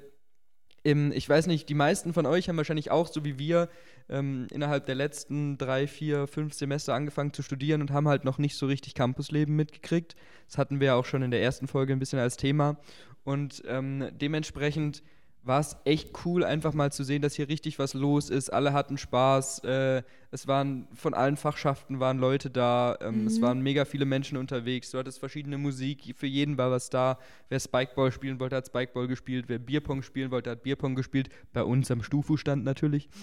im, 0.83 1.13
ich 1.13 1.29
weiß 1.29 1.47
nicht, 1.47 1.69
die 1.69 1.75
meisten 1.75 2.13
von 2.13 2.27
euch 2.27 2.49
haben 2.49 2.57
wahrscheinlich 2.57 2.91
auch, 2.91 3.07
so 3.07 3.25
wie 3.25 3.39
wir, 3.39 3.69
ähm, 4.09 4.49
innerhalb 4.51 4.87
der 4.87 4.97
letzten 4.97 5.59
drei, 5.59 5.87
vier, 5.87 6.27
fünf 6.27 6.55
Semester 6.55 6.93
angefangen 6.95 7.33
zu 7.33 7.43
studieren 7.43 7.83
und 7.83 7.93
haben 7.93 8.09
halt 8.09 8.25
noch 8.25 8.39
nicht 8.39 8.57
so 8.57 8.67
richtig 8.67 8.95
Campusleben 8.95 9.55
mitgekriegt. 9.55 10.17
Das 10.47 10.59
hatten 10.59 10.81
wir 10.81 10.89
ja 10.89 10.95
auch 10.97 11.05
schon 11.05 11.23
in 11.23 11.31
der 11.31 11.43
ersten 11.43 11.69
Folge 11.69 11.93
ein 11.93 12.01
bisschen 12.01 12.19
als 12.19 12.37
Thema. 12.37 12.79
Und 13.23 13.63
ähm, 13.67 14.09
dementsprechend 14.13 15.05
war 15.47 15.61
es 15.61 15.77
echt 15.85 16.11
cool, 16.25 16.45
einfach 16.45 16.75
mal 16.75 16.91
zu 16.91 17.05
sehen, 17.05 17.23
dass 17.23 17.35
hier 17.35 17.49
richtig 17.49 17.79
was 17.79 17.95
los 17.95 18.31
ist. 18.31 18.53
Alle 18.53 18.73
hatten 18.73 18.99
Spaß. 18.99 19.61
Äh, 19.61 20.03
es 20.33 20.49
waren 20.49 20.89
von 20.93 21.15
allen 21.15 21.37
Fachschaften 21.37 22.01
waren 22.01 22.19
Leute 22.19 22.51
da. 22.51 22.99
Ähm, 23.01 23.23
mhm. 23.23 23.27
Es 23.29 23.41
waren 23.41 23.61
mega 23.61 23.85
viele 23.85 24.05
Menschen 24.05 24.37
unterwegs. 24.37 24.91
Du 24.91 24.99
hattest 24.99 25.21
verschiedene 25.21 25.57
Musik. 25.57 26.15
Für 26.17 26.27
jeden 26.27 26.59
war 26.59 26.71
was 26.71 26.91
da. 26.91 27.19
Wer 27.49 27.61
Spikeball 27.61 28.11
spielen 28.11 28.41
wollte, 28.41 28.57
hat 28.57 28.67
Spikeball 28.67 29.07
gespielt. 29.07 29.47
Wer 29.49 29.61
Bierpong 29.61 30.03
spielen 30.03 30.31
wollte, 30.31 30.51
hat 30.51 30.65
Bierpong 30.65 30.97
gespielt. 30.97 31.29
Bei 31.53 31.63
uns 31.63 31.91
am 31.91 32.03
Stufu-Stand 32.03 32.65
natürlich. 32.65 33.09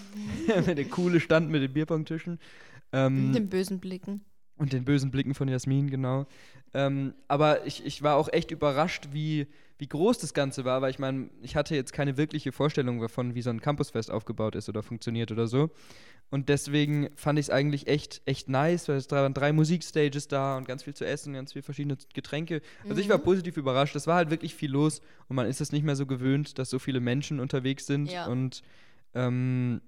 Mhm. 0.54 0.74
Der 0.76 0.84
coole 0.84 1.20
Stand 1.20 1.50
mit 1.50 1.62
den 1.62 1.72
Bierpong-Tischen. 1.72 2.38
Ähm, 2.92 3.26
mit 3.26 3.36
den 3.36 3.48
bösen 3.48 3.80
Blicken. 3.80 4.22
Und 4.56 4.72
den 4.72 4.84
bösen 4.84 5.10
Blicken 5.10 5.34
von 5.34 5.48
Jasmin, 5.48 5.90
genau. 5.90 6.26
Ähm, 6.74 7.14
aber 7.28 7.66
ich, 7.66 7.84
ich 7.84 8.02
war 8.02 8.16
auch 8.16 8.28
echt 8.32 8.50
überrascht, 8.50 9.08
wie, 9.12 9.48
wie 9.78 9.88
groß 9.88 10.18
das 10.18 10.32
Ganze 10.32 10.64
war, 10.64 10.80
weil 10.80 10.90
ich 10.90 10.98
meine, 10.98 11.28
ich 11.42 11.56
hatte 11.56 11.74
jetzt 11.74 11.92
keine 11.92 12.16
wirkliche 12.16 12.52
Vorstellung 12.52 13.00
davon, 13.00 13.34
wie 13.34 13.42
so 13.42 13.50
ein 13.50 13.60
Campusfest 13.60 14.10
aufgebaut 14.10 14.54
ist 14.54 14.68
oder 14.68 14.82
funktioniert 14.82 15.32
oder 15.32 15.48
so. 15.48 15.70
Und 16.30 16.48
deswegen 16.48 17.10
fand 17.16 17.38
ich 17.38 17.46
es 17.46 17.50
eigentlich 17.50 17.86
echt, 17.86 18.22
echt 18.24 18.48
nice, 18.48 18.88
weil 18.88 18.96
es 18.96 19.10
waren 19.10 19.34
drei 19.34 19.52
Musikstages 19.52 20.26
da 20.28 20.56
und 20.56 20.66
ganz 20.66 20.82
viel 20.82 20.94
zu 20.94 21.04
essen, 21.04 21.34
ganz 21.34 21.52
viele 21.52 21.62
verschiedene 21.62 21.96
Getränke. 22.12 22.60
Also 22.82 22.94
mhm. 22.94 23.00
ich 23.00 23.08
war 23.08 23.18
mhm. 23.18 23.24
positiv 23.24 23.56
überrascht. 23.56 23.94
Es 23.94 24.06
war 24.06 24.16
halt 24.16 24.30
wirklich 24.30 24.54
viel 24.54 24.70
los 24.70 25.00
und 25.28 25.36
man 25.36 25.46
ist 25.46 25.60
es 25.60 25.70
nicht 25.70 25.84
mehr 25.84 25.96
so 25.96 26.06
gewöhnt, 26.06 26.58
dass 26.58 26.70
so 26.70 26.78
viele 26.78 27.00
Menschen 27.00 27.40
unterwegs 27.40 27.86
sind. 27.86 28.10
Ja. 28.10 28.26
Und 28.26 28.62
ähm, 29.14 29.80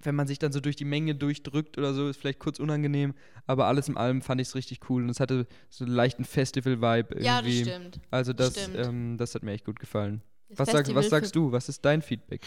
wenn 0.00 0.14
man 0.14 0.26
sich 0.26 0.38
dann 0.38 0.52
so 0.52 0.60
durch 0.60 0.76
die 0.76 0.84
Menge 0.84 1.14
durchdrückt 1.14 1.78
oder 1.78 1.94
so, 1.94 2.08
ist 2.08 2.20
vielleicht 2.20 2.38
kurz 2.38 2.58
unangenehm, 2.58 3.14
aber 3.46 3.66
alles 3.66 3.88
in 3.88 3.96
allem 3.96 4.22
fand 4.22 4.40
ich 4.40 4.48
es 4.48 4.54
richtig 4.54 4.88
cool 4.90 5.02
und 5.02 5.08
es 5.08 5.20
hatte 5.20 5.46
so 5.70 5.84
einen 5.84 5.94
leichten 5.94 6.24
Festival-Vibe 6.24 7.14
irgendwie. 7.14 7.24
Ja, 7.24 7.42
das 7.42 7.52
stimmt. 7.54 8.00
Also 8.10 8.32
das, 8.32 8.52
stimmt. 8.52 8.76
Ähm, 8.76 9.16
das 9.16 9.34
hat 9.34 9.42
mir 9.42 9.52
echt 9.52 9.64
gut 9.64 9.80
gefallen. 9.80 10.22
Was, 10.50 10.70
sag, 10.70 10.94
was 10.94 11.08
sagst 11.08 11.34
du? 11.34 11.52
Was 11.52 11.68
ist 11.68 11.84
dein 11.84 12.02
Feedback? 12.02 12.42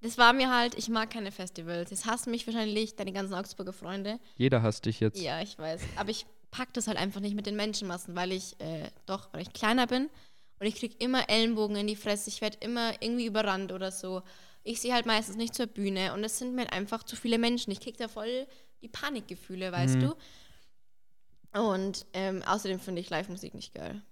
Das 0.00 0.18
war 0.18 0.34
mir 0.34 0.54
halt, 0.54 0.74
ich 0.74 0.90
mag 0.90 1.10
keine 1.10 1.32
Festivals. 1.32 1.90
Jetzt 1.90 2.04
hassen 2.04 2.30
mich 2.30 2.46
wahrscheinlich 2.46 2.94
deine 2.94 3.12
ganzen 3.12 3.32
Augsburger 3.32 3.72
Freunde. 3.72 4.18
Jeder 4.36 4.60
hasst 4.60 4.84
dich 4.84 5.00
jetzt. 5.00 5.18
Ja, 5.18 5.40
ich 5.40 5.58
weiß. 5.58 5.80
Aber 5.96 6.10
ich 6.10 6.26
pack 6.50 6.74
das 6.74 6.88
halt 6.88 6.98
einfach 6.98 7.20
nicht 7.20 7.34
mit 7.34 7.46
den 7.46 7.56
Menschenmassen, 7.56 8.14
weil 8.14 8.32
ich 8.32 8.60
äh, 8.60 8.90
doch, 9.06 9.32
weil 9.32 9.40
ich 9.40 9.52
kleiner 9.54 9.86
bin 9.86 10.10
und 10.60 10.66
ich 10.66 10.76
krieg 10.76 11.02
immer 11.02 11.28
Ellenbogen 11.30 11.76
in 11.76 11.86
die 11.86 11.96
Fresse. 11.96 12.28
Ich 12.28 12.42
werde 12.42 12.58
immer 12.60 12.92
irgendwie 13.00 13.26
überrannt 13.26 13.72
oder 13.72 13.90
so 13.90 14.22
ich 14.64 14.80
sehe 14.80 14.94
halt 14.94 15.06
meistens 15.06 15.36
nicht 15.36 15.54
zur 15.54 15.66
Bühne 15.66 16.14
und 16.14 16.24
es 16.24 16.38
sind 16.38 16.54
mir 16.54 16.72
einfach 16.72 17.02
zu 17.02 17.16
viele 17.16 17.38
Menschen. 17.38 17.70
Ich 17.70 17.80
kriege 17.80 17.98
da 17.98 18.08
voll 18.08 18.46
die 18.82 18.88
Panikgefühle, 18.88 19.70
weißt 19.70 19.96
mhm. 19.96 20.00
du? 20.00 20.14
Und 21.60 22.06
ähm, 22.14 22.42
außerdem 22.42 22.80
finde 22.80 23.00
ich 23.00 23.10
Live-Musik 23.10 23.54
nicht 23.54 23.74
geil. 23.74 24.02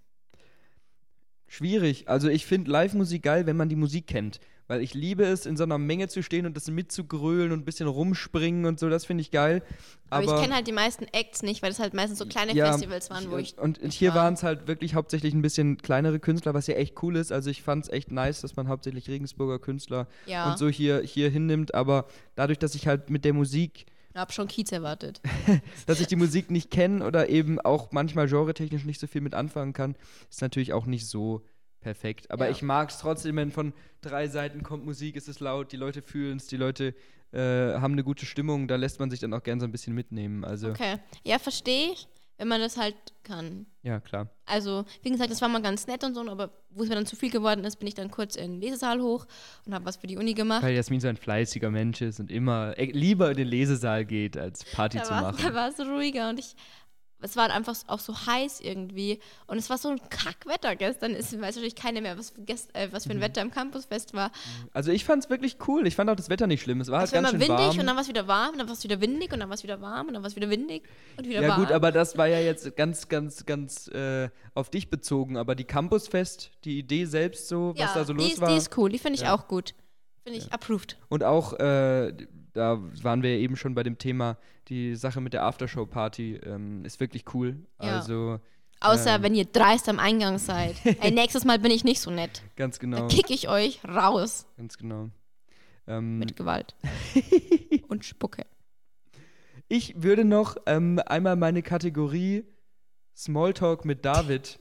Schwierig. 1.49 2.09
Also 2.09 2.29
ich 2.29 2.47
finde 2.47 2.71
Live-Musik 2.71 3.23
geil, 3.23 3.47
wenn 3.47 3.57
man 3.57 3.69
die 3.69 3.77
Musik 3.77 4.07
kennt. 4.07 4.41
Weil 4.69 4.81
ich 4.81 4.95
liebe 4.95 5.25
es, 5.25 5.45
in 5.45 5.57
so 5.57 5.65
einer 5.65 5.79
Menge 5.79 6.09
zu 6.09 6.23
stehen 6.23 6.47
und 6.47 6.57
das 6.57 6.69
mitzugrölen 6.69 7.53
und 7.53 7.61
ein 7.61 7.65
bisschen 7.65 7.89
rumspringen 7.89 8.65
und 8.65 8.79
so, 8.79 8.89
das 8.89 9.05
finde 9.05 9.23
ich 9.23 9.31
geil. 9.31 9.63
Aber, 10.09 10.25
Aber 10.25 10.37
ich 10.37 10.43
kenne 10.43 10.55
halt 10.55 10.67
die 10.67 10.73
meisten 10.73 11.07
Acts 11.13 11.43
nicht, 11.43 11.63
weil 11.63 11.71
das 11.71 11.79
halt 11.79 11.95
meistens 11.95 12.19
so 12.19 12.27
kleine 12.27 12.55
ja, 12.55 12.73
Festivals 12.73 13.11
waren, 13.11 13.31
wo 13.31 13.37
ich. 13.39 13.59
Und 13.59 13.79
hier 13.93 14.15
waren 14.15 14.35
es 14.35 14.43
halt 14.43 14.69
wirklich 14.69 14.95
hauptsächlich 14.95 15.35
ein 15.35 15.43
bisschen 15.43 15.79
kleinere 15.79 16.21
Künstler, 16.21 16.55
was 16.55 16.67
ja 16.67 16.75
echt 16.75 17.03
cool 17.03 17.17
ist. 17.17 17.33
Also 17.33 17.51
ich 17.51 17.63
fand 17.63 17.85
es 17.85 17.91
echt 17.91 18.11
nice, 18.11 18.41
dass 18.41 18.57
man 18.57 18.69
hauptsächlich 18.69 19.09
Regensburger 19.09 19.59
Künstler 19.59 20.07
ja. 20.27 20.51
und 20.51 20.59
so 20.59 20.69
hier, 20.69 21.01
hier 21.01 21.31
hinnimmt. 21.31 21.75
Aber 21.75 22.07
dadurch, 22.35 22.59
dass 22.59 22.75
ich 22.75 22.87
halt 22.87 23.11
mit 23.11 23.25
der 23.25 23.33
Musik. 23.33 23.87
Ich 24.15 24.21
hab 24.21 24.33
schon 24.33 24.49
Kiez 24.49 24.71
erwartet. 24.71 25.21
dass 25.87 26.01
ich 26.01 26.07
die 26.07 26.17
Musik 26.17 26.51
nicht 26.51 26.71
kenne 26.71 27.05
oder 27.05 27.29
eben 27.29 27.61
auch 27.61 27.93
manchmal 27.93 28.29
genretechnisch 28.29 28.85
nicht 28.85 29.01
so 29.01 29.07
viel 29.07 29.23
mit 29.23 29.35
anfangen 29.35 29.73
kann, 29.73 29.97
ist 30.31 30.43
natürlich 30.43 30.73
auch 30.73 30.87
nicht 30.87 31.07
so 31.07 31.43
perfekt. 31.83 32.31
Aber 32.31 32.47
ja. 32.47 32.51
ich 32.51 32.63
mag 32.63 32.91
es 32.91 32.99
trotzdem, 32.99 33.37
wenn 33.37 33.51
von 33.51 33.73
drei 34.01 34.29
Seiten 34.29 34.63
kommt 34.63 34.85
Musik, 34.85 35.17
ist 35.17 35.29
es 35.29 35.41
laut, 35.41 35.73
die 35.73 35.77
Leute 35.77 36.03
fühlen 36.03 36.39
es, 36.39 36.47
die 36.47 36.57
Leute 36.57 36.95
äh, 37.33 37.75
haben 37.75 37.93
eine 37.93 38.05
gute 38.05 38.27
Stimmung, 38.27 38.69
da 38.69 38.77
lässt 38.77 39.01
man 39.01 39.11
sich 39.11 39.21
dann 39.21 39.33
auch 39.35 39.43
gern 39.43 39.61
so 39.61 39.67
ein 39.67 39.73
bisschen 39.73 39.95
mitnehmen. 39.95 40.45
Also 40.45 40.71
okay. 40.71 40.99
Ja, 41.25 41.39
verstehe 41.39 41.93
ich, 41.93 42.09
wenn 42.39 42.49
man 42.49 42.61
das 42.61 42.77
halt 42.77 42.97
kann. 43.23 43.67
Ja, 43.83 44.01
klar. 44.01 44.29
Also, 44.47 44.85
wie 45.03 45.11
gesagt, 45.11 45.31
das 45.31 45.41
war 45.41 45.49
mal 45.49 45.63
ganz 45.63 45.87
nett 45.87 46.03
und 46.05 46.15
so, 46.15 46.29
aber 46.29 46.51
wo 46.71 46.83
es 46.83 46.89
mir 46.89 46.95
dann 46.95 47.07
zu 47.07 47.17
viel 47.17 47.31
geworden 47.31 47.65
ist, 47.65 47.77
bin 47.77 47.87
ich 47.87 47.95
dann 47.95 48.11
kurz 48.11 48.37
in 48.37 48.53
den 48.53 48.61
Lesesaal 48.61 49.01
hoch 49.01 49.27
und 49.65 49.75
habe 49.75 49.85
was 49.85 49.97
für 49.97 50.07
die 50.07 50.17
Uni 50.17 50.35
gemacht. 50.35 50.63
Weil 50.63 50.75
Jasmin 50.75 51.01
so 51.01 51.09
ein 51.09 51.17
fleißiger 51.17 51.71
Mensch 51.71 52.01
ist 52.01 52.21
und 52.21 52.31
immer 52.31 52.77
äh, 52.77 52.87
lieber 52.87 53.31
in 53.31 53.37
den 53.37 53.49
Lesesaal 53.49 54.05
geht, 54.05 54.37
als 54.37 54.65
Party 54.65 54.99
da 54.99 55.05
zu 55.05 55.13
machen. 55.13 55.39
Da 55.43 55.55
war 55.55 55.69
es 55.69 55.79
ruhiger 55.81 56.31
und 56.31 56.39
ich 56.39 56.55
es 57.23 57.37
war 57.37 57.51
einfach 57.51 57.77
auch 57.87 58.01
so 58.01 58.15
heiß 58.27 58.61
irgendwie. 58.61 59.21
Und 59.47 59.59
es 59.59 59.71
war 59.71 59.79
so 59.79 59.89
ein 59.89 60.01
Kackwetter 60.11 60.77
gestern. 60.77 61.13
Es 61.13 61.33
weiß 61.33 61.57
natürlich 61.57 61.77
keiner 61.77 62.01
mehr, 62.01 62.19
was, 62.19 62.33
äh, 62.73 62.89
was 62.91 63.05
für 63.05 63.11
ein 63.11 63.19
mhm. 63.19 63.23
Wetter 63.23 63.41
im 63.41 63.51
Campusfest 63.51 64.15
war. 64.15 64.31
Also 64.73 64.91
ich 64.91 65.05
fand 65.05 65.25
es 65.25 65.31
wirklich 65.31 65.57
cool. 65.67 65.87
Ich 65.87 65.95
fand 65.95 66.11
auch 66.11 66.17
das 66.17 66.29
Wetter 66.29 66.47
nicht 66.47 66.63
schlimm. 66.63 66.81
Es 66.81 66.91
war 66.91 67.01
halt 67.01 67.13
ganz 67.13 67.31
schön 67.31 67.41
windig 67.41 67.59
warm. 67.59 67.79
und 67.79 67.87
dann 67.87 67.97
war 67.97 68.03
es 68.03 68.09
wieder 68.09 68.27
warm 68.27 68.51
und 68.51 68.59
dann 68.59 68.67
war 68.67 68.75
es 68.75 68.85
wieder 68.85 69.01
windig 69.01 69.33
und 69.33 69.41
dann 69.41 69.49
war 69.49 69.55
es 69.55 69.63
wieder 69.63 69.81
warm 69.81 70.09
und 70.09 70.15
dann 70.15 70.23
war 70.23 70.29
es 70.29 70.37
wieder 70.37 70.51
windig 70.51 70.83
und 71.17 71.27
wieder 71.27 71.43
ja, 71.43 71.49
warm. 71.49 71.61
Ja 71.61 71.67
gut, 71.67 71.73
aber 71.73 71.93
das 71.93 72.19
war 72.19 72.27
ja 72.27 72.41
jetzt 72.41 72.77
ganz, 72.77 73.09
ganz, 73.09 73.47
ganz 73.47 73.89
äh, 73.89 74.29
auf 74.55 74.71
dich 74.71 74.91
bezogen. 74.91 75.37
Aber 75.37 75.55
die 75.55 75.65
Campusfest, 75.65 76.51
die 76.65 76.79
Idee 76.79 77.05
selbst 77.05 77.49
so, 77.49 77.75
ja, 77.77 77.87
was 77.87 77.95
da 77.95 78.05
so 78.05 78.13
los 78.13 78.33
ist, 78.33 78.41
war. 78.41 78.51
die 78.51 78.57
ist 78.57 78.77
cool. 78.77 78.91
Die 78.91 78.99
finde 78.99 79.17
ich 79.17 79.23
ja. 79.23 79.35
auch 79.35 79.49
gut. 79.49 79.75
Finde 80.25 80.39
ich 80.39 80.53
approved. 80.53 80.99
Und 81.09 81.25
auch 81.25 81.55
äh, 81.55 82.13
da 82.53 82.79
waren 83.03 83.23
wir 83.23 83.35
ja 83.37 83.41
eben 83.41 83.57
schon 83.57 83.75
bei 83.75 83.83
dem 83.83 83.99
Thema, 83.99 84.37
die 84.69 84.95
Sache 84.95 85.21
mit 85.21 85.33
der 85.33 85.45
Aftershow-Party 85.45 86.41
ähm, 86.45 86.85
ist 86.85 87.01
wirklich 87.01 87.25
cool. 87.35 87.57
Ja. 87.81 87.97
Also. 87.97 88.41
Außer 88.81 89.17
ähm, 89.17 89.23
wenn 89.23 89.35
ihr 89.35 89.45
dreist 89.45 89.89
am 89.89 89.99
Eingang 89.99 90.39
seid. 90.39 90.77
Ey, 90.85 91.11
nächstes 91.11 91.45
Mal 91.45 91.59
bin 91.59 91.71
ich 91.71 91.85
nicht 91.85 92.01
so 92.01 92.11
nett. 92.11 92.43
Ganz 92.57 92.79
genau. 92.79 92.99
Dann 92.99 93.09
kick 93.09 93.31
ich 93.31 93.49
euch 93.49 93.81
raus. 93.85 94.47
Ganz 94.57 94.77
genau. 94.77 95.11
Ähm, 95.87 96.19
mit 96.19 96.37
Gewalt. 96.37 96.75
Und 97.89 98.05
Spucke. 98.05 98.45
Ich 99.69 100.03
würde 100.03 100.25
noch 100.25 100.57
ähm, 100.67 101.01
einmal 101.07 101.37
meine 101.37 101.63
Kategorie 101.63 102.45
Smalltalk 103.17 103.85
mit 103.85 104.05
David 104.05 104.59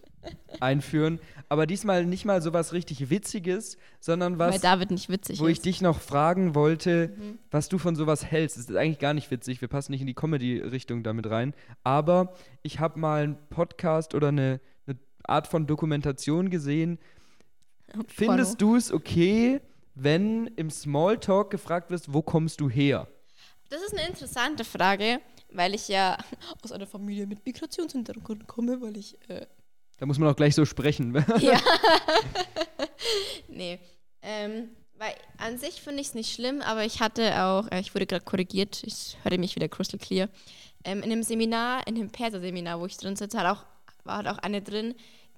einführen. 0.60 1.20
Aber 1.50 1.66
diesmal 1.66 2.06
nicht 2.06 2.26
mal 2.26 2.42
so 2.42 2.54
was 2.54 2.74
richtig 2.74 3.10
Witziges, 3.10 3.78
sondern 4.00 4.40
was. 4.40 4.54
Weil 4.54 4.60
David 4.60 4.92
nicht 4.92 5.10
witzig 5.10 5.40
Wo 5.40 5.48
ist. 5.48 5.58
ich 5.58 5.62
dich 5.62 5.82
noch 5.82 6.00
fragen 6.00 6.56
wollte, 6.56 7.14
mhm. 7.18 7.40
was 7.50 7.70
du 7.70 7.78
von 7.78 7.96
sowas 7.96 8.26
hältst. 8.26 8.58
Das 8.58 8.70
ist 8.70 8.76
eigentlich 8.76 9.00
gar 9.00 9.14
nicht 9.14 9.32
witzig. 9.32 9.62
Wir 9.62 9.68
passen 9.68 9.92
nicht 9.92 10.02
in 10.02 10.08
die 10.08 10.14
Comedy-Richtung 10.14 11.04
damit 11.04 11.30
rein. 11.30 11.54
Aber 11.84 12.34
ich 12.62 12.80
habe 12.80 13.00
mal 13.00 13.24
einen 13.24 13.38
Podcast 13.50 14.16
oder 14.16 14.30
eine, 14.30 14.62
eine 14.88 14.98
Art 15.24 15.48
von 15.48 15.68
Dokumentation 15.68 16.50
gesehen. 16.50 17.00
Findest 18.08 18.62
du 18.62 18.76
es 18.76 18.92
okay, 18.92 19.60
wenn 19.96 20.48
im 20.48 20.70
Smalltalk 20.70 21.50
gefragt 21.50 21.92
wirst, 21.92 22.14
wo 22.14 22.22
kommst 22.22 22.62
du 22.62 22.70
her? 22.70 23.08
Das 23.70 23.82
ist 23.82 23.98
eine 23.98 24.08
interessante 24.08 24.64
Frage, 24.64 25.20
weil 25.52 25.74
ich 25.74 25.88
ja 25.88 26.18
aus 26.64 26.72
einer 26.72 26.88
Familie 26.88 27.28
mit 27.28 27.46
Migrationshintergrund 27.46 28.48
komme, 28.48 28.82
weil 28.82 28.98
ich 28.98 29.18
äh, 29.30 29.46
da 30.02 30.08
muss 30.08 30.18
man 30.18 30.30
auch 30.30 30.36
gleich 30.36 30.56
so 30.56 30.66
sprechen. 30.66 31.14
ja. 31.40 31.62
nee. 33.48 33.80
Ähm, 34.24 34.70
weil 34.98 35.14
an 35.38 35.60
sich 35.60 35.80
finde 35.80 36.02
ich 36.02 36.08
es 36.08 36.16
nicht 36.16 36.34
schlimm, 36.34 36.62
aber 36.62 36.84
ich 36.84 37.02
hatte 37.02 37.44
auch, 37.44 37.72
äh, 37.72 37.82
ich 37.82 37.94
wurde 37.94 38.08
gerade 38.08 38.26
korrigiert, 38.26 38.82
ich 38.84 39.18
hörte 39.22 39.38
mich 39.38 39.56
wieder 39.56 39.70
crystal 39.70 40.00
clear. 40.00 40.28
Ähm, 40.84 41.04
in 41.04 41.12
dem 41.12 41.22
Seminar, 41.22 41.86
in 41.86 41.94
dem 41.94 42.10
Perser-Seminar, 42.10 42.80
wo 42.80 42.88
ich 42.88 42.98
drin 42.98 43.16
sitze, 43.16 43.38
hat 43.38 43.46
auch, 43.46 43.64
war 44.04 44.18
halt 44.18 44.28
auch 44.28 44.40
eine 44.40 44.64
drin, 44.64 44.96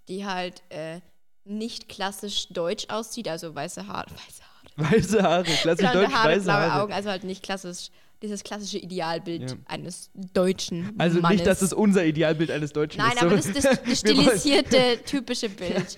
die 0.08 0.26
halt 0.26 0.64
äh, 0.70 1.02
nicht 1.44 1.90
klassisch 1.90 2.48
deutsch 2.48 2.86
aussieht, 2.88 3.28
also 3.28 3.54
weiße 3.54 3.86
Haare. 3.86 4.12
Weiße 4.12 4.44
Haare, 4.44 4.94
weiße 4.94 5.24
Haare 5.24 5.44
klassisch 5.44 5.92
deutsch, 5.92 6.14
Haare, 6.14 6.36
weiße 6.36 6.44
blaue 6.46 6.72
Haare. 6.72 6.84
Augen, 6.84 6.94
also 6.94 7.10
halt 7.10 7.26
nicht 7.26 7.44
klassisch 7.44 7.90
dieses 8.24 8.44
klassische 8.44 8.78
Idealbild 8.80 9.52
ja. 9.52 9.58
eines 9.66 10.10
deutschen 10.16 10.96
Also 10.98 11.20
Mannes. 11.20 11.38
nicht, 11.38 11.48
dass 11.48 11.62
es 11.62 11.74
unser 11.74 12.06
Idealbild 12.06 12.50
eines 12.50 12.72
Deutschen 12.72 13.00
Nein, 13.00 13.12
ist. 13.12 13.16
Nein, 13.18 13.26
aber 13.26 13.36
das 13.36 13.46
ist 13.46 13.66
das, 13.66 13.84
das 13.84 14.00
stilisierte, 14.00 15.00
typische 15.06 15.50
Bild. 15.50 15.98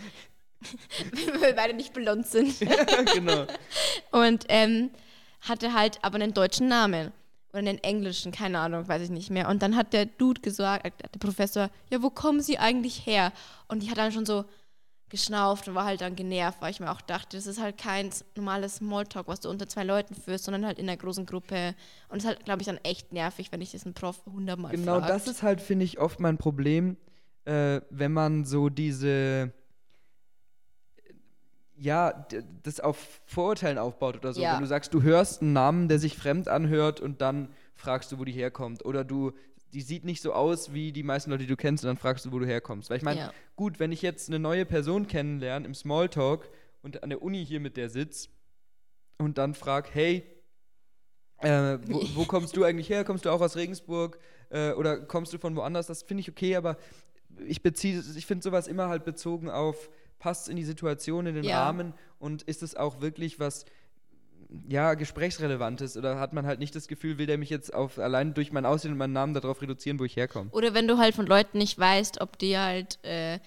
Wenn 1.12 1.42
wir 1.42 1.54
beide 1.56 1.76
nicht 1.76 1.94
blond 1.94 2.26
sind. 2.26 2.60
ja, 2.60 3.04
genau. 3.14 3.46
Und 4.12 4.46
ähm, 4.50 4.90
hatte 5.42 5.74
halt 5.74 6.00
aber 6.02 6.16
einen 6.16 6.34
deutschen 6.34 6.68
Namen. 6.68 7.12
Oder 7.50 7.60
einen 7.60 7.78
englischen, 7.78 8.34
keine 8.34 8.60
Ahnung, 8.60 8.86
weiß 8.86 9.04
ich 9.04 9.10
nicht 9.10 9.30
mehr. 9.30 9.48
Und 9.48 9.62
dann 9.62 9.78
hat 9.78 9.94
der 9.94 10.08
Dude 10.08 10.42
gesagt, 10.42 10.84
der 10.84 11.20
Professor, 11.20 11.70
ja, 11.90 12.02
wo 12.02 12.10
kommen 12.10 12.42
Sie 12.42 12.58
eigentlich 12.58 13.06
her? 13.06 13.32
Und 13.70 13.82
die 13.82 13.90
hat 13.90 13.98
dann 13.98 14.12
schon 14.12 14.26
so, 14.26 14.44
geschnauft 15.16 15.68
und 15.68 15.76
war 15.76 15.86
halt 15.86 16.02
dann 16.02 16.16
genervt, 16.16 16.62
weil 16.62 16.72
ich 16.72 16.80
mir 16.82 16.92
auch 16.92 17.02
dachte, 17.02 17.38
das 17.38 17.48
ist 17.48 17.62
halt 17.62 17.78
kein 17.78 18.10
normales 18.36 18.76
Smalltalk, 18.76 19.28
was 19.28 19.40
du 19.40 19.50
unter 19.50 19.68
zwei 19.68 19.84
Leuten 19.84 20.14
führst, 20.14 20.44
sondern 20.44 20.66
halt 20.66 20.78
in 20.78 20.90
einer 20.90 20.98
großen 20.98 21.26
Gruppe. 21.26 21.74
Und 22.10 22.18
es 22.18 22.24
ist 22.26 22.28
halt, 22.28 22.46
glaube 22.46 22.62
ich, 22.62 22.68
dann 22.68 22.78
echt 22.84 23.14
nervig, 23.14 23.52
wenn 23.52 23.62
ich 23.62 23.72
diesen 23.72 23.94
Prof 23.94 24.22
hundertmal 24.26 24.72
Genau, 24.72 24.98
fragt. 25.00 25.10
das 25.10 25.28
ist 25.28 25.42
halt, 25.42 25.62
finde 25.62 25.86
ich, 25.86 26.00
oft 26.00 26.20
mein 26.20 26.38
Problem, 26.38 26.98
äh, 27.46 27.80
wenn 27.90 28.12
man 28.12 28.44
so 28.46 28.70
diese 28.70 29.54
ja, 31.78 32.26
das 32.64 32.80
auf 32.80 33.22
Vorurteilen 33.26 33.78
aufbaut 33.78 34.16
oder 34.18 34.34
so. 34.34 34.42
Ja. 34.42 34.54
Wenn 34.54 34.62
du 34.62 34.68
sagst, 34.68 34.94
du 34.94 35.02
hörst 35.02 35.42
einen 35.42 35.54
Namen, 35.54 35.90
der 35.90 36.00
sich 36.00 36.16
fremd 36.18 36.48
anhört 36.48 37.02
und 37.02 37.20
dann 37.22 37.50
fragst 37.76 38.12
du, 38.12 38.20
wo 38.20 38.24
die 38.24 38.32
herkommt. 38.32 38.86
Oder 38.86 39.04
du, 39.04 39.34
die 39.76 39.82
sieht 39.82 40.06
nicht 40.06 40.22
so 40.22 40.32
aus 40.32 40.72
wie 40.74 40.94
die 40.94 41.04
meisten 41.04 41.30
Leute, 41.32 41.44
die 41.44 41.50
du 41.50 41.58
kennst 41.58 41.84
und 41.84 41.90
dann 41.90 41.98
fragst 41.98 42.24
du, 42.26 42.32
wo 42.32 42.40
du 42.40 42.46
herkommst. 42.46 42.90
Weil 42.90 42.98
ich 42.98 43.04
meine, 43.04 43.20
Ja. 43.20 43.34
gut, 43.58 43.78
wenn 43.80 43.92
ich 43.92 44.02
jetzt 44.02 44.30
eine 44.30 44.40
neue 44.40 44.66
Person 44.66 45.06
kennenlerne 45.06 45.66
im 45.66 45.76
Smalltalk 45.76 46.50
und 46.82 47.04
an 47.04 47.10
der 47.10 47.22
Uni 47.22 47.46
hier 47.46 47.60
mit 47.60 47.76
der 47.76 47.90
sitz 47.90 48.30
und 49.18 49.38
dann 49.38 49.54
frag, 49.54 49.94
hey, 49.94 50.24
äh, 51.42 51.78
wo, 51.88 52.02
wo 52.16 52.26
kommst 52.26 52.56
du 52.56 52.64
eigentlich 52.64 52.90
her? 52.90 53.04
Kommst 53.04 53.26
du 53.26 53.30
auch 53.32 53.42
aus 53.42 53.58
Regensburg? 53.58 54.18
Äh, 54.50 54.72
oder 54.72 54.98
kommst 55.02 55.34
du 55.34 55.38
von 55.38 55.56
woanders? 55.58 55.88
Das 55.88 56.04
finde 56.04 56.22
ich 56.22 56.30
okay, 56.30 56.56
aber 56.56 56.78
ich 57.46 57.62
beziehe, 57.62 58.02
ich 58.16 58.26
finde 58.26 58.44
sowas 58.44 58.68
immer 58.68 58.88
halt 58.88 59.04
bezogen 59.04 59.50
auf, 59.50 59.90
passt 60.20 60.48
in 60.48 60.56
die 60.56 60.64
Situation, 60.64 61.26
in 61.28 61.36
den 61.36 61.44
Ja. 61.44 61.64
Rahmen 61.66 61.94
und 62.18 62.44
ist 62.44 62.64
es 62.64 62.76
auch 62.76 63.02
wirklich 63.02 63.40
was, 63.42 63.66
ja, 64.68 64.94
gesprächsrelevantes 64.94 65.98
oder 65.98 66.20
hat 66.20 66.34
man 66.34 66.46
halt 66.46 66.60
nicht 66.60 66.76
das 66.76 66.88
Gefühl, 66.88 67.18
will 67.18 67.26
der 67.26 67.38
mich 67.38 67.50
jetzt 67.50 67.74
auf 67.74 68.00
allein 68.00 68.34
durch 68.34 68.52
mein 68.52 68.66
Aussehen 68.66 68.92
und 68.92 68.98
meinen 68.98 69.14
Namen 69.14 69.34
darauf 69.34 69.62
reduzieren, 69.62 70.00
wo 70.00 70.04
ich 70.04 70.16
herkomme? 70.16 70.50
Oder 70.52 70.74
wenn 70.74 70.88
du 70.88 70.98
halt 70.98 71.16
von 71.16 71.26
Leuten 71.26 71.58
nicht 71.58 71.78
weißt, 71.78 72.22
ob 72.22 72.38
die 72.38 72.58
halt, 72.58 73.00
äh, 73.04 73.40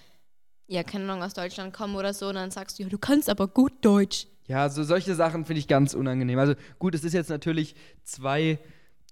ja, 0.67 0.83
keine 0.83 1.05
Ahnung, 1.05 1.23
aus 1.23 1.33
Deutschland 1.33 1.73
kommen 1.73 1.95
oder 1.95 2.13
so, 2.13 2.27
und 2.27 2.35
dann 2.35 2.51
sagst 2.51 2.79
du, 2.79 2.83
ja, 2.83 2.89
du 2.89 2.97
kannst 2.97 3.29
aber 3.29 3.47
gut 3.47 3.73
Deutsch. 3.81 4.27
Ja, 4.47 4.69
so 4.69 4.83
solche 4.83 5.13
Sachen 5.15 5.45
finde 5.45 5.59
ich 5.59 5.67
ganz 5.67 5.93
unangenehm. 5.93 6.39
Also 6.39 6.55
gut, 6.79 6.95
es 6.95 7.03
ist 7.03 7.13
jetzt 7.13 7.29
natürlich 7.29 7.75
zwei 8.03 8.59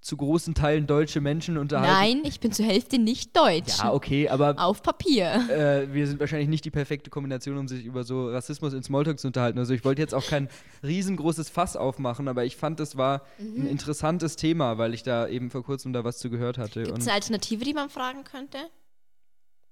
zu 0.01 0.15
großen 0.17 0.53
Teilen 0.55 0.87
deutsche 0.87 1.21
Menschen 1.21 1.57
unterhalten. 1.57 1.91
Nein, 2.19 2.21
ich 2.25 2.39
bin 2.39 2.51
zur 2.51 2.65
Hälfte 2.65 2.97
nicht 2.99 3.35
Deutsch. 3.35 3.79
Ja, 3.79 3.93
okay, 3.93 4.29
aber 4.29 4.55
Auf 4.57 4.81
Papier. 4.83 5.47
äh, 5.49 5.93
wir 5.93 6.07
sind 6.07 6.19
wahrscheinlich 6.19 6.47
nicht 6.49 6.65
die 6.65 6.71
perfekte 6.71 7.09
Kombination, 7.09 7.57
um 7.57 7.67
sich 7.67 7.85
über 7.85 8.03
so 8.03 8.29
Rassismus 8.29 8.73
in 8.73 8.83
Smalltalk 8.83 9.19
zu 9.19 9.27
unterhalten. 9.27 9.59
Also 9.59 9.73
ich 9.73 9.83
wollte 9.85 10.01
jetzt 10.01 10.13
auch 10.13 10.25
kein 10.25 10.49
riesengroßes 10.83 11.49
Fass 11.49 11.75
aufmachen, 11.75 12.27
aber 12.27 12.45
ich 12.45 12.55
fand, 12.57 12.79
das 12.79 12.97
war 12.97 13.23
Mhm. 13.39 13.63
ein 13.63 13.67
interessantes 13.67 14.35
Thema, 14.35 14.77
weil 14.77 14.93
ich 14.93 15.03
da 15.03 15.27
eben 15.27 15.49
vor 15.51 15.63
kurzem 15.63 15.93
da 15.93 16.03
was 16.03 16.17
zu 16.19 16.29
gehört 16.29 16.57
hatte. 16.57 16.83
Gibt 16.83 16.97
es 16.99 17.07
eine 17.07 17.15
Alternative, 17.15 17.63
die 17.65 17.73
man 17.73 17.89
fragen 17.89 18.23
könnte? 18.23 18.57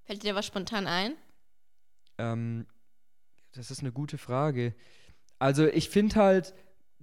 Fällt 0.03 0.23
dir 0.23 0.35
was 0.35 0.45
spontan 0.45 0.87
ein? 0.87 1.13
ähm, 2.17 2.65
das 3.53 3.71
ist 3.71 3.79
eine 3.81 3.91
gute 3.91 4.17
Frage. 4.17 4.73
Also 5.39 5.65
ich 5.65 5.89
finde 5.89 6.15
halt, 6.15 6.53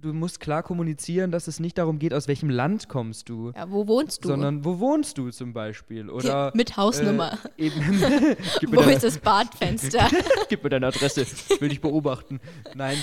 du 0.03 0.13
musst 0.13 0.39
klar 0.39 0.63
kommunizieren, 0.63 1.31
dass 1.31 1.47
es 1.47 1.59
nicht 1.59 1.77
darum 1.77 1.97
geht, 1.97 2.13
aus 2.13 2.27
welchem 2.27 2.49
Land 2.49 2.89
kommst 2.89 3.29
du, 3.29 3.51
Ja, 3.55 3.71
wo 3.71 3.87
wohnst 3.87 4.23
du? 4.23 4.27
sondern 4.27 4.65
wo 4.65 4.79
wohnst 4.79 5.17
du 5.17 5.31
zum 5.31 5.53
Beispiel. 5.53 6.09
Oder 6.09 6.51
Mit 6.53 6.75
Hausnummer. 6.75 7.39
Äh, 7.57 7.67
eben, 7.67 7.79
gib, 8.59 8.69
mir 8.71 8.77
wo 8.77 8.81
deine, 8.81 8.93
ist 8.93 9.03
das 9.03 9.17
Badfenster? 9.17 10.09
gib 10.49 10.63
mir 10.63 10.69
deine 10.69 10.87
Adresse, 10.87 11.21
ich 11.21 11.61
will 11.61 11.69
dich 11.69 11.81
beobachten. 11.81 12.41
Nein. 12.75 12.97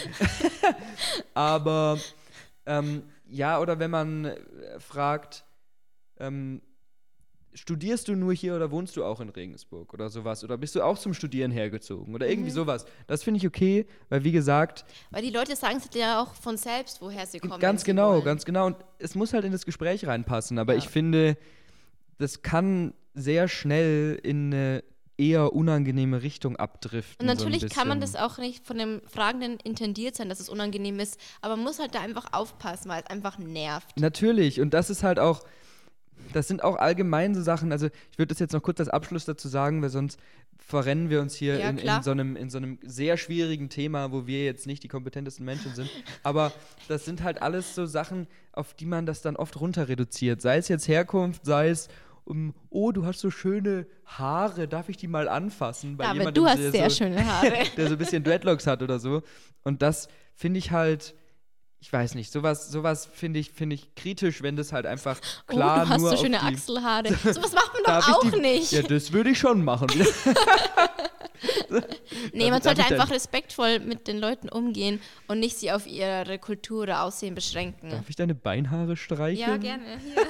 Aber 1.33 1.99
ähm, 2.67 3.03
ja, 3.29 3.59
oder 3.61 3.79
wenn 3.79 3.91
man 3.91 4.27
äh, 4.27 4.37
fragt, 4.79 5.45
ähm, 6.19 6.61
studierst 7.55 8.07
du 8.09 8.15
nur 8.15 8.33
hier 8.33 8.55
oder 8.55 8.71
wohnst 8.71 8.97
du 8.97 9.05
auch 9.05 9.21
in 9.21 9.29
Regensburg 9.29 9.93
oder 9.93 10.09
sowas? 10.09 10.45
Oder 10.45 10.57
bist 10.57 10.75
du 10.77 10.83
auch 10.83 10.99
zum 10.99 11.15
Studieren 11.15 11.51
hergezogen? 11.51 12.15
Oder 12.15 12.27
Mhm. 12.27 12.33
irgendwie 12.33 12.51
sowas. 12.51 12.85
Das 13.07 13.23
finde 13.25 13.39
ich 13.39 13.47
okay, 13.47 13.87
weil 14.09 14.23
wie 14.25 14.33
gesagt, 14.33 14.85
Weil 15.11 15.23
die 15.23 15.31
Leute 15.31 15.57
sagen 15.57 15.79
es 15.79 15.89
ja 15.99 16.23
auch 16.23 16.35
von 16.35 16.57
selbst, 16.57 17.01
woher 17.03 17.27
sie 17.27 17.41
kommen. 17.41 17.59
ganz 17.61 17.83
genau, 17.85 18.13
wollen. 18.13 18.25
ganz 18.25 18.45
genau. 18.45 18.67
Und 18.67 18.77
es 18.99 19.15
muss 19.15 19.33
halt 19.33 19.45
in 19.45 19.53
das 19.53 19.65
Gespräch 19.65 20.07
reinpassen. 20.07 20.59
Aber 20.59 20.75
Ja. 20.75 20.79
ich 20.79 20.89
finde, 20.89 21.37
das 22.19 22.43
kann 22.43 22.95
sehr 23.15 23.49
schnell 23.49 24.19
in 24.23 24.53
eine 24.55 24.85
eher 25.19 25.53
unangenehme 25.53 26.23
Richtung 26.23 26.57
abdriften. 26.57 27.29
Und 27.29 27.35
natürlich 27.37 27.61
so 27.61 27.69
kann 27.69 27.87
man 27.89 28.01
das 28.01 28.17
auch 28.17 28.39
nicht 28.39 28.67
von 28.67 28.79
dem 28.79 29.03
Fragenden 29.07 29.59
intendiert 29.65 30.17
sein, 30.17 30.31
dass 30.31 30.41
es 30.41 30.49
unangenehm 30.49 30.99
ist, 30.99 31.21
aber 31.43 31.57
man 31.57 31.65
muss 31.67 31.79
halt 31.79 31.95
da 31.95 32.01
einfach 32.01 32.33
aufpassen, 32.33 32.89
weil 32.89 33.03
es 33.03 33.11
einfach 33.11 33.37
nervt. 33.37 33.99
Natürlich, 34.01 34.63
und 34.63 34.73
das 34.73 34.89
ist 34.89 35.03
halt 35.03 35.19
auch, 35.19 35.43
das 36.33 36.49
sind 36.49 36.62
auch 36.62 36.77
allgemein 36.77 37.35
so 37.35 37.43
Sachen, 37.43 37.73
also 37.73 37.87
ich 37.87 38.18
würde 38.18 38.29
das 38.29 38.39
jetzt 38.39 38.53
noch 38.53 38.62
kurz 38.62 38.81
als 38.81 38.89
Abschluss 38.89 39.25
dazu 39.25 39.49
sagen, 39.49 39.83
weil 39.83 39.91
sonst 39.91 40.18
verrennen 40.59 41.11
wir 41.11 41.21
uns 41.21 41.35
hier 41.35 41.59
Ja, 41.59 41.71
in, 41.71 41.79
in, 41.79 42.03
so 42.03 42.11
einem, 42.11 42.37
in 42.37 42.51
so 42.51 42.59
einem 42.59 42.79
sehr 42.83 43.16
schwierigen 43.16 43.68
Thema, 43.68 44.12
wo 44.12 44.27
wir 44.27 44.45
jetzt 44.45 44.66
nicht 44.66 44.83
die 44.83 44.89
kompetentesten 44.89 45.45
Menschen 45.45 45.75
sind. 45.75 45.91
Aber 46.23 46.53
das 46.89 47.05
sind 47.05 47.23
halt 47.23 47.43
alles 47.43 47.75
so 47.75 47.87
Sachen, 47.87 48.27
auf 48.53 48.75
die 48.75 48.87
man 48.87 49.07
das 49.07 49.23
dann 49.23 49.37
oft 49.37 49.61
runter 49.61 49.89
reduziert. 49.89 50.41
Sei 50.41 50.59
es 50.59 50.68
jetzt 50.68 50.87
Herkunft, 50.87 51.45
sei 51.45 51.71
es 51.71 51.89
um, 52.25 52.55
oh, 52.68 52.93
du 52.93 53.05
hast 53.05 53.18
so 53.18 53.31
schöne 53.31 53.87
Haare, 54.05 54.68
darf 54.68 54.89
ich 54.89 54.97
die 54.97 55.09
mal 55.09 55.29
anfassen? 55.29 55.97
Bei 55.97 56.05
Aber 56.05 56.18
jemandem, 56.18 56.45
du 56.45 56.49
hast 56.49 56.73
sehr 56.73 56.89
so, 56.91 56.97
schöne 56.97 57.27
Haare. 57.27 57.53
der 57.77 57.89
so 57.89 57.95
ein 57.95 57.99
bisschen 57.99 58.23
Dreadlocks 58.23 58.66
hat 58.66 58.83
oder 58.83 59.01
so. 59.01 59.23
Und 59.64 59.83
das 59.83 60.09
finde 60.35 60.59
ich 60.59 60.71
halt, 60.71 61.14
ich 61.83 61.91
weiß 61.91 62.14
nicht, 62.14 62.31
sowas, 62.31 62.70
sowas 62.70 63.09
finde 63.11 63.41
ich, 63.41 63.53
finde 63.53 63.74
ich 63.74 63.95
kritisch, 63.95 64.43
wenn 64.43 64.55
das 64.55 64.72
halt 64.72 64.85
einfach 64.85 65.18
klar 65.47 65.83
oh, 65.83 65.85
du 65.85 65.91
hast 65.91 66.01
nur 66.01 66.09
so 66.11 66.14
auf 66.14 66.20
schöne 66.20 66.39
die, 66.39 66.45
Achselhaare. 66.45 67.09
Sowas 67.33 67.53
macht 67.53 67.72
man 67.72 67.83
doch 67.85 68.09
auch 68.09 68.31
die, 68.31 68.41
nicht. 68.41 68.72
Ja, 68.72 68.83
das 68.83 69.12
würde 69.12 69.31
ich 69.31 69.39
schon 69.39 69.64
machen. 69.64 69.89
nee, 72.35 72.51
man 72.51 72.61
sollte 72.61 72.85
einfach 72.85 73.11
respektvoll 73.11 73.78
mit 73.78 74.09
den 74.09 74.18
Leuten 74.18 74.51
umgehen 74.51 75.01
und 75.26 75.41
nicht 75.41 75.57
sie 75.57 75.72
auf 75.72 75.87
ihre 75.87 76.39
Kultur 76.39 76.83
oder 76.83 77.03
Aussehen 77.03 77.35
beschränken. 77.35 77.89
Darf 77.91 78.11
ich 78.11 78.16
deine 78.16 78.35
Beinhaare 78.35 78.97
streicheln? 78.97 79.49
Ja, 79.49 79.57
gerne. 79.57 79.99
Hier. 79.99 80.26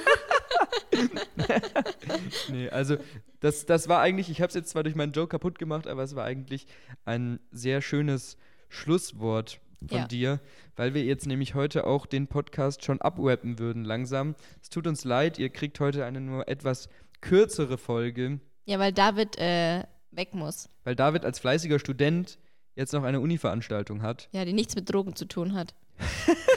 Nee, 2.49 2.69
also 2.69 2.95
das, 3.41 3.65
das 3.65 3.89
war 3.89 3.99
eigentlich, 3.99 4.29
ich 4.29 4.39
habe 4.41 4.49
es 4.49 4.55
jetzt 4.55 4.69
zwar 4.69 4.83
durch 4.83 4.95
meinen 4.95 5.11
Joke 5.11 5.29
kaputt 5.29 5.59
gemacht, 5.59 5.87
aber 5.87 6.03
es 6.03 6.15
war 6.15 6.23
eigentlich 6.23 6.65
ein 7.03 7.39
sehr 7.51 7.81
schönes 7.81 8.37
Schlusswort 8.69 9.59
von 9.87 9.97
Ja. 9.99 10.07
dir, 10.07 10.39
weil 10.75 10.93
wir 10.93 11.03
jetzt 11.03 11.25
nämlich 11.25 11.55
heute 11.55 11.85
auch 11.85 12.05
den 12.05 12.27
Podcast 12.27 12.83
schon 12.85 13.01
abwappen 13.01 13.59
würden 13.59 13.83
langsam. 13.83 14.35
Es 14.61 14.69
tut 14.69 14.87
uns 14.87 15.03
leid, 15.03 15.39
ihr 15.39 15.49
kriegt 15.49 15.79
heute 15.79 16.05
eine 16.05 16.21
nur 16.21 16.47
etwas 16.47 16.87
kürzere 17.21 17.77
Folge, 17.77 18.39
Ja, 18.65 18.79
weil 18.79 18.93
David 18.93 19.37
äh, 19.37 19.83
weg 20.11 20.33
muss. 20.33 20.69
weil 20.83 20.95
David 20.95 21.25
als 21.25 21.39
fleißiger 21.39 21.79
Student 21.79 22.37
jetzt 22.75 22.93
noch 22.93 23.03
eine 23.03 23.19
Uni-Veranstaltung 23.19 24.01
hat. 24.01 24.29
Ja, 24.31 24.45
die 24.45 24.53
nichts 24.53 24.75
mit 24.75 24.91
Drogen 24.91 25.15
zu 25.15 25.25
tun 25.25 25.53
hat. 25.53 25.73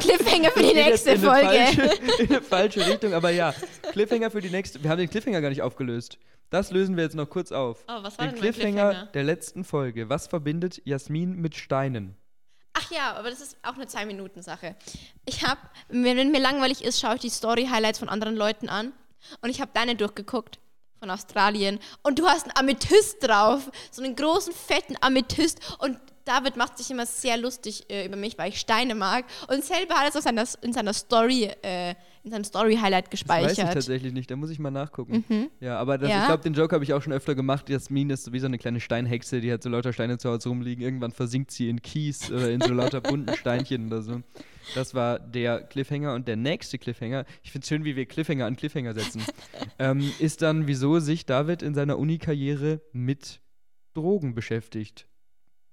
Cliffhanger 0.00 0.50
für 0.50 0.62
die 0.62 0.74
nächste 0.74 1.10
in 1.12 1.20
Folge. 1.20 1.48
Falsche, 1.48 1.90
in 2.22 2.28
eine 2.30 2.42
falsche 2.42 2.86
Richtung, 2.86 3.12
aber 3.12 3.30
ja, 3.30 3.54
Cliffhanger 3.92 4.30
für 4.30 4.40
die 4.40 4.50
nächste. 4.50 4.82
Wir 4.82 4.90
haben 4.90 4.98
den 4.98 5.10
Cliffhanger 5.10 5.40
gar 5.40 5.48
nicht 5.48 5.62
aufgelöst. 5.62 6.18
Das 6.50 6.70
lösen 6.70 6.96
wir 6.96 7.02
jetzt 7.04 7.16
noch 7.16 7.28
kurz 7.28 7.50
auf. 7.50 7.84
Oh, 7.88 8.02
was 8.02 8.18
war 8.18 8.26
den 8.26 8.34
denn 8.34 8.40
Cliffhanger, 8.40 8.88
Cliffhanger? 8.90 9.10
der 9.12 9.24
letzten 9.24 9.64
Folge. 9.64 10.08
Was 10.08 10.26
verbindet 10.28 10.80
Jasmin 10.84 11.40
mit 11.40 11.56
Steinen? 11.56 12.16
Ach 12.84 12.90
ja, 12.90 13.14
aber 13.14 13.30
das 13.30 13.40
ist 13.40 13.56
auch 13.62 13.74
eine 13.74 13.86
Zwei-Minuten-Sache. 13.86 14.76
Ich 15.24 15.44
habe, 15.44 15.60
wenn, 15.88 16.30
mir 16.30 16.40
langweilig 16.40 16.84
ist, 16.84 17.00
schaue 17.00 17.16
ich 17.16 17.20
die 17.20 17.30
Story-Highlights 17.30 17.98
von 17.98 18.08
anderen 18.08 18.36
Leuten 18.36 18.68
an. 18.68 18.92
Und 19.40 19.50
ich 19.50 19.60
habe 19.60 19.70
deine 19.72 19.96
durchgeguckt 19.96 20.58
von 20.98 21.10
Australien. 21.10 21.78
Und 22.02 22.18
du 22.18 22.26
hast 22.26 22.44
einen 22.44 22.56
Amethyst 22.56 23.16
drauf. 23.22 23.70
So 23.90 24.02
einen 24.02 24.16
großen, 24.16 24.52
fetten 24.52 24.96
Amethyst. 25.00 25.60
Und 25.78 25.98
David 26.24 26.56
macht 26.56 26.78
sich 26.78 26.90
immer 26.90 27.06
sehr 27.06 27.36
lustig 27.36 27.88
äh, 27.90 28.06
über 28.06 28.16
mich, 28.16 28.38
weil 28.38 28.50
ich 28.50 28.60
Steine 28.60 28.94
mag. 28.94 29.24
Und 29.48 29.64
selber 29.64 29.94
hat 29.94 30.14
es 30.14 30.54
in 30.56 30.72
seiner 30.72 30.94
Story, 30.94 31.44
äh, 31.62 31.94
in 32.24 32.30
seinem 32.30 32.44
Story-Highlight 32.44 33.12
Das 33.12 33.28
weiß 33.28 33.42
ich 33.42 33.48
gespeichert. 33.58 33.74
tatsächlich 33.74 34.12
nicht, 34.14 34.30
da 34.30 34.36
muss 34.36 34.48
ich 34.50 34.58
mal 34.58 34.70
nachgucken. 34.70 35.24
Ja, 35.60 35.78
aber 35.78 35.98
das, 35.98 36.08
Ja. 36.10 36.20
ich 36.20 36.26
glaube, 36.26 36.42
den 36.42 36.54
Joke 36.54 36.74
habe 36.74 36.82
ich 36.82 36.92
auch 36.94 37.02
schon 37.02 37.12
öfter 37.12 37.34
gemacht. 37.34 37.68
Jasmin 37.68 38.08
ist 38.10 38.24
so 38.24 38.32
wie 38.32 38.40
so 38.40 38.46
eine 38.46 38.56
kleine 38.58 38.80
Steinhexe, 38.80 39.40
die 39.42 39.52
hat 39.52 39.62
so 39.62 39.68
lauter 39.68 39.92
Steine 39.92 40.16
zu 40.18 40.30
Hause 40.30 40.48
rumliegen. 40.48 40.82
Irgendwann 40.82 41.12
versinkt 41.12 41.50
sie 41.50 41.68
in 41.68 41.82
Kies 41.82 42.30
oder 42.32 42.50
in 42.50 42.60
so 42.62 42.72
lauter 42.72 43.00
bunten 43.02 43.36
Steinchen 43.36 43.86
oder 43.88 44.00
so. 44.02 44.22
Das 44.74 44.94
war 44.94 45.18
der 45.18 45.60
Cliffhanger 45.62 46.14
und 46.14 46.26
der 46.26 46.36
nächste 46.36 46.78
Cliffhanger, 46.78 47.26
ich 47.42 47.52
finde 47.52 47.64
es 47.64 47.68
schön, 47.68 47.84
wie 47.84 47.94
wir 47.96 48.06
Cliffhanger 48.06 48.46
an 48.46 48.56
Cliffhanger 48.56 48.94
setzen, 48.94 49.22
ähm, 49.78 50.10
ist 50.18 50.40
dann, 50.40 50.66
wieso 50.66 51.00
sich 51.00 51.26
David 51.26 51.62
in 51.62 51.74
seiner 51.74 51.98
Uni-Karriere 51.98 52.80
mit 52.92 53.40
Drogen 53.92 54.34
beschäftigt. 54.34 55.06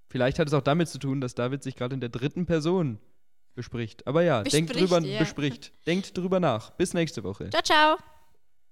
Vielleicht 0.09 0.37
hat 0.39 0.47
es 0.49 0.53
auch 0.53 0.61
damit 0.61 0.89
zu 0.89 0.99
tun, 0.99 1.21
dass 1.21 1.33
David 1.35 1.63
sich 1.63 1.77
gerade 1.77 1.93
in 1.93 2.01
der 2.01 2.09
dritten 2.09 2.45
Person 2.45 2.99
bespricht. 3.55 4.05
Aber 4.07 4.23
ja, 4.23 4.43
denkt 4.43 4.69
Bespricht, 4.69 4.91
drüber, 4.91 5.07
ja. 5.07 5.19
bespricht. 5.19 5.71
Denkt 5.85 6.17
drüber 6.17 6.39
nach. 6.39 6.71
Bis 6.71 6.93
nächste 6.93 7.23
Woche. 7.23 7.49
Ciao, 7.49 7.63
ciao. 7.63 7.97